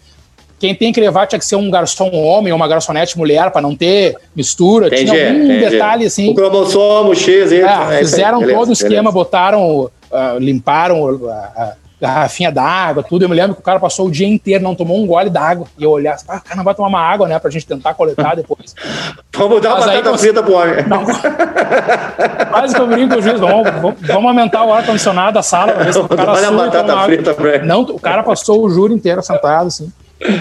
[0.59, 3.61] quem tem que levar tinha que ser um garçom homem ou uma garçonete mulher para
[3.61, 4.87] não ter mistura.
[4.87, 5.69] Entendi, tinha algum entendi.
[5.69, 6.29] detalhe assim.
[6.29, 7.51] O cromossomo X.
[7.51, 9.91] É, é fizeram todo o esquema, botaram, uh,
[10.39, 13.23] limparam uh, a garrafinha d'água, tudo.
[13.23, 15.67] Eu me lembro que o cara passou o dia inteiro, não tomou um gole d'água.
[15.77, 17.39] E eu olhar, ah, o cara não vai tomar uma água, né?
[17.39, 18.75] Pra gente tentar coletar depois.
[19.35, 20.75] vamos dar uma batata frita pro homem.
[22.49, 23.69] quase que eu brinco com o juiz, vamos,
[24.01, 27.33] vamos, aumentar o ar-condicionado da sala pra ver se o cara Olha a batata frita
[27.33, 29.91] pra Não, o cara passou o juro inteiro sentado, assim.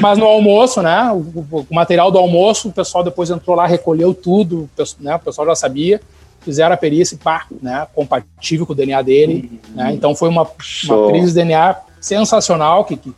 [0.00, 1.10] Mas no almoço, né?
[1.12, 4.68] O, o, material do almoço, o pessoal depois entrou lá, recolheu tudo,
[5.00, 6.00] né, o pessoal já sabia,
[6.44, 7.86] fizeram a perícia e pá, né?
[7.94, 9.60] Compatível com o DNA dele.
[9.68, 9.76] Uhum.
[9.76, 13.14] Né, então foi uma, uma crise de DNA sensacional que, que,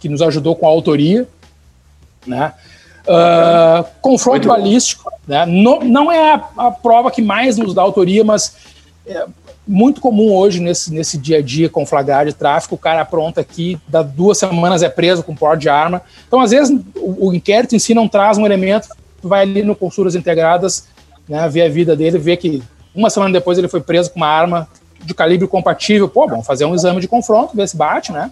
[0.00, 1.28] que, nos ajudou com a autoria.
[2.26, 2.52] Né?
[3.02, 5.44] Uh, confronto balístico, né?
[5.44, 8.54] não, não é a, a, prova que mais nos dá autoria, mas
[9.04, 9.26] é,
[9.66, 13.40] muito comum hoje nesse, nesse dia a dia com flagrado de tráfico, o cara apronta
[13.40, 16.00] aqui, dá duas semanas é preso com porte de arma.
[16.28, 18.88] Então, às vezes, o, o inquérito em si não traz um elemento,
[19.20, 20.86] vai ali no Consultas Integradas,
[21.28, 22.62] né, ver a vida dele, ver que
[22.94, 24.68] uma semana depois ele foi preso com uma arma
[25.02, 26.08] de calibre compatível.
[26.08, 28.30] Pô, vamos fazer um exame de confronto, ver se bate, né?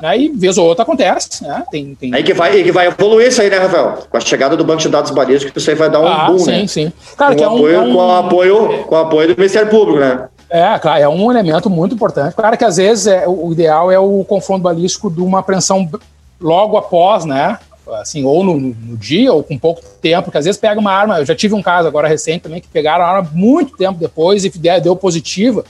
[0.00, 1.62] Né, e vez ou outra acontece, né?
[1.70, 2.14] Tem, tem...
[2.14, 3.98] Aí que vai, que vai evoluir isso aí, né, Rafael?
[4.08, 6.38] Com a chegada do banco de dados balísticos, isso aí vai dar um ah, boom,
[6.38, 6.66] sim, né?
[6.66, 7.92] Sim, Cara, com, é apoio, é um...
[7.92, 10.26] com, apoio, com apoio do Ministério Público, né?
[10.48, 12.34] É, claro, é um elemento muito importante.
[12.34, 15.88] Claro que às vezes é, o ideal é o confronto balístico de uma apreensão
[16.40, 17.58] logo após, né?
[17.94, 21.18] Assim, ou no, no, dia, ou com pouco tempo, porque às vezes pega uma arma.
[21.18, 24.44] Eu já tive um caso agora recente também que pegaram a arma muito tempo depois
[24.44, 24.50] e
[24.80, 25.64] deu positiva.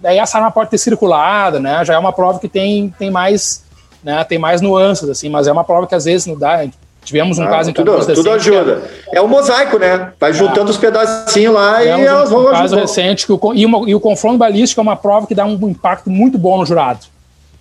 [0.00, 1.84] Daí essa arma pode ter circulado, né?
[1.84, 3.64] Já é uma prova que tem, tem mais,
[4.02, 4.24] né?
[4.24, 6.64] Tem mais nuances, assim, mas é uma prova que às vezes não dá.
[7.04, 8.82] Tivemos um ah, caso em tudo, tudo ajuda.
[9.12, 10.12] É o um mosaico, né?
[10.20, 10.70] Vai juntando é.
[10.70, 12.60] os pedacinhos lá e elas vão um ajudando.
[12.60, 15.44] caso recente que o, e, uma, e, o confronto balístico é uma prova que dá
[15.44, 17.00] um impacto muito bom no jurado.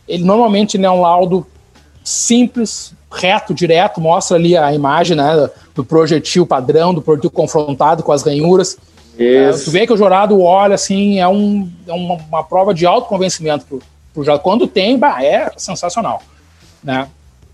[0.08, 1.46] Ele normalmente é um laudo
[2.04, 8.12] simples, reto, direto, mostra ali a imagem né, do projetil padrão, do projetil confrontado com
[8.12, 8.78] as ranhuras.
[9.20, 12.86] É, tu vê que o jurado olha assim, é, um, é uma, uma prova de
[12.86, 13.80] autoconvencimento pro,
[14.14, 14.42] pro jurado.
[14.42, 16.22] Quando tem, bah, é sensacional.
[16.84, 17.08] Né?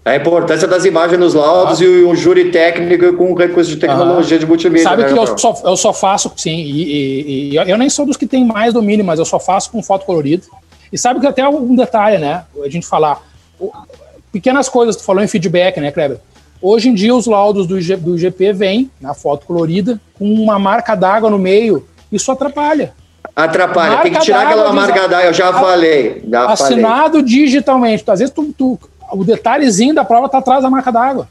[0.08, 1.84] A importância das imagens nos laudos ah.
[1.84, 4.40] e um júri técnico com recurso de tecnologia ah.
[4.40, 4.84] de multimídia.
[4.84, 8.06] Sabe né, que eu só, eu só faço, sim, e, e, e, eu nem sou
[8.06, 10.44] dos que tem mais domínio, mas eu só faço com foto colorida.
[10.94, 12.46] E sabe que até um detalhe, né?
[12.64, 13.22] A gente falar.
[14.38, 16.20] Pequenas coisas, tu falou em feedback, né, Kleber?
[16.62, 20.60] Hoje em dia, os laudos do, G, do GP vêm na foto colorida com uma
[20.60, 21.88] marca d'água no meio.
[22.12, 22.94] Isso atrapalha.
[23.36, 26.24] Atrapalha, tem que tirar aquela marca d'água, eu já falei.
[26.30, 27.26] Já assinado falei.
[27.26, 28.04] digitalmente.
[28.08, 28.80] Às vezes tu, tu
[29.12, 31.28] o detalhezinho da prova está atrás da marca d'água.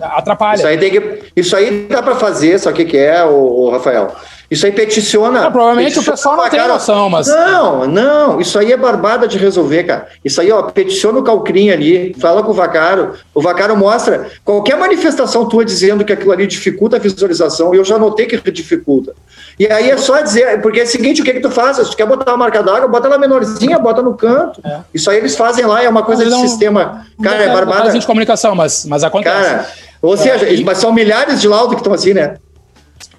[0.00, 0.56] Atrapalha.
[0.56, 4.14] Isso aí, tem que, isso aí dá para fazer, só que que é, o, Rafael?
[4.50, 5.42] Isso aí peticiona.
[5.42, 7.26] Não, provavelmente peticiona, o pessoal não tem noção, mas.
[7.26, 10.06] Não, não, isso aí é barbada de resolver, cara.
[10.24, 13.14] Isso aí, ó, peticiona o Calcrim ali, fala com o Vacaro.
[13.34, 17.98] O Vacaro mostra qualquer manifestação tua dizendo que aquilo ali dificulta a visualização, eu já
[17.98, 19.14] notei que dificulta.
[19.58, 21.78] E aí é só dizer, porque é o seguinte, o que que tu faz?
[21.78, 24.60] Se tu quer botar uma marca d'água, bota ela menorzinha, bota no canto.
[24.64, 24.80] É.
[24.92, 27.06] Isso aí eles fazem lá, é uma coisa de não, sistema.
[27.22, 27.90] Cara, é barbada.
[27.90, 29.50] de comunicação, mas, mas acontece.
[29.50, 29.66] Cara,
[30.02, 30.64] ou seja, é, e...
[30.64, 32.36] mas são milhares de laudos que estão assim, né?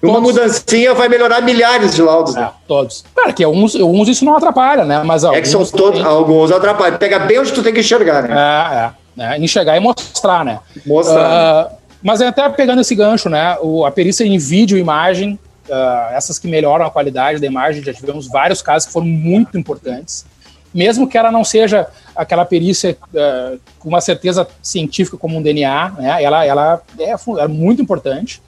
[0.02, 2.34] Uma mudancinha vai melhorar milhares de laudos.
[2.34, 2.42] Né?
[2.42, 3.04] É, todos.
[3.14, 5.02] Cara, que alguns, alguns isso não atrapalha, né?
[5.04, 6.98] Mas é que são todos, alguns atrapalham.
[6.98, 8.92] Pega bem onde tu tem que enxergar, né?
[9.16, 9.34] É, é.
[9.34, 10.60] é enxergar e mostrar, né?
[10.86, 11.66] Mostrar.
[11.66, 13.56] Uh, mas é até pegando esse gancho, né?
[13.60, 15.38] O, a perícia em vídeo e imagem,
[15.68, 19.58] uh, essas que melhoram a qualidade da imagem, já tivemos vários casos que foram muito
[19.58, 20.24] importantes.
[20.72, 25.92] Mesmo que ela não seja aquela perícia uh, com uma certeza científica como um DNA,
[25.98, 26.22] né?
[26.22, 28.40] Ela, ela é, é muito importante.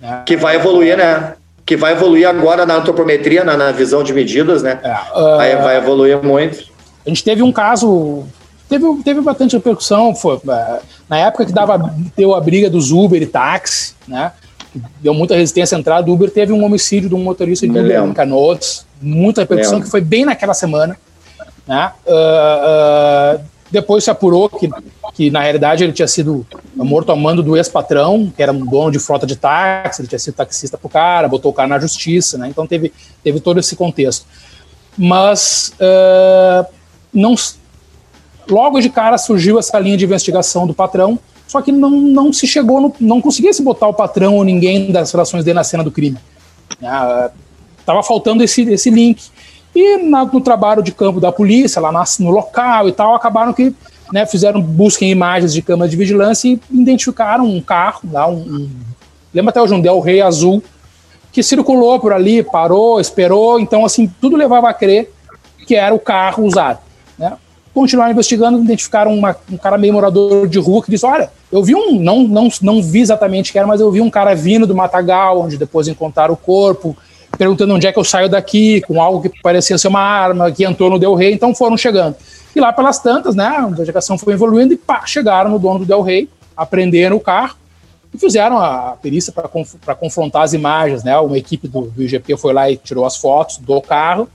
[0.00, 0.22] Né?
[0.26, 1.34] Que vai evoluir, né?
[1.64, 4.78] Que vai evoluir agora na antropometria, na, na visão de medidas, né?
[4.82, 6.64] É, uh, vai, vai evoluir muito.
[7.06, 8.24] A gente teve um caso
[8.68, 10.14] teve, teve bastante repercussão.
[10.14, 14.32] Foi, é, na época que dava, deu a briga dos Uber e táxi, né?
[15.00, 16.30] Deu muita resistência à entrada do Uber.
[16.30, 18.84] Teve um homicídio de um motorista de Uber em Canoas.
[19.00, 20.96] Muita repercussão, que foi bem naquela semana.
[21.66, 21.92] Né?
[22.04, 23.44] Uh, uh,
[23.74, 24.70] depois se apurou que,
[25.12, 28.92] que, na realidade, ele tinha sido morto a mando do ex-patrão, que era um dono
[28.92, 32.38] de frota de táxi, ele tinha sido taxista pro cara, botou o cara na justiça,
[32.38, 32.48] né?
[32.48, 32.92] Então teve,
[33.22, 34.26] teve todo esse contexto.
[34.96, 36.72] Mas uh,
[37.12, 37.34] não,
[38.48, 41.18] logo de cara surgiu essa linha de investigação do patrão,
[41.48, 44.92] só que não, não se chegou, no, não conseguia se botar o patrão ou ninguém
[44.92, 46.18] das relações dele na cena do crime.
[47.78, 49.33] Estava faltando esse, esse link.
[49.74, 53.74] E na, no trabalho de campo da polícia, lá no local e tal, acabaram que
[54.12, 58.36] né, fizeram busca em imagens de câmera de vigilância e identificaram um carro, lá, um,
[58.36, 58.70] um
[59.32, 60.62] lembra até hoje um Del Rey azul,
[61.32, 65.12] que circulou por ali, parou, esperou, então assim, tudo levava a crer
[65.66, 66.78] que era o carro usado.
[67.18, 67.32] Né?
[67.72, 71.74] Continuaram investigando, identificaram uma, um cara meio morador de rua que disse, olha, eu vi
[71.74, 74.76] um, não, não, não vi exatamente que era, mas eu vi um cara vindo do
[74.76, 76.96] Matagal, onde depois encontraram o corpo,
[77.36, 80.64] perguntando onde é que eu saio daqui, com algo que parecia ser uma arma, que
[80.64, 82.16] entrou no Del Rey, então foram chegando.
[82.54, 85.84] E lá pelas tantas, né, a investigação foi evoluindo e pá, chegaram no dono do
[85.84, 87.56] Del Rey, apreenderam o carro
[88.12, 92.36] e fizeram a perícia para conf confrontar as imagens, né, uma equipe do, do IGP
[92.36, 94.28] foi lá e tirou as fotos do carro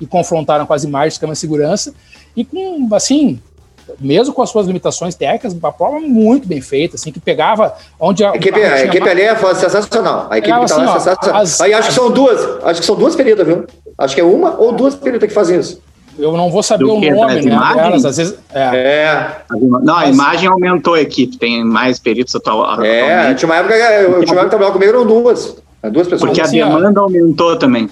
[0.00, 1.94] e confrontaram com as imagens de câmera de segurança
[2.36, 3.40] e com, assim,
[4.00, 8.24] mesmo com as suas limitações técnicas, uma prova muito bem feita, assim, que pegava onde
[8.24, 10.26] a, a equipe, a equipe ali é sensacional.
[10.30, 11.42] A equipe tá assim, lá é sensacional.
[11.42, 13.64] As, Aí acho que são duas, acho que são duas peritas, viu?
[13.98, 15.80] Acho que é uma ou duas peritas que fazem isso.
[16.18, 17.58] Eu não vou saber o nome, né?
[17.74, 18.60] Delas, às vezes, é.
[18.60, 19.36] é.
[19.82, 22.82] Não, a imagem aumentou a equipe, tem mais peritos atual.
[22.82, 25.56] É, tinha uma época, eu tinha uma época que trabalhava comigo, eram duas.
[25.90, 26.30] Duas pessoas.
[26.30, 27.90] Porque assim, a demanda ó, aumentou também.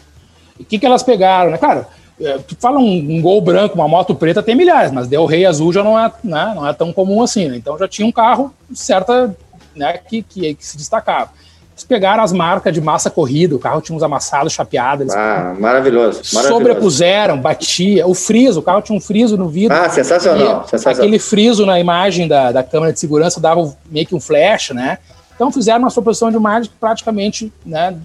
[0.59, 1.59] O que, que elas pegaram, né?
[1.59, 1.89] Cara,
[2.23, 5.45] é, tu fala um, um, gol branco, uma moto preta, tem milhares, mas Del Rey
[5.45, 7.49] azul já não é, né, não é tão comum assim.
[7.49, 7.57] Né?
[7.57, 9.35] Então já tinha um carro certa
[9.75, 11.31] né, que, que, que, se destacava.
[11.73, 15.13] Eles pegaram as marcas de massa corrida, o carro tinha uns amassados, chapeados.
[15.15, 16.49] Ah, maravilhoso, maravilhoso.
[16.49, 18.07] Sobrepuseram, batia.
[18.07, 19.77] O friso, o carro tinha um friso no vidro.
[19.77, 21.01] Ah, sensacional, sensacional.
[21.01, 24.99] Aquele friso na imagem da, da câmera de segurança dava meio que um flash, né?
[25.35, 27.97] Então fizeram uma supressão de imagem que praticamente né,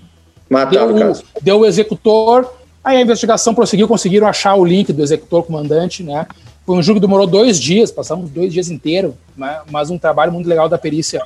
[0.49, 2.49] Mataram deu, o, deu o executor
[2.87, 6.25] Aí a investigação prosseguiu, conseguiram achar o link do executor comandante, né?
[6.65, 9.59] Foi um jogo que demorou dois dias, passamos dois dias inteiros, né?
[9.69, 11.21] mas um trabalho muito legal da perícia,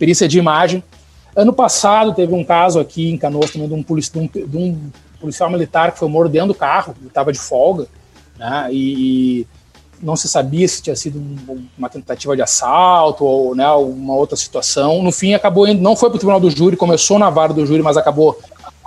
[0.00, 0.82] perícia de imagem.
[1.36, 4.56] Ano passado teve um caso aqui em Canoas também de um, polici de um, de
[4.56, 4.90] um
[5.20, 7.86] policial militar que foi morto dentro do carro, estava de folga,
[8.36, 8.68] né?
[8.72, 9.46] E,
[10.02, 14.36] não se sabia se tinha sido um, uma tentativa de assalto ou né, uma outra
[14.36, 15.02] situação.
[15.02, 17.66] No fim, acabou indo, não foi para o tribunal do júri, começou na vara do
[17.66, 18.38] júri, mas acabou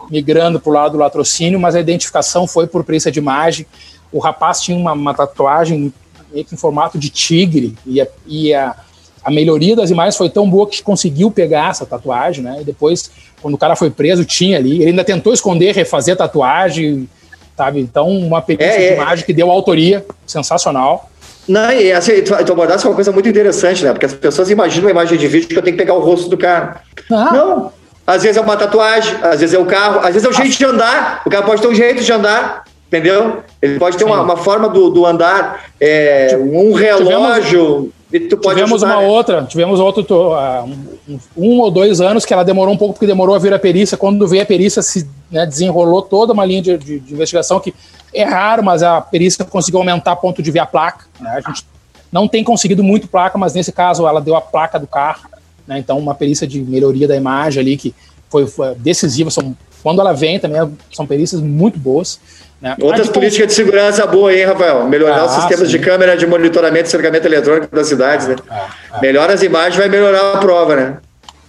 [0.09, 3.65] migrando para o lado do latrocínio, mas a identificação foi por perícia de imagem.
[4.11, 5.93] O rapaz tinha uma, uma tatuagem
[6.31, 8.75] meio que em formato de tigre e, a, e a,
[9.23, 12.57] a, melhoria das imagens foi tão boa que conseguiu pegar essa tatuagem, né?
[12.61, 13.11] E depois,
[13.41, 14.81] quando o cara foi preso, tinha ali.
[14.81, 17.07] Ele ainda tentou esconder, refazer a tatuagem,
[17.55, 17.79] sabe?
[17.79, 21.09] Então, uma perícia é, de é, imagem que deu autoria, sensacional.
[21.47, 23.91] Não, e assim, tu, tu abordasse uma coisa muito interessante, né?
[23.91, 26.29] Porque as pessoas imaginam uma imagem de vídeo que eu tenho que pegar o rosto
[26.29, 26.81] do cara.
[27.11, 27.31] Ah.
[27.33, 27.71] Não,
[28.05, 30.57] às vezes é uma tatuagem, às vezes é o carro, às vezes é o jeito
[30.57, 31.21] de andar.
[31.25, 33.43] O cara pode ter um jeito de andar, entendeu?
[33.61, 37.91] Ele pode ter uma, uma, forma do, do andar, é, um relógio.
[38.11, 39.07] Tivemos, tivemos ajudar, uma né?
[39.07, 40.69] outra, tivemos outro uh,
[41.07, 43.59] um, um, ou dois anos que ela demorou um pouco porque demorou a vir a
[43.59, 43.97] perícia.
[43.97, 47.73] Quando veio a perícia, se né, desenrolou toda uma linha de, de, de, investigação que
[48.13, 51.05] é raro, mas a perícia conseguiu aumentar ponto de ver a placa.
[51.19, 51.41] Né?
[51.43, 51.65] A gente
[52.11, 55.32] não tem conseguido muito placa, mas nesse caso ela deu a placa do carro.
[55.67, 55.79] Né?
[55.79, 57.93] Então, uma perícia de melhoria da imagem ali que
[58.29, 59.29] foi, foi decisiva.
[59.29, 60.59] São, quando ela vem também,
[60.91, 62.19] são perícias muito boas.
[62.61, 62.75] Né?
[62.81, 64.87] Outras políticas de segurança boa, hein, Rafael?
[64.87, 65.77] Melhorar ah, os sistemas sim.
[65.77, 68.37] de câmera de monitoramento e cercamento eletrônico das cidades, né?
[68.49, 70.97] Ah, ah, Melhora as imagens, vai melhorar a prova, né?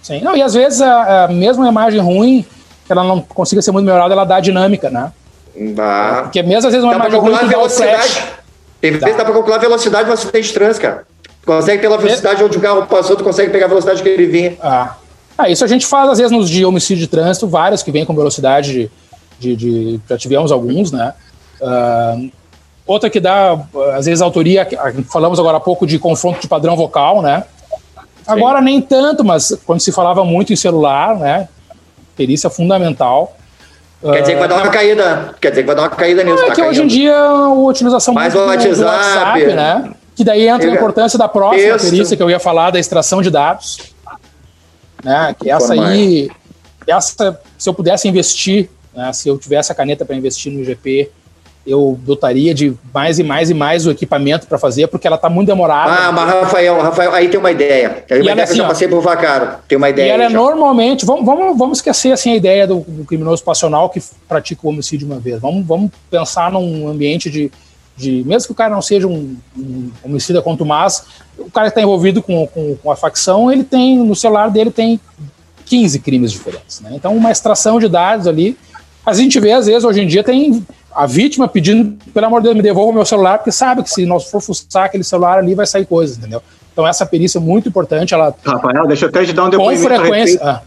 [0.03, 2.45] Sim, não, e às vezes, a, a, mesmo a imagem ruim,
[2.85, 5.11] que ela não consiga ser muito melhorada, ela dá dinâmica, né?
[5.73, 6.19] Dá.
[6.23, 8.23] Porque mesmo às vezes uma dá imagem ruim, velocidade.
[8.81, 11.07] Tem vezes dá, dá para calcular a velocidade do acidente de trânsito, cara.
[11.45, 14.57] Consegue pela velocidade onde o carro passou, tu consegue pegar a velocidade que ele vinha.
[14.61, 14.95] Ah.
[15.37, 18.05] Ah, isso a gente faz às vezes nos de homicídio de trânsito, vários que vêm
[18.05, 18.89] com velocidade
[19.37, 21.13] de, de, de já tivemos alguns, né?
[21.61, 22.31] Uh,
[22.87, 23.59] outra que dá,
[23.93, 24.67] às vezes, autoria,
[25.11, 27.43] falamos agora há pouco de confronto de padrão vocal, né?
[28.25, 31.47] Agora nem tanto, mas quando se falava muito em celular, né?
[32.15, 33.35] Perícia fundamental.
[34.01, 35.35] Quer dizer que vai dar uma ah, caída.
[35.39, 36.43] Quer dizer que vai dar uma caída nisso.
[36.43, 36.71] É tá que caindo.
[36.71, 39.91] hoje em dia a utilização Mais do, WhatsApp, do WhatsApp, né?
[40.15, 41.89] Que daí entra a importância da próxima Isso.
[41.89, 43.77] perícia que eu ia falar, da extração de dados.
[45.03, 45.35] Né?
[45.39, 46.29] Que essa aí,
[46.87, 49.11] essa, se eu pudesse investir, né?
[49.11, 51.11] se eu tivesse a caneta para investir no IGP,
[51.65, 55.29] eu dotaria de mais e mais e mais o equipamento para fazer, porque ela está
[55.29, 55.91] muito demorada.
[55.91, 57.89] Ah, mas Rafael, Rafael, aí tem uma ideia.
[58.07, 59.57] Tem uma ideia assim, eu já passei por Vacaro.
[59.67, 60.07] Tem uma ideia.
[60.07, 63.89] E ela é normalmente, vamos, vamos, vamos esquecer assim, a ideia do, do, criminoso passional
[63.89, 65.41] que pratica o homicídio uma vez.
[65.41, 67.51] Vamos, vamos pensar num ambiente de,
[67.95, 68.23] de.
[68.23, 71.05] Mesmo que o cara não seja um, um homicida contumaz,
[71.37, 74.71] o cara que está envolvido com, com, com a facção, ele tem, no celular dele
[74.71, 74.99] tem
[75.65, 76.81] 15 crimes diferentes.
[76.81, 76.91] Né?
[76.93, 78.57] Então, uma extração de dados ali.
[79.05, 80.65] A gente vê, às vezes, hoje em dia, tem
[80.95, 83.89] a vítima pedindo, pelo amor de Deus, me devolva o meu celular, porque sabe que
[83.89, 86.41] se nós for fuçar aquele celular ali, vai sair coisas, entendeu?
[86.71, 88.13] Então essa perícia é muito importante.
[88.13, 89.81] Ela Rafael, deixa eu até te dar um depoimento.
[89.81, 90.39] Com frequência.
[90.41, 90.61] Ah.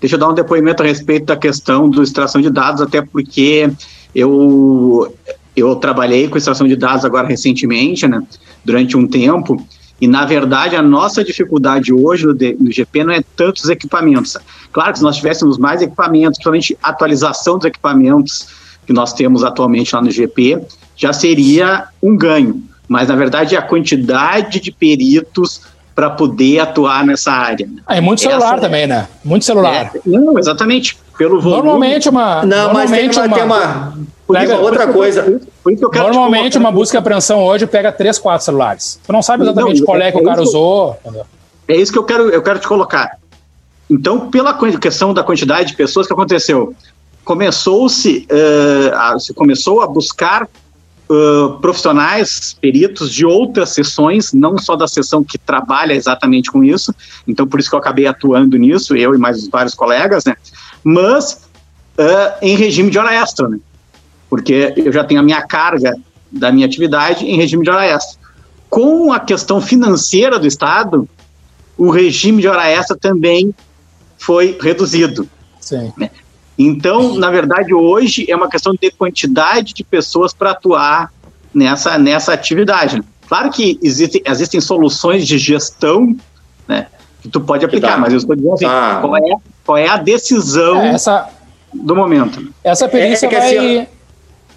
[0.00, 3.68] Deixa eu dar um depoimento a respeito da questão do extração de dados, até porque
[4.14, 5.12] eu,
[5.58, 8.22] eu trabalhei com extração de dados agora recentemente, né,
[8.64, 9.64] durante um tempo,
[10.00, 14.36] e na verdade a nossa dificuldade hoje no, no GP não é tanto os equipamentos.
[14.72, 18.48] Claro que se nós tivéssemos mais equipamentos, principalmente atualização dos equipamentos,
[18.86, 20.60] que nós temos atualmente lá no GP,
[20.96, 22.62] já seria um ganho.
[22.88, 25.60] Mas, na verdade, é a quantidade de peritos
[25.94, 27.68] para poder atuar nessa área.
[27.86, 29.08] Ah, e muito celular Essa, também, né?
[29.24, 29.74] Muito celular.
[29.94, 30.96] É, não, exatamente.
[31.18, 31.62] Pelo volume.
[31.62, 32.46] Normalmente uma.
[32.46, 33.56] Não, normalmente mas tem uma.
[33.56, 33.98] uma,
[34.32, 35.40] pega, outra coisa.
[35.92, 39.00] normalmente uma busca e apreensão hoje pega três, quatro celulares.
[39.06, 40.98] Tu não sabe exatamente não, qual é que é o cara usou.
[41.66, 43.18] É isso que eu quero, eu quero te colocar.
[43.90, 46.74] Então, pela questão da quantidade de pessoas que aconteceu,
[47.24, 54.86] começou-se uh, se começou a buscar uh, profissionais, peritos de outras sessões, não só da
[54.86, 56.94] sessão que trabalha exatamente com isso.
[57.26, 60.36] Então, por isso que eu acabei atuando nisso, eu e mais vários colegas, né?
[60.84, 61.48] Mas
[61.98, 63.58] uh, em regime de hora extra, né?
[64.28, 65.94] Porque eu já tenho a minha carga
[66.30, 68.18] da minha atividade em regime de hora extra.
[68.68, 71.08] Com a questão financeira do Estado,
[71.76, 73.54] o regime de hora extra também
[74.18, 75.28] foi reduzido.
[75.60, 75.92] Sim.
[75.96, 76.10] Né?
[76.58, 81.12] Então, na verdade, hoje é uma questão de quantidade de pessoas para atuar
[81.54, 83.02] nessa, nessa atividade.
[83.28, 86.16] Claro que existem, existem soluções de gestão
[86.66, 86.86] né,
[87.22, 88.98] que tu pode aplicar, mas eu estou dizendo assim, ah.
[89.00, 91.28] qual, é, qual é a decisão é, essa,
[91.72, 92.52] do momento.
[92.64, 93.78] Essa perícia é, é que, assim, vai...
[93.78, 93.86] Assim,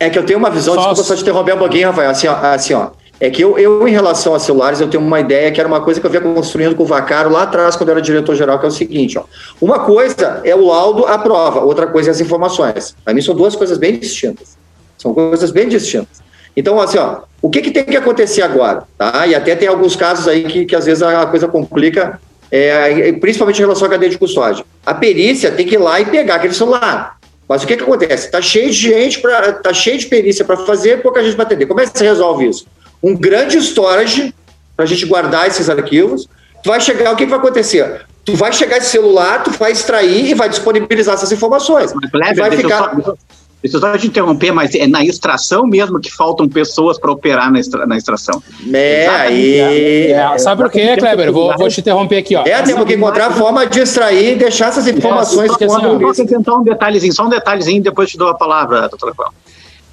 [0.06, 2.28] é que eu tenho uma visão, Só desculpa só te interromper um pouquinho, Rafael, assim,
[2.28, 2.90] ó, assim, ó
[3.22, 5.80] é que eu, eu, em relação a celulares, eu tenho uma ideia que era uma
[5.80, 8.65] coisa que eu vinha construindo com o Vacaro lá atrás, quando eu era diretor-geral, que
[8.65, 9.26] é o seguinte, ó.
[9.61, 12.95] Uma coisa é o laudo, a prova, outra coisa é as informações.
[13.06, 14.57] Para mim são duas coisas bem distintas.
[14.98, 16.19] São coisas bem distintas.
[16.57, 18.86] Então, assim, ó, o que, que tem que acontecer agora?
[18.98, 19.28] Tá?
[19.28, 22.19] E até tem alguns casos aí que, que às vezes a coisa complica,
[22.49, 24.65] é, principalmente em relação à cadeia de custódia.
[24.84, 27.20] A perícia tem que ir lá e pegar aquele celular.
[27.52, 28.26] Mas o que, que acontece?
[28.26, 31.65] Está cheio de gente, pra, tá cheio de perícia para fazer, pouca gente para atender.
[31.65, 32.65] Como é que você resolve isso?
[33.02, 34.34] um grande storage
[34.76, 36.28] para a gente guardar esses arquivos.
[36.64, 38.06] Tu vai chegar, o que, que vai acontecer?
[38.23, 41.91] Tu vai chegar esse celular, tu vai extrair e vai disponibilizar essas informações.
[41.94, 42.95] Mas, Kleber, vai ficar.
[43.03, 43.15] Só,
[43.63, 47.59] eu só te interromper, mas é na extração mesmo que faltam pessoas para operar na,
[47.59, 48.41] extra, na extração.
[48.73, 49.59] É, aí.
[49.59, 51.31] É, é, sabe por quê, Kleber?
[51.31, 52.35] Vou, vou te interromper aqui.
[52.35, 52.43] Ó.
[52.43, 55.51] É, temos que encontrar a forma de extrair e deixar essas informações.
[55.59, 59.13] É, eu vou acrescentar um detalhezinho, só um detalhezinho, depois te dou a palavra, doutora
[59.13, 59.38] Cláudia.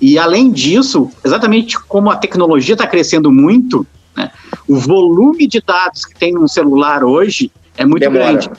[0.01, 3.87] E além disso, exatamente como a tecnologia está crescendo muito,
[4.17, 4.31] né,
[4.67, 8.25] o volume de dados que tem no celular hoje é muito demora.
[8.25, 8.51] grande.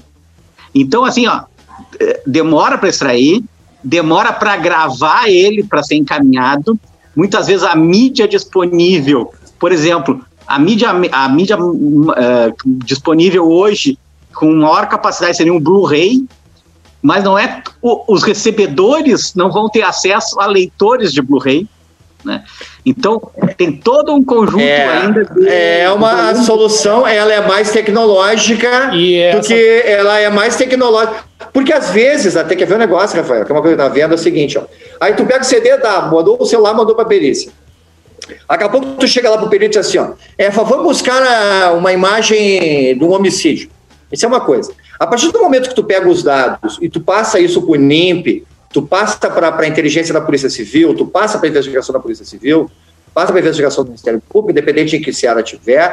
[0.76, 1.44] Então, assim, ó,
[2.00, 3.44] é, demora para extrair,
[3.84, 6.80] demora para gravar ele para ser encaminhado.
[7.16, 13.98] Muitas vezes a mídia disponível, por exemplo, a mídia, a mídia uh, disponível hoje
[14.34, 16.26] com maior capacidade seria um Blu-ray,
[17.02, 21.68] mas não é os recebedores não vão ter acesso a leitores de Blu-ray.
[22.24, 22.44] Né?
[22.86, 23.22] Então
[23.58, 25.26] tem todo um conjunto é, ainda.
[25.26, 26.46] De, é uma de...
[26.46, 29.40] solução, ela é mais tecnológica e essa...
[29.40, 31.24] do que ela é mais tecnológica.
[31.54, 33.90] Porque às vezes, até quer ver um negócio, Rafael, que é uma coisa que tá
[33.90, 34.64] vendo, é o seguinte, ó.
[35.00, 37.52] Aí tu pega o CD, dá, mandou o celular, mandou para a perícia.
[38.48, 40.84] Daqui a pouco tu chega lá para o perito e diz assim, ó, é, vamos
[40.84, 43.70] buscar a, uma imagem de um homicídio.
[44.12, 44.72] Isso é uma coisa.
[45.00, 47.76] A partir do momento que tu pega os dados e tu passa isso para o
[47.76, 52.00] NIMP, tu passa para a inteligência da Polícia Civil, tu passa para a investigação da
[52.00, 52.70] Polícia Civil,
[53.14, 55.88] passa para a investigação do Ministério Público, independente de que se ela tiver.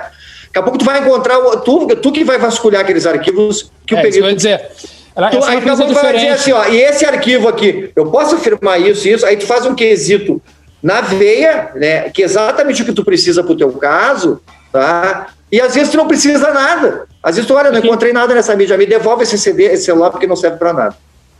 [0.46, 3.98] Daqui a pouco tu vai encontrar, tu, tu que vai vasculhar aqueles arquivos que é,
[3.98, 4.34] o perito...
[4.34, 4.68] dizer,
[5.14, 7.90] Ela, tu, é aí uma perícia tu vai dizer assim, ó, e esse arquivo aqui,
[7.96, 10.40] eu posso afirmar isso e isso, aí tu faz um quesito
[10.82, 14.40] na veia, né, que é exatamente o que tu precisa pro teu caso,
[14.70, 15.28] tá?
[15.50, 17.06] E às vezes tu não precisa nada.
[17.22, 20.10] Às vezes tu, olha, não encontrei nada nessa mídia, me devolve esse CD, esse celular,
[20.10, 20.96] porque não serve para nada.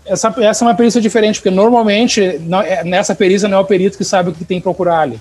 [0.07, 3.65] Essa, essa é uma perícia diferente, porque normalmente não, é- nessa perícia não é o
[3.65, 5.21] perito que sabe o que tem que procurar ali.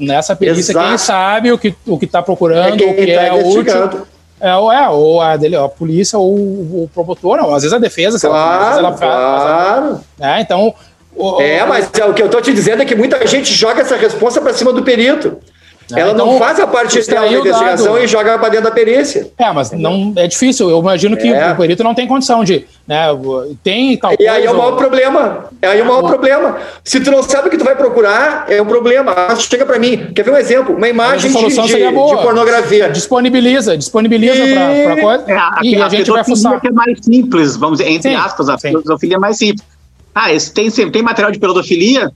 [0.00, 0.88] Nessa perícia, Exato.
[0.88, 4.06] quem sabe o que o está procurando, É o que tá é útil,
[4.40, 7.78] é, ou é, ou a, dele, a polícia, ou o, promotor, não, às vezes a
[7.78, 10.00] defesa, se ela- às Claro, ela claro.
[10.18, 10.74] né, então...
[11.14, 13.82] o- É, mas é, o que eu tô te dizendo é que muita gente joga
[13.82, 15.36] essa resposta para cima do perito.
[15.94, 18.02] É, Ela não então, faz a parte dela da investigação dado.
[18.04, 19.30] e joga para dentro da perícia.
[19.38, 20.68] É, mas não é difícil.
[20.68, 21.52] Eu imagino que É.
[21.52, 23.04] o perito não tem condição de, né?
[23.62, 25.44] Tem tal E aí é o maior problema.
[25.62, 26.56] É aí o maior Ah, problema.
[26.82, 29.14] Se tu não sabe o que tu vai procurar, é um problema.
[29.28, 30.08] Mas chega para mim.
[30.12, 30.74] Quer ver um exemplo?
[30.76, 32.16] Uma imagem a de, solução de- seria boa.
[32.16, 32.88] de pornografia.
[32.90, 34.54] Disponibiliza, disponibiliza E-
[34.84, 35.24] para coisa.
[35.28, 36.60] É, a, e a, a gente vai fuçar.
[36.60, 38.72] que é mais simples, vamos dizer, entre Sim, aspas, a sim.
[38.72, 39.62] pedofilia é mais simples.
[40.12, 42.10] Ah, esse tem, sempre- tem material de pedofilia?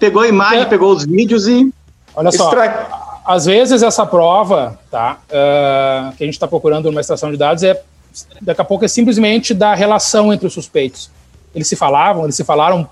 [0.00, 0.64] Pegou a imagem, É.
[0.64, 1.72] pegou os vídeos e.
[2.16, 2.86] Olha só, Extrai.
[3.24, 7.62] às vezes essa prova, tá, ah, que a gente está procurando numa extração de dados
[7.62, 7.80] é
[8.40, 11.10] daqui a pouco é simplesmente da relação entre os suspeitos.
[11.54, 12.88] Eles se falavam, eles se falaram.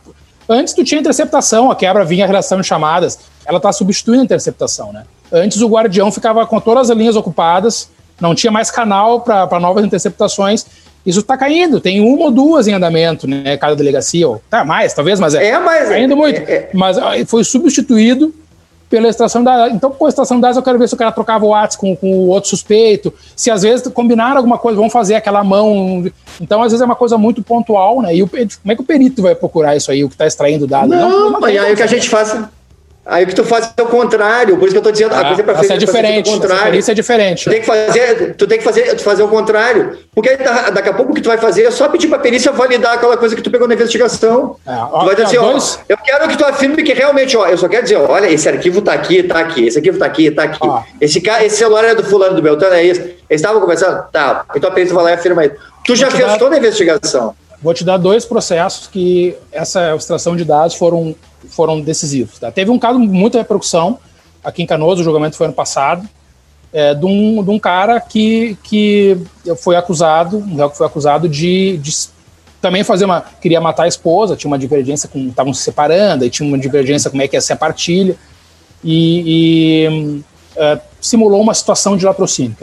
[0.48, 3.18] Antes tu tinha interceptação, a quebra vinha a relação de chamadas.
[3.46, 5.04] Ela está substituindo a interceptação, né?
[5.32, 7.88] Antes o guardião ficava com todas as linhas ocupadas,
[8.20, 10.66] não tinha mais canal para novas interceptações.
[11.06, 13.56] Isso está caindo, tem uma ou duas em andamento, né?
[13.56, 16.40] Cada delegacia, ou tá mais, talvez, mas é, É, mas- caindo muito.
[16.40, 18.32] é- é- Mas ah, foi substituído
[18.92, 19.74] pela extração de dados.
[19.74, 21.80] Então, com a extração de dados, eu quero ver se o cara trocava o WhatsApp
[21.80, 26.04] com, com o outro suspeito, se às vezes combinaram alguma coisa, vão fazer aquela mão.
[26.38, 28.14] Então, às vezes é uma coisa muito pontual, né?
[28.14, 30.66] E o, como é que o perito vai procurar isso aí, o que está extraindo
[30.66, 30.88] o dado?
[30.88, 32.38] Não, tem mas aí o que a gente faz.
[33.04, 34.56] Aí o que tu faz é o contrário.
[34.56, 35.72] Por isso que eu tô dizendo, a Ah, coisa é pra frente.
[35.72, 36.64] é diferente, o essa contrário.
[36.66, 37.44] perícia é diferente.
[37.44, 39.98] Tu tem que fazer, tu tem que fazer, fazer o contrário.
[40.14, 40.36] Porque
[40.72, 43.16] daqui a pouco o que tu vai fazer é só pedir pra perícia validar aquela
[43.16, 44.54] coisa que tu pegou na investigação.
[44.64, 46.92] É, ó, tu vai dizer assim, ó, ó, dois- eu quero que tu afirme que
[46.92, 49.78] realmente, ó, eu só quero dizer, ó, olha, esse arquivo tá aqui, tá aqui, esse
[49.78, 50.58] arquivo tá aqui, tá aqui.
[50.60, 50.82] Ó.
[51.00, 53.00] Esse, esse celular é do fulano, do Beltrano, é esse.
[53.00, 54.04] Eles estavam conversando?
[54.12, 54.44] Tá.
[54.54, 55.54] Então a perícia vai lá e afirma isso.
[55.84, 57.34] Tu já fez dar- toda a investigação.
[57.60, 61.14] Vou te dar dois processos que essa extração de dados foram,
[61.48, 62.38] foram decisivos.
[62.38, 62.50] tá?
[62.50, 63.98] Teve um caso de muita repercussão
[64.42, 66.08] aqui em Canoas, o julgamento foi ano passado,
[66.72, 69.18] é, de, um, de um cara que, que
[69.58, 71.92] foi acusado, um réu que foi acusado de, de
[72.60, 73.20] também fazer uma.
[73.40, 75.28] queria matar a esposa, tinha uma divergência com.
[75.28, 78.16] estavam se separando, aí tinha uma divergência como é que ia ser a partilha,
[78.82, 80.22] e, e,
[80.56, 82.56] é, simulou uma situação de latrocínio.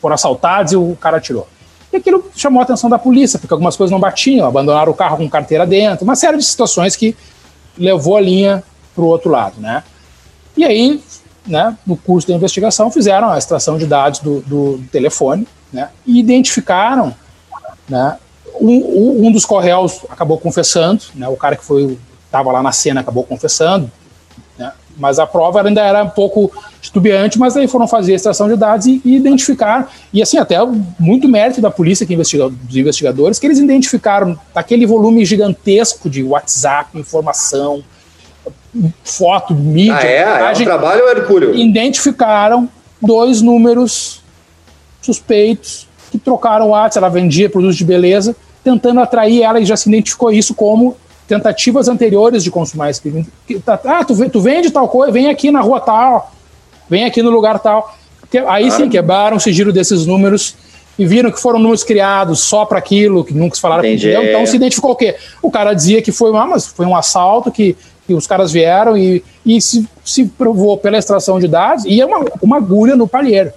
[0.00, 1.46] Foram assaltados e o cara atirou.
[1.92, 5.16] E aquilo chamou a atenção da polícia, porque algumas coisas não batiam, abandonaram o carro
[5.16, 7.16] com carteira dentro, uma série de situações que
[7.80, 8.62] levou a linha
[8.94, 9.82] para o outro lado, né?
[10.56, 11.02] E aí,
[11.46, 15.88] né, no curso da investigação, fizeram a extração de dados do, do telefone, né?
[16.06, 17.14] E identificaram,
[17.88, 18.18] né?
[18.60, 21.26] Um, um- dos correios acabou confessando, né?
[21.28, 23.90] O cara que foi estava lá na cena acabou confessando,
[24.58, 24.72] né?
[24.96, 28.56] Mas a prova ainda era um pouco titubeante, mas aí foram fazer a extração de
[28.56, 29.86] dados e, e identificaram.
[30.12, 30.56] E assim, até
[30.98, 36.22] muito mérito da polícia, que investiga, dos investigadores, que eles identificaram aquele volume gigantesco de
[36.22, 37.82] WhatsApp, informação,
[39.04, 40.50] foto, mídia, Ah, é?
[40.50, 41.54] É um trabalho, Hercúleo?
[41.54, 42.68] identificaram
[43.02, 44.22] dois números
[45.02, 48.34] suspeitos que trocaram o WhatsApp, ela vendia produtos de beleza,
[48.64, 50.96] tentando atrair ela e já se identificou isso como
[51.26, 53.26] tentativas anteriores de consumar esse crime.
[53.64, 56.32] Tá- Ah, tu, tu vende tal coisa, vem aqui na rua tal,
[56.90, 57.96] vem aqui no lugar tal.
[58.30, 60.54] Que- Aí sim quebraram o sigilo desses números
[60.98, 63.82] e viram que foram números criados só para aquilo, que nunca se falaram.
[64.28, 65.16] Então se identificou o quê?
[65.40, 67.74] O cara dizia que foi, ah, mas foi um assalto, que,
[68.06, 72.04] que os caras vieram e, e se, se provou pela extração de dados e é
[72.04, 73.50] uma, uma agulha no palheiro.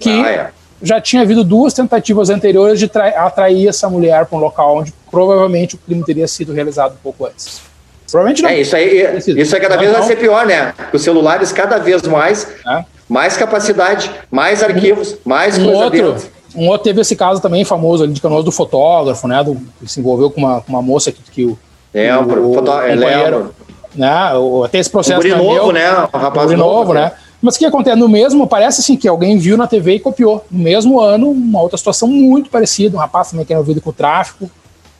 [0.00, 0.50] Que Ah, é.
[0.82, 4.92] já tinha havido duas tentativas anteriores de tra- atrair essa mulher para um local onde
[5.10, 7.60] provavelmente o crime teria sido realizado um pouco antes.
[8.10, 8.50] Provavelmente não.
[8.50, 10.74] É, isso aí, isso aí cada vez vai ser pior, né?
[10.92, 12.84] Os celulares cada vez mais, É.
[13.08, 16.28] mais capacidade, mais arquivos, mais Um coisa outro, dentro.
[16.54, 19.42] um outro teve esse caso também famoso ali de Canoas do fotógrafo, né?
[19.44, 21.58] Do, que se envolveu com uma, com uma moça que, que o.
[21.92, 23.54] Lembro, o, é, lembro.
[23.94, 25.90] Né, o- até esse Um processo não é novo, meu, né?
[26.14, 27.10] Um rapaz guri novo, novo, né?
[27.42, 27.96] Mas o que acontece?
[27.96, 30.44] No mesmo, parece assim que alguém viu na TV e copiou.
[30.50, 33.90] No mesmo ano, uma outra situação muito parecida, um rapaz também que era envolvido com
[33.90, 34.48] o tráfico,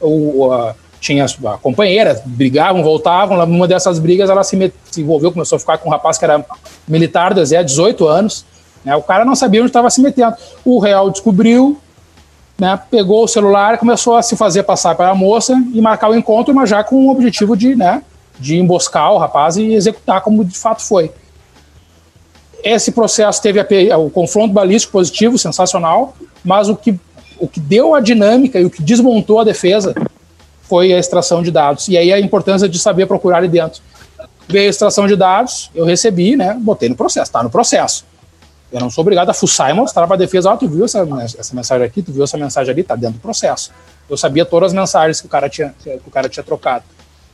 [0.00, 5.32] o, a- tinha a companheira, brigavam, voltavam, numa dessas brigas ela se, met- se envolveu,
[5.32, 6.44] começou a ficar com um rapaz que era
[6.86, 8.44] militar do exército, 18 anos,
[8.84, 8.94] né?
[8.94, 10.36] o cara não sabia onde estava se metendo.
[10.62, 11.78] O real descobriu,
[12.58, 16.54] né, pegou o celular, começou a se fazer passar pela moça e marcar o encontro,
[16.54, 18.02] mas já com o objetivo de, né,
[18.38, 21.10] de emboscar o rapaz e executar como de fato foi.
[22.62, 23.58] Esse processo teve
[23.90, 26.14] a o confronto balístico positivo, sensacional,
[26.44, 27.00] mas o que
[27.38, 29.94] o que deu a dinâmica e o que desmontou a defesa
[30.70, 31.88] foi a extração de dados.
[31.88, 33.82] E aí a importância de saber procurar ali dentro.
[34.48, 36.56] Veio a extração de dados, eu recebi, né?
[36.60, 38.04] Botei no processo, está no processo.
[38.72, 41.04] Eu não sou obrigado a fuçar e mostrar para a defesa, ah, tu viu essa,
[41.36, 43.72] essa mensagem aqui, tu viu essa mensagem ali, tá dentro do processo.
[44.08, 46.84] Eu sabia todas as mensagens que o cara tinha, que o cara tinha trocado.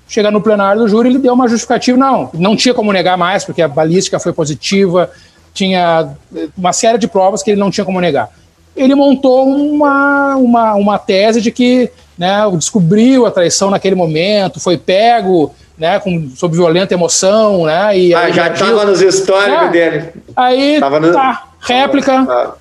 [0.09, 3.45] Chega no plenário do júri, ele deu uma justificativa, não, não tinha como negar mais,
[3.45, 5.11] porque a balística foi positiva,
[5.53, 6.17] tinha
[6.57, 8.31] uma série de provas que ele não tinha como negar.
[8.77, 14.77] Ele montou uma, uma, uma tese de que né, descobriu a traição naquele momento, foi
[14.77, 17.99] pego, né, com, sob violenta emoção, né?
[17.99, 20.13] E ah, já estava nos históricos é, dele.
[20.35, 21.13] Aí, no...
[21.13, 22.55] tá, réplica, ah.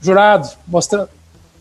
[0.00, 1.08] jurado, mostrando.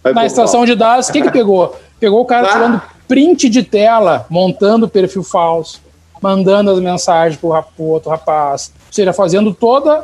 [0.03, 1.75] Na extração de dados, o que que pegou?
[1.99, 2.51] Pegou o cara ah.
[2.51, 5.81] tirando print de tela, montando o perfil falso,
[6.21, 8.71] mandando as mensagens pro, pro outro rapaz.
[8.87, 10.03] Ou seja, fazendo toda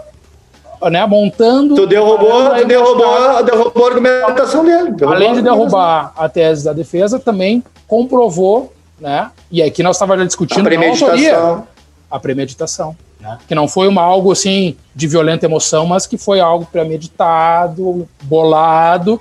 [0.89, 1.75] né, montando.
[1.75, 4.91] Tu derrubou, tu derrubou, derrubou a argumentação dele.
[4.91, 8.71] Derrubou Além de derrubar a tese da defesa, também comprovou
[9.01, 9.31] né?
[9.51, 11.67] E aqui nós estávamos discutindo a premeditação.
[12.09, 13.39] a premeditação, né?
[13.47, 19.19] Que não foi uma algo assim de violenta emoção, mas que foi algo premeditado, bolado.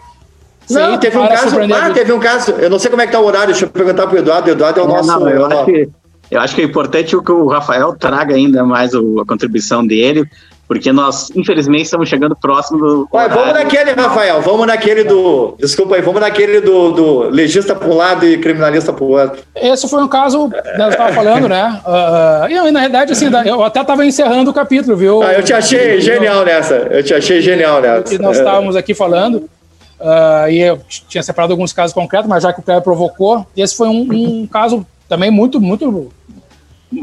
[0.68, 1.56] Não, teve um caso.
[1.74, 2.50] Ah, teve um caso.
[2.52, 3.48] Eu não sei como é que tá o horário.
[3.48, 4.48] Deixa eu perguntar pro Eduardo.
[4.48, 5.08] O Eduardo é o nosso.
[5.08, 5.88] Não, eu, acho que,
[6.30, 10.28] eu acho que é importante que o Rafael traga ainda mais o, a contribuição dele,
[10.70, 13.08] porque nós, infelizmente, estamos chegando próximo do.
[13.12, 15.56] Ué, vamos naquele, Rafael, vamos naquele do.
[15.58, 19.42] Desculpa aí, vamos naquele do, do legista para um lado e criminalista para o outro.
[19.52, 21.80] Esse foi um caso, né, eu estava falando, né?
[21.84, 25.24] Uh, e, na verdade, assim, eu até estava encerrando o capítulo, viu?
[25.24, 26.74] Ah, eu te achei eu, genial nessa.
[26.74, 28.14] Eu te achei genial nessa.
[28.14, 29.50] E nós estávamos aqui falando.
[29.98, 33.76] Uh, e eu tinha separado alguns casos concretos, mas já que o Cléber provocou, esse
[33.76, 36.12] foi um, um caso também muito, muito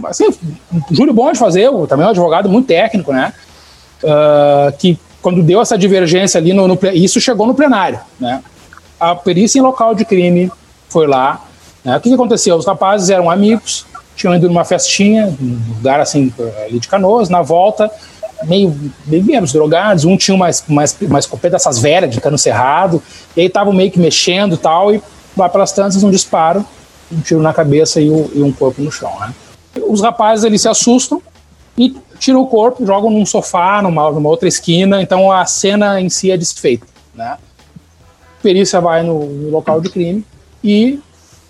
[0.06, 0.26] assim,
[0.72, 3.34] um júri bom de fazer, também é um advogado muito técnico, né?
[4.03, 8.41] Uh, que quando deu essa divergência ali, no, no, isso chegou no plenário, né?
[8.99, 10.52] A perícia em local de crime
[10.90, 11.45] foi lá.
[11.84, 11.98] Né?
[11.98, 12.56] O que, que aconteceu?
[12.56, 16.34] Os rapazes eram amigos, tinham ido numa festinha, num lugar assim,
[16.65, 17.91] ali de Canoas, na volta,
[18.45, 18.76] meio
[19.06, 23.02] bebemos drogados, um tinha mais mais mais escopeta dessas velhas de cano cerrado,
[23.36, 25.02] e aí estavam meio que mexendo e tal, e
[25.36, 26.65] lá pelas tantas um disparo,
[27.11, 29.34] um tiro na cabeça e, o, e um corpo no chão, né?
[29.88, 31.22] Os rapazes eles se assustam
[31.77, 36.09] e tiram o corpo, jogam num sofá, numa, numa outra esquina, então a cena em
[36.09, 37.37] si é desfeita, né?
[38.41, 40.25] Perícia vai no, no local de crime
[40.63, 40.99] e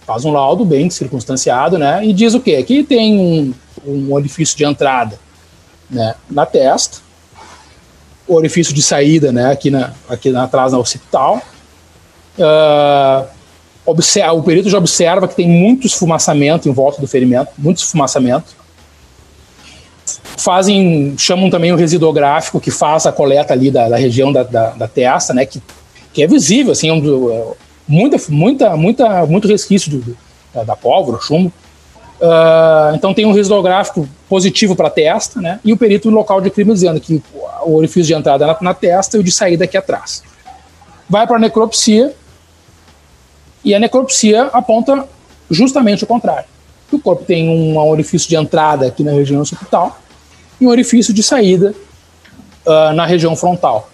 [0.05, 2.05] faz um laudo bem circunstanciado, né?
[2.05, 2.61] E diz o quê?
[2.63, 3.53] Que tem um,
[3.85, 5.17] um orifício de entrada,
[5.89, 6.15] né?
[6.29, 6.97] Na testa,
[8.27, 9.51] o orifício de saída, né?
[9.51, 11.41] Aqui na, aqui na, atrás na occipital.
[12.37, 13.27] Uh,
[13.85, 18.55] observa, o perito já observa que tem muito esfumaçamento em volta do ferimento, muito esfumaçamento
[20.37, 24.69] fazem, chamam também o residuográfico, que faz a coleta ali da, da região da, da,
[24.69, 25.61] da, testa, né, que,
[26.13, 27.43] que é visível, assim, um, é,
[27.87, 30.17] muita, muita, muita, muito resquício do, do,
[30.53, 31.51] da, da pólvora, chumbo.
[32.19, 36.49] Uh, então tem um residuográfico positivo para a testa, né, e o perito local de
[36.49, 37.21] crime dizendo que
[37.63, 40.23] o orifício de entrada é na, na testa e o de saída aqui atrás.
[41.09, 42.13] Vai para a necropsia,
[43.63, 45.07] e a necropsia aponta
[45.49, 46.45] justamente o contrário.
[46.91, 49.97] O corpo tem um orifício de entrada aqui na região occipital
[50.59, 51.73] e um orifício de saída
[52.65, 53.89] uh, na região frontal.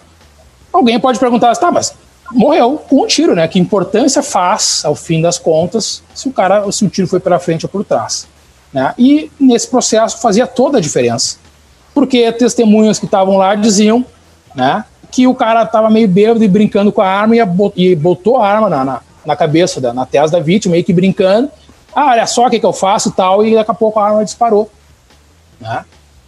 [0.72, 1.94] Alguém pode perguntar, tá, mas
[2.32, 3.46] morreu com um tiro, né?
[3.46, 7.38] Que importância faz, ao fim das contas, se o cara, se o tiro foi para
[7.38, 8.26] frente ou por trás?
[8.72, 8.92] Né?
[8.98, 11.36] E nesse processo fazia toda a diferença,
[11.94, 14.04] porque testemunhas que estavam lá diziam,
[14.52, 17.36] né, que o cara estava meio bêbado e brincando com a arma
[17.76, 20.92] e botou a arma na, na, na cabeça, da, na testa da vítima, meio que
[20.92, 21.48] brincando.
[21.94, 24.08] Ah, olha só o que, que eu faço e tal, e daqui a pouco a
[24.08, 24.68] arma disparou.
[25.60, 25.84] Né?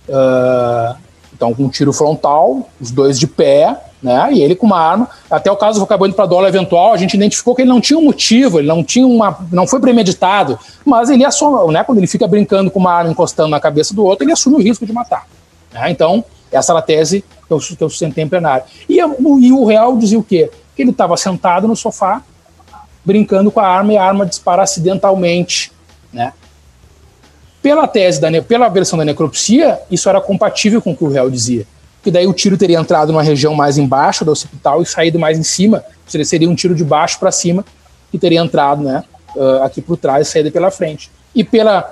[0.08, 0.96] Uh,
[1.32, 4.32] então, com um tiro frontal, os dois de pé, né?
[4.32, 5.08] E ele com uma arma.
[5.30, 7.98] Até o caso acabou indo para dólar eventual, a gente identificou que ele não tinha
[7.98, 9.38] um motivo, ele não tinha uma.
[9.52, 11.84] não foi premeditado, mas ele assume, né?
[11.84, 14.62] Quando ele fica brincando com uma arma encostando na cabeça do outro, ele assume o
[14.62, 15.26] risco de matar.
[15.72, 15.90] Né?
[15.90, 18.64] Então, essa era a tese que eu, que eu sustentei em plenário.
[18.88, 20.50] E, e o real dizia o quê?
[20.74, 22.22] Que ele estava sentado no sofá,
[23.04, 25.72] brincando com a arma e a arma dispara acidentalmente,
[26.12, 26.32] né?
[27.62, 31.30] Pela tese, da, pela versão da necropsia, isso era compatível com o que o réu
[31.30, 31.66] dizia.
[32.02, 35.38] Que daí o tiro teria entrado numa região mais embaixo do hospital e saído mais
[35.38, 35.84] em cima.
[36.06, 37.64] Seria, um tiro de baixo para cima
[38.10, 39.02] que teria entrado né,
[39.62, 41.10] aqui por trás e saído pela frente.
[41.34, 41.82] E pela,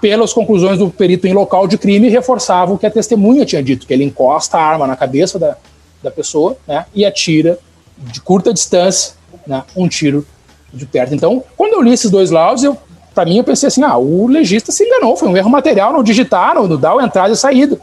[0.00, 3.86] pelas conclusões do perito em local de crime, reforçavam o que a testemunha tinha dito,
[3.86, 5.56] que ele encosta a arma na cabeça da,
[6.02, 7.58] da pessoa né, e atira
[7.98, 9.14] de curta distância
[9.46, 10.26] né, um tiro
[10.72, 11.14] de perto.
[11.14, 12.76] Então, quando eu li esses dois laudos, eu
[13.14, 16.02] para mim, eu pensei assim: ah, o legista se enganou, foi um erro material no
[16.02, 17.78] digitar, no, no dar o entrada e saída.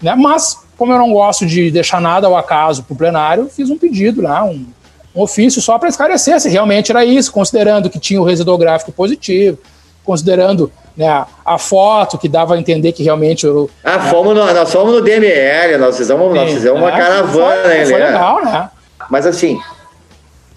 [0.00, 0.14] Né?
[0.14, 3.78] Mas, como eu não gosto de deixar nada ao acaso para o plenário, fiz um
[3.78, 4.66] pedido lá, um,
[5.14, 9.58] um ofício só para esclarecer se realmente era isso, considerando que tinha o residográfico positivo,
[10.04, 13.68] considerando né, a, a, foto que dava a entender que realmente o.
[13.84, 17.86] Ah, fomos no, nós fomos no DML, nós fizemos, nós fizemos uma é, caravana, foi,
[17.86, 18.70] foi legal, né?
[19.08, 19.58] Mas assim,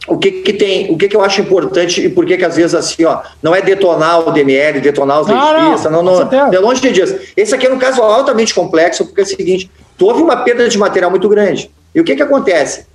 [0.08, 2.56] o que, que tem, o que, que eu acho importante e por que que às
[2.58, 6.60] vezes assim, ó, não é detonar o DML, detonar os legistas, não, não, não é
[6.60, 7.18] longe disso.
[7.38, 10.78] Esse aqui é um caso altamente complexo, porque é o seguinte, houve uma perda de
[10.78, 11.72] material muito grande.
[11.96, 12.86] E o que que acontece?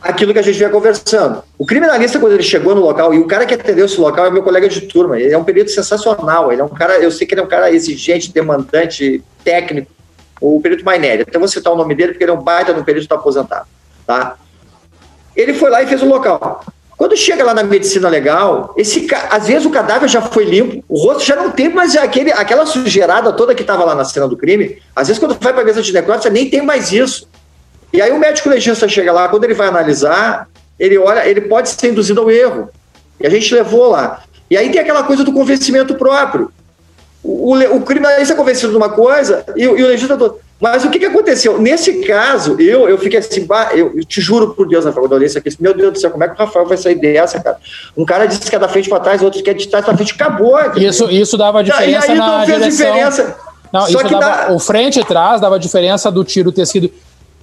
[0.00, 1.42] Aquilo que a gente vinha conversando.
[1.56, 4.30] O criminalista, quando ele chegou no local, e o cara que atendeu esse local é
[4.30, 7.26] meu colega de turma, ele é um período sensacional, ele é um cara, eu sei
[7.26, 9.90] que ele é um cara exigente, demandante, técnico,
[10.40, 12.84] o perito Mainelli, até vou citar o nome dele, porque ele é um baita no
[12.84, 13.66] período está aposentado,
[14.06, 14.36] tá?
[15.38, 16.64] Ele foi lá e fez o local.
[16.96, 20.98] Quando chega lá na medicina legal, esse às vezes o cadáver já foi limpo, o
[20.98, 24.36] rosto já não tem mais aquele, aquela sujeirada toda que estava lá na cena do
[24.36, 24.82] crime.
[24.96, 27.28] Às vezes, quando vai para a mesa de necrópsia, nem tem mais isso.
[27.92, 31.68] E aí o médico legista chega lá, quando ele vai analisar, ele olha, ele pode
[31.68, 32.68] ser induzido ao erro.
[33.20, 34.24] E a gente levou lá.
[34.50, 36.50] E aí tem aquela coisa do convencimento próprio.
[37.22, 40.40] O, o, o criminalista é convencido de uma coisa e, e o legislador.
[40.60, 41.60] Mas o que, que aconteceu?
[41.60, 45.12] Nesse caso, eu, eu fiquei assim, bah, eu, eu te juro por Deus, Rafael, quando
[45.12, 46.96] eu olhei isso aqui, meu Deus do céu, como é que o Rafael vai sair
[46.96, 47.58] dessa, cara?
[47.96, 49.96] Um cara disse que é da frente para trás, outro que é de trás para
[49.96, 50.58] frente, acabou.
[50.76, 52.68] Isso, isso dava diferença e aí, na direção.
[52.70, 53.36] Diferença.
[53.72, 56.90] Não, Só que dava, o frente e trás dava diferença do tiro ter sido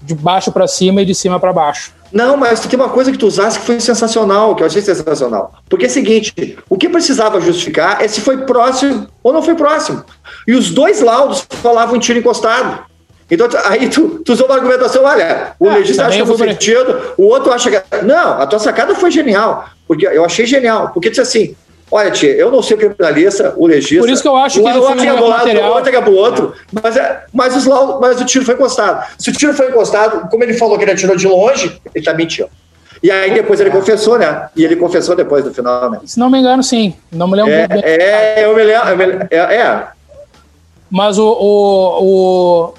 [0.02, 1.94] de baixo para cima e de cima para baixo.
[2.12, 5.54] Não, mas tem uma coisa que tu usaste que foi sensacional, que eu achei sensacional.
[5.68, 9.56] Porque é o seguinte, o que precisava justificar é se foi próximo ou não foi
[9.56, 10.04] próximo.
[10.48, 12.86] E os dois laudos falavam em tiro encostado.
[13.30, 17.14] Então, aí tu, tu usou uma argumentação, olha, o é, legista acha que foi sentido,
[17.18, 18.06] o outro acha que.
[18.06, 19.68] Não, a tua sacada foi genial.
[19.88, 20.90] Porque eu achei genial.
[20.94, 21.56] Porque disse assim:
[21.90, 24.00] olha, tia, eu não sei o criminalista, o legista.
[24.00, 25.72] Por isso que eu acho que ele foi um lado, material.
[25.72, 27.66] o outro é pro outro, mas, é, mas, os,
[28.00, 29.06] mas o tiro foi encostado.
[29.18, 32.14] Se o tiro foi encostado, como ele falou que ele atirou de longe, ele tá
[32.14, 32.50] mentindo.
[33.02, 34.50] E aí depois ele confessou, né?
[34.56, 36.00] E ele confessou depois no final, né?
[36.06, 36.96] Se não me engano, sim.
[37.12, 37.52] Não me lembro.
[37.52, 37.82] É, bem.
[37.84, 38.90] é eu me lembro.
[38.90, 39.88] Eu me, é, é.
[40.90, 42.74] Mas o, o, o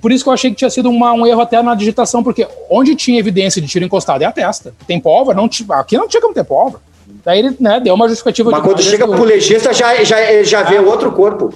[0.00, 2.46] por isso que eu achei que tinha sido uma, um erro até na digitação, porque
[2.70, 4.74] onde tinha evidência de tiro encostado é a testa.
[4.86, 6.82] Tem pólvora, não, aqui não tinha como ter pólvora.
[7.24, 8.50] Daí ele né, deu uma justificativa.
[8.50, 10.82] Mas quando chega pro legista, já, já, já vê ah.
[10.82, 11.52] outro corpo.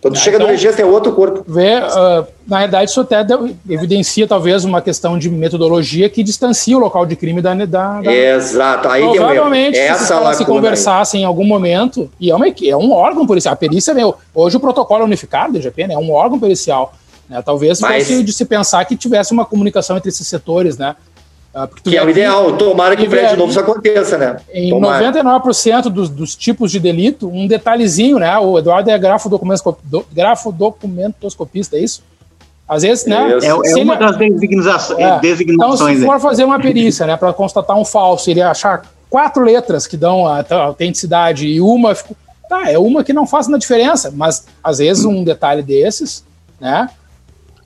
[0.00, 1.44] Quando é, chega então, no legista, é outro corpo.
[1.46, 6.74] Vê, uh, na realidade, isso até deu, evidencia talvez uma questão de metodologia que distancia
[6.74, 7.54] o local de crime da.
[7.54, 8.12] da, da...
[8.12, 12.76] Exato, aí Provavelmente, deu Essa se, se conversassem em algum momento, e é, uma, é
[12.76, 15.98] um órgão policial, a perícia, meu, hoje o protocolo é unificado da GP, né, é
[15.98, 16.94] um órgão policial.
[17.30, 17.40] Né?
[17.40, 18.08] Talvez Mas...
[18.08, 20.96] fosse de se pensar que tivesse uma comunicação entre esses setores, né?
[21.54, 24.36] Ah, que é o ideal, tomara que o prédio novo isso aconteça, né?
[24.52, 25.12] Em tomara.
[25.12, 28.38] 99% dos, dos tipos de delito, um detalhezinho, né?
[28.38, 32.04] O Eduardo é grafo, do, grafo documentoscopista, é isso?
[32.68, 33.38] Às vezes, né?
[33.42, 35.00] É, é uma ele, das designações.
[35.00, 38.82] É, designações então, se for fazer uma perícia, né, para constatar um falso, ele achar
[39.08, 41.96] quatro letras que dão a, a autenticidade e uma.
[42.48, 46.24] Tá, é uma que não faz na diferença, mas às vezes um detalhe desses,
[46.60, 46.88] né?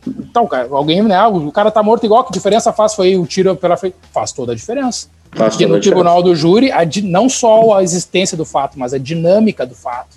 [0.07, 1.27] Então, cara, alguém, né?
[1.27, 2.95] O cara tá morto igual, que diferença faz?
[2.95, 3.97] Foi o tiro pela frente.
[4.13, 5.09] Faz toda a diferença.
[5.33, 8.99] Faz Porque no tribunal do júri, a, não só a existência do fato, mas a
[8.99, 10.17] dinâmica do fato.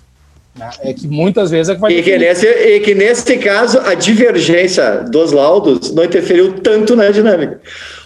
[0.54, 0.70] Né?
[0.80, 1.92] É que muitas vezes é que vai.
[1.92, 7.10] E que, nesse, e que nesse caso, a divergência dos laudos não interferiu tanto na
[7.10, 7.60] dinâmica.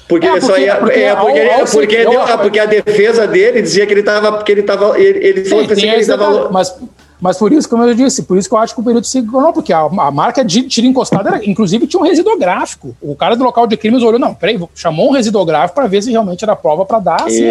[0.08, 3.86] Porque, é, porque, ia, porque, é, porque, ao, ao porque, porque, a defesa dele dizia
[3.86, 4.44] que ele estava.
[4.46, 6.50] Ele tava, ele, ele falou que ele estava.
[6.50, 6.76] Mas
[7.22, 9.22] mas por isso, como eu disse, por isso que eu acho que o período se
[9.22, 12.96] não, porque a, a marca de tiro encostado era, inclusive tinha um residográfico.
[13.00, 16.10] O cara do local de crimes olhou, não, peraí, chamou um residográfico para ver se
[16.10, 17.22] realmente era prova para dar.
[17.22, 17.44] Assim,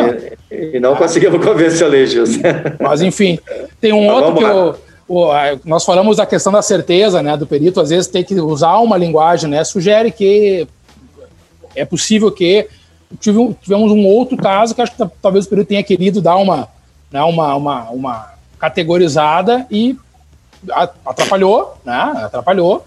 [0.52, 2.32] e, e, não conseguimos convencer o Legios.
[2.82, 3.40] Mas enfim,
[3.80, 4.76] tem um outro que eu,
[5.08, 5.30] o,
[5.64, 8.98] nós falamos da questão da certeza, né, do perito, às vezes tem que usar uma
[8.98, 10.68] linguagem, né, sugere que
[11.78, 12.68] é possível que
[13.22, 16.68] tivemos um outro caso que acho que talvez o perito tenha querido dar uma,
[17.10, 18.31] né, uma, uma, uma
[18.62, 19.98] categorizada e
[21.04, 22.14] atrapalhou, né?
[22.24, 22.86] Atrapalhou,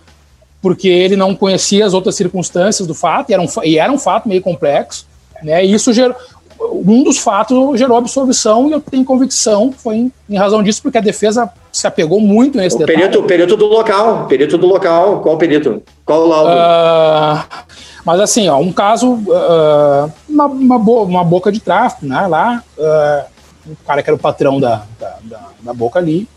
[0.62, 3.98] porque ele não conhecia as outras circunstâncias do fato, e era um, e era um
[3.98, 5.04] fato meio complexo,
[5.42, 5.66] né?
[5.66, 6.16] E isso gerou.
[6.60, 10.80] Um dos fatos gerou absolvição e eu tenho convicção que foi em, em razão disso,
[10.80, 12.98] porque a defesa se apegou muito nesse o detalhe.
[13.00, 15.82] Perito, perito do local, perito do local, qual perito?
[16.06, 16.52] Qual o laudo?
[16.52, 17.64] Uh,
[18.04, 22.62] mas assim, ó, um caso, uh, uma, uma, bo uma, boca de tráfico, né, lá,
[22.78, 23.33] uh,
[23.66, 26.28] o cara que era o patrão da, da, da, da boca ali,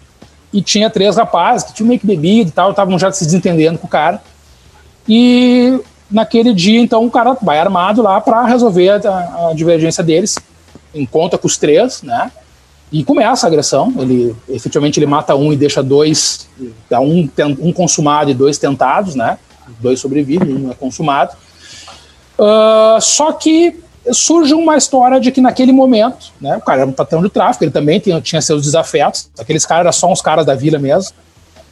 [0.51, 3.77] e tinha três rapazes que tinham meio que bebido e tal, estavam já se desentendendo
[3.77, 4.21] com o cara.
[5.07, 5.79] E
[6.09, 10.37] naquele dia, então, o cara vai armado lá para resolver a, a, divergência deles,
[10.93, 12.31] encontra com os três, né?
[12.91, 13.93] E começa a agressão.
[13.97, 16.47] Ele efetivamente ele mata um e deixa dois,
[16.89, 17.29] dá um,
[17.59, 19.37] um consumado e dois tentados, né?
[19.79, 21.35] Dois sobrevivem, um é consumado.
[22.39, 23.83] Uh, só que
[24.13, 27.63] surge uma história de que naquele momento, né, o cara era um patrão de tráfico,
[27.63, 31.13] ele também tinha, tinha seus desafetos, aqueles caras eram só uns caras da vila mesmo,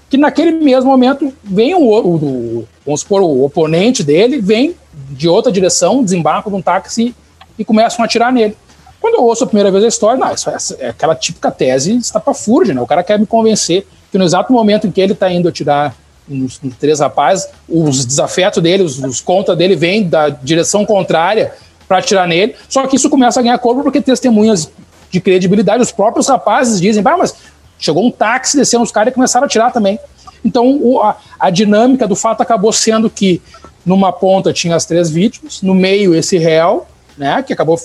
[0.09, 4.75] que naquele mesmo momento vem o, o, o, vamos supor, o oponente dele, vem
[5.11, 7.15] de outra direção, desembarca de um táxi
[7.57, 8.55] e começam a atirar nele.
[9.01, 11.95] Quando eu ouço a primeira vez a história, não, isso é, é aquela típica tese
[11.95, 12.81] estapafúrdia, né?
[12.81, 15.95] O cara quer me convencer que no exato momento em que ele está indo atirar
[16.27, 21.53] nos, nos, três rapazes, os desafetos dele, os, os contas dele vêm da direção contrária
[21.87, 22.55] para atirar nele.
[22.69, 24.69] Só que isso começa a ganhar corpo porque testemunhas
[25.09, 27.35] de credibilidade, os próprios rapazes dizem, ah, mas
[27.79, 29.99] chegou um táxi, descendo os caras e começaram a atirar também.
[30.43, 33.41] Então o, a, a dinâmica do fato acabou sendo que
[33.85, 36.85] numa ponta tinha as três vítimas, no meio esse réu,
[37.17, 37.79] né, que acabou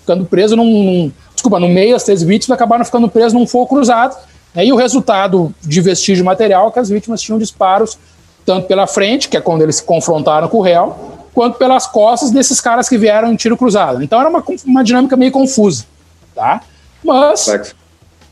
[0.00, 3.66] ficando preso num, num, Desculpa, no meio as três vítimas acabaram ficando presos num fogo
[3.66, 4.14] cruzado.
[4.54, 7.98] Né, e o resultado de vestígio material é que as vítimas tinham disparos
[8.44, 12.30] tanto pela frente, que é quando eles se confrontaram com o réu, quanto pelas costas
[12.30, 14.02] desses caras que vieram em tiro cruzado.
[14.02, 15.84] Então era uma, uma dinâmica meio confusa,
[16.34, 16.60] tá?
[17.04, 17.74] Mas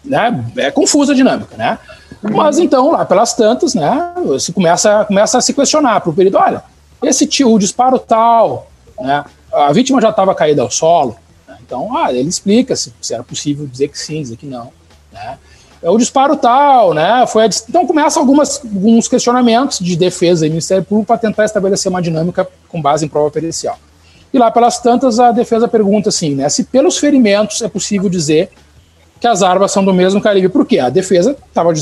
[0.04, 1.78] né, é confusa a dinâmica, né?
[2.22, 6.36] Mas então, lá pelas tantas, né, você começa, começa a se questionar para o perito,
[6.36, 6.62] olha,
[7.02, 11.16] esse tio, o disparo tal, né, a vítima já estava caída ao solo,
[11.46, 14.72] né, então, ah, ele explica se, se, era possível dizer que sim, dizer que não,
[15.12, 15.38] né.
[15.82, 20.50] É o disparo tal, né, foi a, então começa algumas, alguns questionamentos de defesa e
[20.50, 23.78] Ministério Público para tentar estabelecer uma dinâmica com base em prova pericial.
[24.32, 28.50] E lá pelas tantas, a defesa pergunta assim, né, se pelos ferimentos é possível dizer
[29.20, 30.48] que as armas são do mesmo calibre.
[30.48, 30.78] Por quê?
[30.78, 31.72] A defesa estava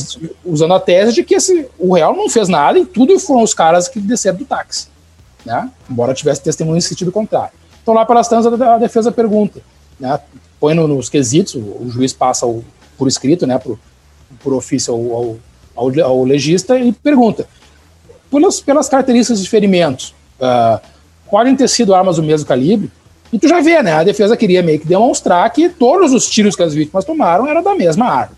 [0.44, 3.54] usando a tese de que esse, o Real não fez nada e tudo foram os
[3.54, 4.88] caras que desceram do táxi.
[5.44, 5.70] Né?
[5.88, 7.52] Embora tivesse testemunho em sentido contrário.
[7.82, 9.60] Então, lá pelas tantas, a defesa pergunta.
[10.00, 10.18] Né?
[10.58, 12.64] Põe no, nos quesitos, o, juiz passa o,
[12.96, 13.78] por escrito, né, por,
[14.40, 15.36] por ofício ao,
[15.74, 17.46] ao, ao, legista e pergunta:
[18.30, 20.80] pelas, pelas características de ferimentos, uh,
[21.30, 22.90] podem ter sido armas do mesmo calibre?
[23.32, 23.92] E tu já vê, né?
[23.92, 27.62] A defesa queria meio que demonstrar que todos os tiros que as vítimas tomaram eram
[27.62, 28.36] da mesma arma.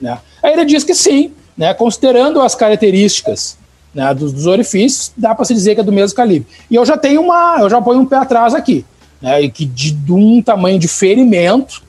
[0.00, 0.18] Né?
[0.42, 1.74] Aí ele diz que sim, né?
[1.74, 3.58] Considerando as características
[3.92, 6.48] né, dos, dos orifícios, dá para se dizer que é do mesmo calibre.
[6.70, 8.84] E eu já tenho uma, eu já ponho um pé atrás aqui,
[9.20, 9.42] né?
[9.42, 11.82] E que de, de um tamanho de ferimento,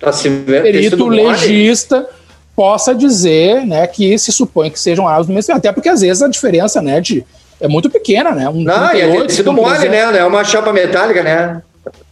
[0.00, 2.08] tá se perito legista
[2.56, 6.22] possa dizer, né, que se supõe que sejam armas do mesmo, até porque às vezes
[6.22, 7.24] a diferença, né, de
[7.60, 8.48] é muito pequena, né?
[8.48, 10.18] Um não, 38, e é tecido mole, né?
[10.18, 11.62] É uma chapa metálica, né?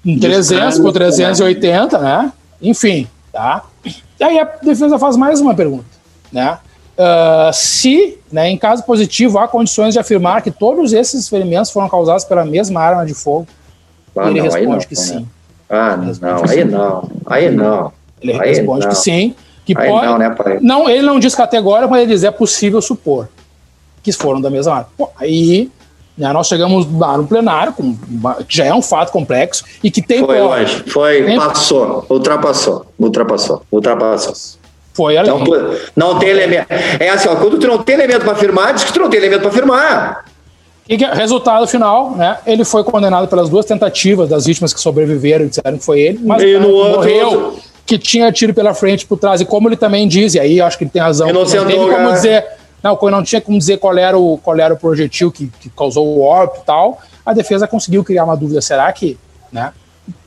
[0.05, 2.33] Um 300 por 380, né?
[2.61, 3.65] Enfim, tá?
[3.85, 5.87] E aí a defesa faz mais uma pergunta,
[6.31, 6.59] né?
[6.99, 11.89] Uh, se, né, em caso positivo, há condições de afirmar que todos esses ferimentos foram
[11.89, 13.47] causados pela mesma arma de fogo,
[14.17, 15.01] ah, ele não, responde não, que né?
[15.01, 15.29] sim.
[15.69, 17.93] Ah, não, não aí não, aí não.
[18.21, 18.89] Ele aí responde não.
[18.93, 19.35] que sim,
[19.65, 20.07] que aí pode.
[20.07, 20.59] Não, né, pai?
[20.61, 23.29] não, ele não diz categórico, mas ele diz é possível supor
[24.03, 24.87] que foram da mesma área.
[24.97, 25.71] Pô, aí
[26.17, 27.97] né, nós chegamos lá no plenário, com,
[28.49, 30.25] que já é um fato complexo, e que tem.
[30.25, 34.59] Foi longe, foi, tem, passou, ultrapassou, ultrapassou, ultrapassou.
[34.93, 35.33] Foi além.
[35.33, 35.45] Não,
[35.95, 36.67] não tem elemento.
[36.99, 39.21] É assim, ó, quando tu não tem elemento para afirmar, diz que tu não tem
[39.21, 40.25] elemento para afirmar.
[40.89, 42.39] E resultado final, né?
[42.47, 46.21] Ele foi condenado pelas duas tentativas das vítimas que sobreviveram e disseram que foi ele,
[46.23, 47.29] mas outro, morreu.
[47.29, 47.63] Outro.
[47.85, 50.77] Que tinha tiro pela frente por trás, e como ele também diz, e aí acho
[50.77, 52.45] que ele tem razão, não teve como dizer
[52.83, 56.07] não, não tinha como dizer qual era o, qual era o projetil que, que causou
[56.07, 57.01] o óbito e tal.
[57.27, 58.61] A defesa conseguiu criar uma dúvida.
[58.61, 59.19] Será que,
[59.53, 59.73] né?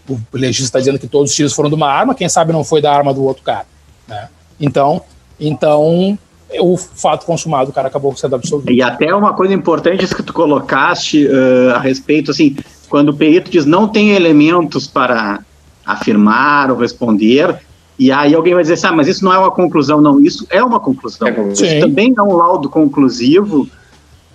[0.09, 2.63] O legista está dizendo que todos os tiros foram de uma arma, quem sabe não
[2.63, 3.65] foi da arma do outro cara,
[4.07, 4.27] né?
[4.59, 5.01] Então,
[5.39, 6.17] então
[6.59, 8.71] o fato consumado, o cara acabou sendo absolvido.
[8.71, 12.55] E até uma coisa importante que tu colocaste uh, a respeito, assim,
[12.89, 15.39] quando o perito diz não tem elementos para
[15.85, 17.57] afirmar ou responder,
[17.97, 20.01] e aí alguém vai dizer assim, ah, mas isso não é uma conclusão.
[20.01, 21.27] Não, isso é uma conclusão.
[21.27, 23.67] É isso também é um laudo conclusivo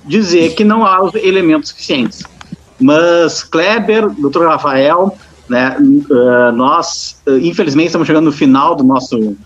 [0.05, 2.23] dizer que não há os elementos suficientes.
[2.79, 5.17] Mas Kleber, doutor Rafael,
[5.49, 9.37] né, uh, nós, uh, infelizmente, estamos chegando no final do nosso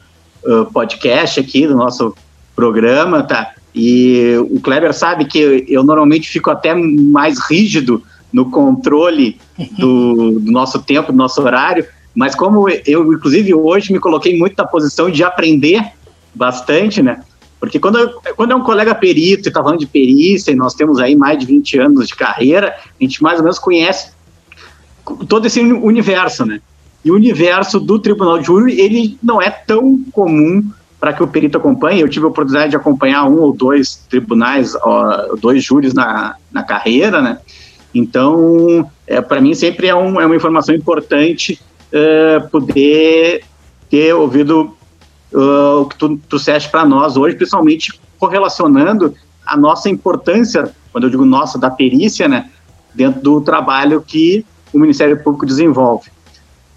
[0.44, 2.14] uh, podcast aqui, do nosso
[2.54, 3.52] programa, tá?
[3.74, 8.02] E o Kleber sabe que eu normalmente fico até mais rígido
[8.32, 9.38] no controle
[9.78, 14.56] do, do nosso tempo, do nosso horário, mas como eu, inclusive, hoje me coloquei muito
[14.56, 15.92] na posição de aprender
[16.34, 17.22] bastante, né?
[17.60, 20.98] Porque quando, quando é um colega perito e está falando de perícia, e nós temos
[20.98, 24.12] aí mais de 20 anos de carreira, a gente mais ou menos conhece
[25.28, 26.60] todo esse universo, né?
[27.04, 30.70] E o universo do tribunal de júri, ele não é tão comum
[31.00, 32.02] para que o perito acompanhe.
[32.02, 36.62] Eu tive a oportunidade de acompanhar um ou dois tribunais, ó, dois júris na, na
[36.62, 37.38] carreira, né?
[37.94, 41.60] Então, é, para mim sempre é, um, é uma informação importante
[41.92, 43.42] uh, poder
[43.88, 44.76] ter ouvido
[45.32, 49.14] uh, o que tu trouxeste para nós hoje, principalmente correlacionando
[49.44, 52.50] a nossa importância, quando eu digo nossa, da perícia, né,
[52.94, 56.10] dentro do trabalho que o Ministério Público desenvolve.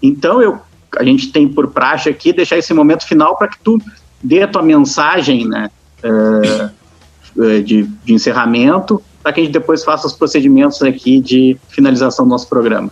[0.02, 0.58] Então, eu,
[0.98, 3.78] a gente tem por praxe aqui deixar esse momento final para que tu
[4.24, 5.70] dê a tua mensagem né,
[6.02, 12.24] uh, de, de encerramento, para que a gente depois faça os procedimentos aqui de finalização
[12.24, 12.90] do nosso programa.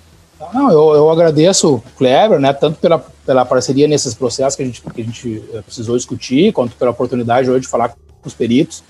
[0.53, 4.83] Não, eu, eu agradeço, Kleber, né, tanto pela, pela parceria nesses processos que a gente,
[4.83, 8.83] que a gente eh, precisou discutir, quanto pela oportunidade hoje de falar com os peritos.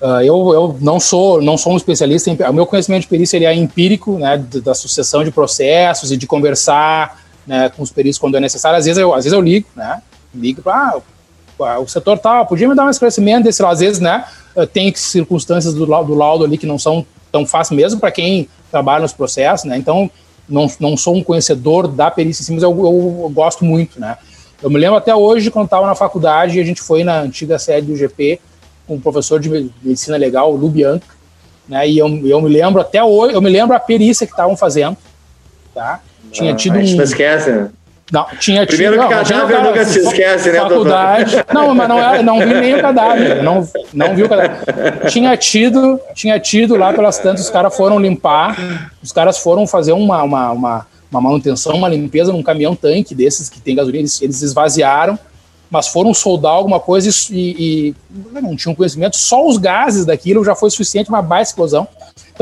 [0.00, 3.36] Uh, eu, eu não sou não sou um especialista em, o meu conhecimento de perícia
[3.36, 8.18] ele é empírico né da sucessão de processos e de conversar né, com os peritos
[8.18, 10.02] quando é necessário às vezes eu às vezes eu ligo né
[10.34, 11.00] ligo para ah,
[11.78, 14.24] o setor tal podia me dar um esclarecimento desse às vezes né
[14.72, 19.02] tem circunstâncias do, do laudo ali que não são tão fáceis mesmo para quem trabalha
[19.02, 20.10] nos processos né então
[20.48, 24.16] não, não sou um conhecedor da perícia mas eu, eu, eu gosto muito né
[24.62, 27.86] eu me lembro até hoje quando estava na faculdade a gente foi na antiga sede
[27.86, 28.40] do GP
[28.86, 29.48] com um professor de
[29.82, 31.06] medicina legal, o Lubianca,
[31.68, 31.88] né?
[31.88, 34.96] E eu, eu me lembro até hoje, eu me lembro a perícia que estavam fazendo,
[35.74, 36.00] tá?
[36.30, 36.96] Tinha ah, tido um.
[36.96, 37.70] Não esquece, né?
[38.12, 41.34] Não, tinha Primeiro tido, que cadáver cara, nunca se esquece, né, faculdade?
[41.50, 44.58] Não, mas não, é, não vi nem o cadáver, não, não vi o cadáver.
[45.08, 48.54] Tinha tido, tinha tido lá pelas tantas, os caras foram limpar,
[49.02, 53.58] os caras foram fazer uma, uma, uma, uma manutenção, uma limpeza num caminhão-tanque desses que
[53.58, 55.18] tem gasolina, eles, eles esvaziaram,
[55.70, 57.94] mas foram soldar alguma coisa e, e,
[58.42, 61.88] não tinham conhecimento, só os gases daquilo já foi suficiente uma baixa explosão.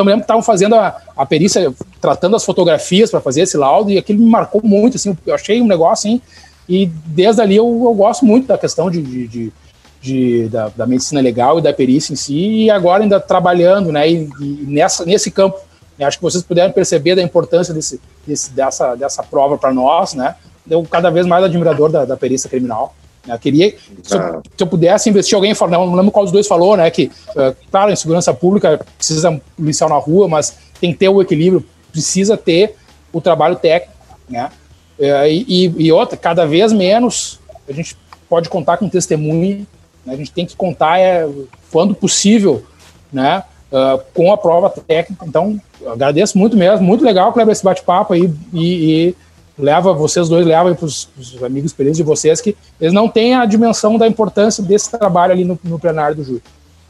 [0.00, 3.58] Então, me lembro que estavam fazendo a, a perícia, tratando as fotografias para fazer esse
[3.58, 6.22] laudo, e aquilo me marcou muito, assim, eu achei um negócio, assim,
[6.66, 9.52] e desde ali eu, eu gosto muito da questão de, de, de,
[10.00, 14.10] de da, da, medicina legal e da perícia em si, e agora ainda trabalhando, né,
[14.10, 15.58] e, e nessa, nesse campo,
[15.98, 20.14] né, acho que vocês puderam perceber da importância desse, desse dessa, dessa prova para nós,
[20.14, 20.34] né,
[20.70, 22.94] eu cada vez mais admirador da, da perícia criminal,
[23.34, 24.42] eu queria, se eu, ah.
[24.56, 26.90] se eu, pudesse investir, alguém não, não lembro qual dos dois falou, né?
[26.90, 31.20] Que, uh, claro, em segurança pública precisa policial na rua, mas tem que ter o
[31.20, 32.76] equilíbrio, precisa ter
[33.12, 33.94] o trabalho técnico,
[34.28, 34.50] né?
[34.98, 37.96] Uh, e, e outra, cada vez menos a gente
[38.28, 39.66] pode contar com testemunho,
[40.04, 41.28] né, a gente tem que contar, é,
[41.70, 42.64] quando possível,
[43.12, 43.42] né?
[43.70, 45.24] Uh, com a prova técnica.
[45.24, 49.16] Então, agradeço muito mesmo, muito legal, Kleber, esse bate-papo aí e, e
[49.60, 51.08] leva vocês dois levam para os
[51.42, 55.44] amigos experientes de vocês que eles não têm a dimensão da importância desse trabalho ali
[55.44, 56.42] no, no plenário do júri.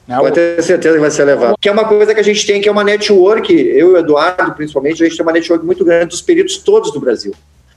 [0.07, 0.17] Né?
[0.17, 1.57] Pode ter certeza que vai ser levado.
[1.61, 3.97] Que é uma coisa que a gente tem, que é uma network, eu e o
[3.97, 7.33] Eduardo, principalmente, a gente tem uma network muito grande dos peritos todos do Brasil.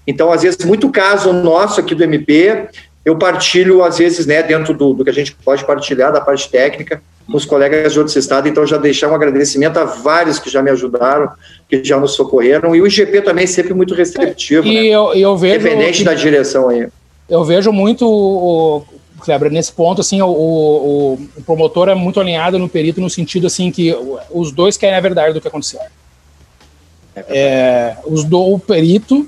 [0.05, 2.67] Então, às vezes, muito caso nosso aqui do MP,
[3.05, 6.49] eu partilho, às vezes, né, dentro do, do que a gente pode partilhar, da parte
[6.49, 10.49] técnica, com os colegas de outros estados, então já deixar um agradecimento a vários que
[10.49, 11.31] já me ajudaram,
[11.69, 14.85] que já nos socorreram, e o IGP também sempre muito receptivo, e né?
[14.85, 16.87] eu, eu vejo, Independente da direção aí.
[17.29, 18.83] Eu vejo muito, o,
[19.21, 23.47] Kleber, nesse ponto, assim, o, o, o, promotor é muito alinhado no perito no sentido,
[23.47, 23.95] assim, que
[24.29, 25.79] os dois querem a verdade do que aconteceu.
[27.15, 29.27] É, é os do, o perito,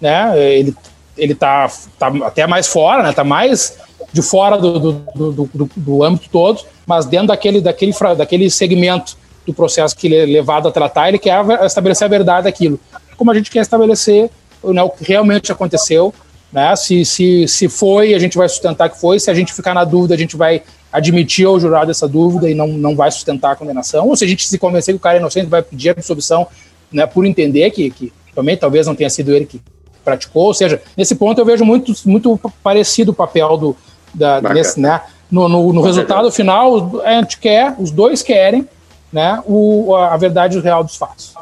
[0.00, 0.74] né, ele,
[1.16, 3.78] ele tá, tá até mais fora, né, tá mais
[4.12, 9.16] de fora do, do, do, do, âmbito todo, mas dentro daquele, daquele, daquele segmento
[9.46, 12.80] do processo que ele é levado a tratar, ele quer estabelecer a verdade daquilo.
[13.16, 14.30] Como a gente quer estabelecer
[14.64, 16.12] né, o que realmente aconteceu,
[16.52, 16.74] né?
[16.76, 19.18] Se, se, se foi, a gente vai sustentar que foi.
[19.20, 20.62] Se a gente ficar na dúvida, a gente vai
[20.92, 24.08] admitir ao jurado essa dúvida e não, não vai sustentar a condenação.
[24.08, 26.46] Ou se a gente se convencer que o cara é inocente, vai pedir absolvição
[26.90, 29.60] né, por entender que, que também talvez não tenha sido ele que
[30.04, 30.44] praticou.
[30.44, 33.76] Ou seja, nesse ponto eu vejo muito, muito parecido o papel do,
[34.16, 35.00] da, nesse, né?
[35.30, 38.68] No, no, no resultado final, a gente quer, os dois querem,
[39.12, 41.34] né, o, a verdade real dos fatos.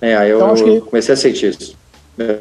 [0.00, 0.80] É, eu então, que...
[0.80, 1.76] comecei a sentir isso.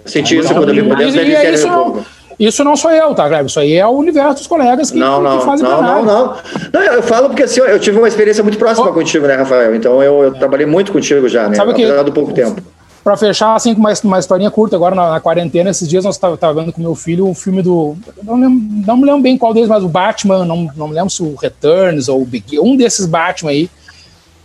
[0.06, 2.06] senti isso quando eu vi por dentro da isso, não,
[2.39, 3.45] isso não sou eu, tá, Greg?
[3.45, 6.38] Isso aí é o universo dos colegas que, não, não, que fazem não, não, não,
[6.73, 6.81] não.
[6.81, 8.93] Eu falo porque assim, eu tive uma experiência muito próxima oh.
[8.93, 9.76] contigo, né, Rafael?
[9.76, 11.56] Então eu, eu trabalhei muito contigo já, né?
[11.56, 12.60] Sabe apesar que, do pouco tempo
[13.03, 16.15] para fechar, assim, com uma, uma historinha curta, agora na, na quarentena, esses dias nós
[16.15, 17.98] estávamos vendo com meu filho o filme do.
[18.23, 21.10] Não, lembro, não me lembro bem qual deles, mas o Batman, não, não me lembro
[21.10, 22.60] se o Returns ou o Big.
[22.60, 23.69] Um desses Batman aí.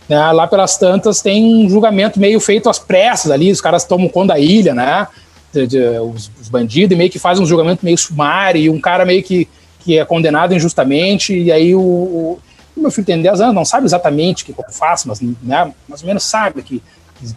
[0.09, 4.07] Né, lá pelas tantas tem um julgamento meio feito às pressas ali, os caras tomam
[4.07, 5.05] conta da ilha, né?
[5.51, 8.79] De, de, os, os, bandidos, e meio que fazem um julgamento meio sumário, e um
[8.79, 9.49] cara meio que,
[9.81, 12.39] que é condenado injustamente, e aí o, o
[12.77, 16.01] meu filho tem 10 anos, não sabe exatamente o que eu faço, mas né, mais
[16.01, 16.81] ou menos sabe que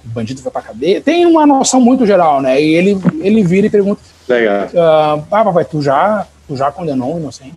[0.05, 1.01] bandido vai pra cadeia.
[1.01, 2.61] Tem uma noção muito geral, né?
[2.61, 4.67] E ele, ele vira e pergunta: Legal.
[4.67, 7.57] Uh, ah, papai, tu já, tu já condenou um inocente?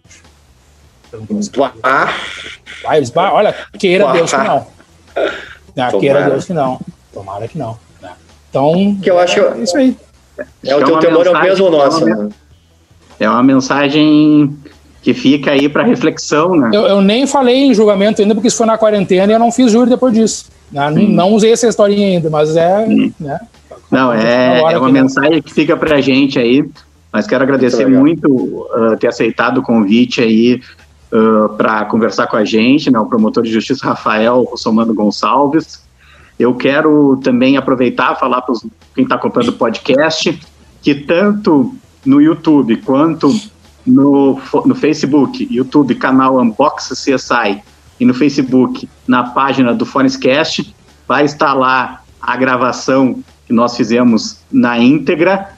[1.84, 2.14] Ah.
[2.84, 4.68] Vai, eles, olha, queira Deus que não.
[5.76, 6.80] Ah, queira Deus que não.
[7.12, 7.80] Tomara que não.
[8.00, 8.12] Né?
[8.48, 9.98] Então, que eu acho é, isso aí.
[10.64, 12.06] É, o teu temor é o mesmo nosso.
[12.06, 12.30] Né?
[13.20, 14.56] É uma mensagem
[15.02, 16.70] que fica aí para reflexão, né?
[16.72, 19.52] Eu, eu, nem falei em julgamento ainda, porque isso foi na quarentena e eu não
[19.52, 20.46] fiz júri depois disso.
[20.74, 20.90] Né?
[20.90, 22.88] Não, não, usei essa historinha ainda, mas é.
[23.20, 23.40] Né?
[23.92, 26.68] Não, é, é uma mensagem que fica para a gente aí,
[27.12, 30.60] mas quero agradecer muito, uh, ter aceitado o convite aí
[31.12, 35.84] uh, para conversar com a gente, né, o promotor de justiça Rafael Russomano Gonçalves.
[36.40, 38.56] Eu quero também aproveitar falar para
[38.96, 40.40] quem está acompanhando o podcast
[40.82, 43.32] que tanto no YouTube quanto
[43.86, 47.62] no, no Facebook, YouTube, canal Unbox CSI
[48.00, 50.76] e no Facebook, na página do Fonescast,
[51.08, 55.50] vai estar lá a gravação que nós fizemos na íntegra.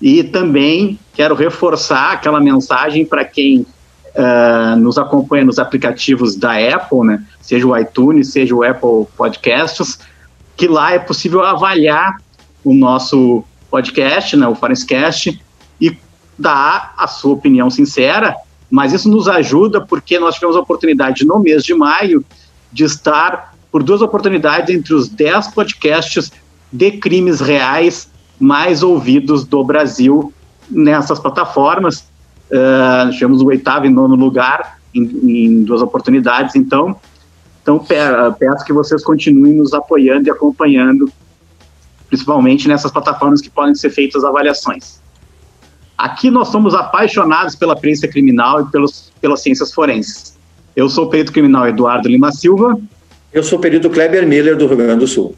[0.00, 3.66] E também quero reforçar aquela mensagem para quem
[4.14, 9.98] uh, nos acompanha nos aplicativos da Apple, né, seja o iTunes, seja o Apple Podcasts,
[10.56, 12.16] que lá é possível avaliar
[12.64, 15.40] o nosso podcast, né, o Forenscast,
[15.80, 15.96] e
[16.38, 18.36] dar a sua opinião sincera,
[18.70, 22.24] mas isso nos ajuda porque nós tivemos a oportunidade no mês de maio
[22.72, 26.30] de estar por duas oportunidades entre os dez podcasts
[26.72, 30.32] de crimes reais mais ouvidos do Brasil
[30.70, 32.06] nessas plataformas.
[32.50, 36.96] Uh, tivemos o oitavo e nono lugar em, em duas oportunidades, então,
[37.62, 41.12] então peço que vocês continuem nos apoiando e acompanhando,
[42.08, 45.00] principalmente nessas plataformas que podem ser feitas avaliações.
[45.98, 50.38] Aqui nós somos apaixonados pela perícia criminal e pelos, pelas ciências forenses.
[50.76, 52.78] Eu sou o perito criminal Eduardo Lima Silva.
[53.32, 55.34] Eu sou o perito Kleber Miller, do Rio Grande do Sul.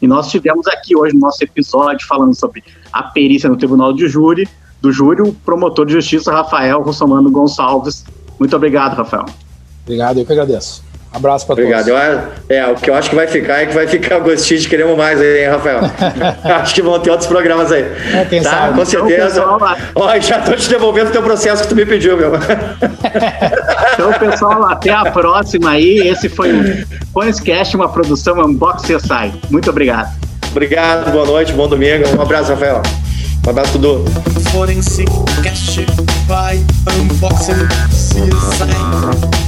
[0.00, 4.06] E nós tivemos aqui hoje no nosso episódio falando sobre a perícia no Tribunal de
[4.06, 4.48] Júri,
[4.80, 8.04] do júri, o promotor de justiça Rafael Russomano Gonçalves.
[8.38, 9.26] Muito obrigado, Rafael.
[9.82, 10.84] Obrigado, eu que agradeço.
[11.12, 11.70] Abraço para todos.
[11.70, 11.88] Obrigado.
[11.88, 14.68] Eu, é, o que eu acho que vai ficar é que vai ficar gostinho de
[14.68, 15.80] queremos mais aí, hein, Rafael?
[16.62, 17.82] acho que vão ter outros programas aí.
[18.14, 18.50] É, quem tá?
[18.50, 18.78] sabe.
[18.78, 19.44] Com certeza.
[19.94, 22.32] Ó, já tô te devolvendo o teu processo que tu me pediu, meu.
[23.92, 26.08] então, pessoal, até a próxima aí.
[26.08, 29.32] Esse foi o Coinscast, uma produção Unbox CSI.
[29.50, 30.10] Muito obrigado.
[30.50, 32.04] Obrigado, boa noite, bom domingo.
[32.16, 32.82] Um abraço, Rafael.
[33.46, 34.04] Um abraço, tudo.
[34.50, 35.10] Forensic
[35.42, 35.80] Cast
[36.26, 36.62] by
[37.00, 39.41] Unboxing CSI.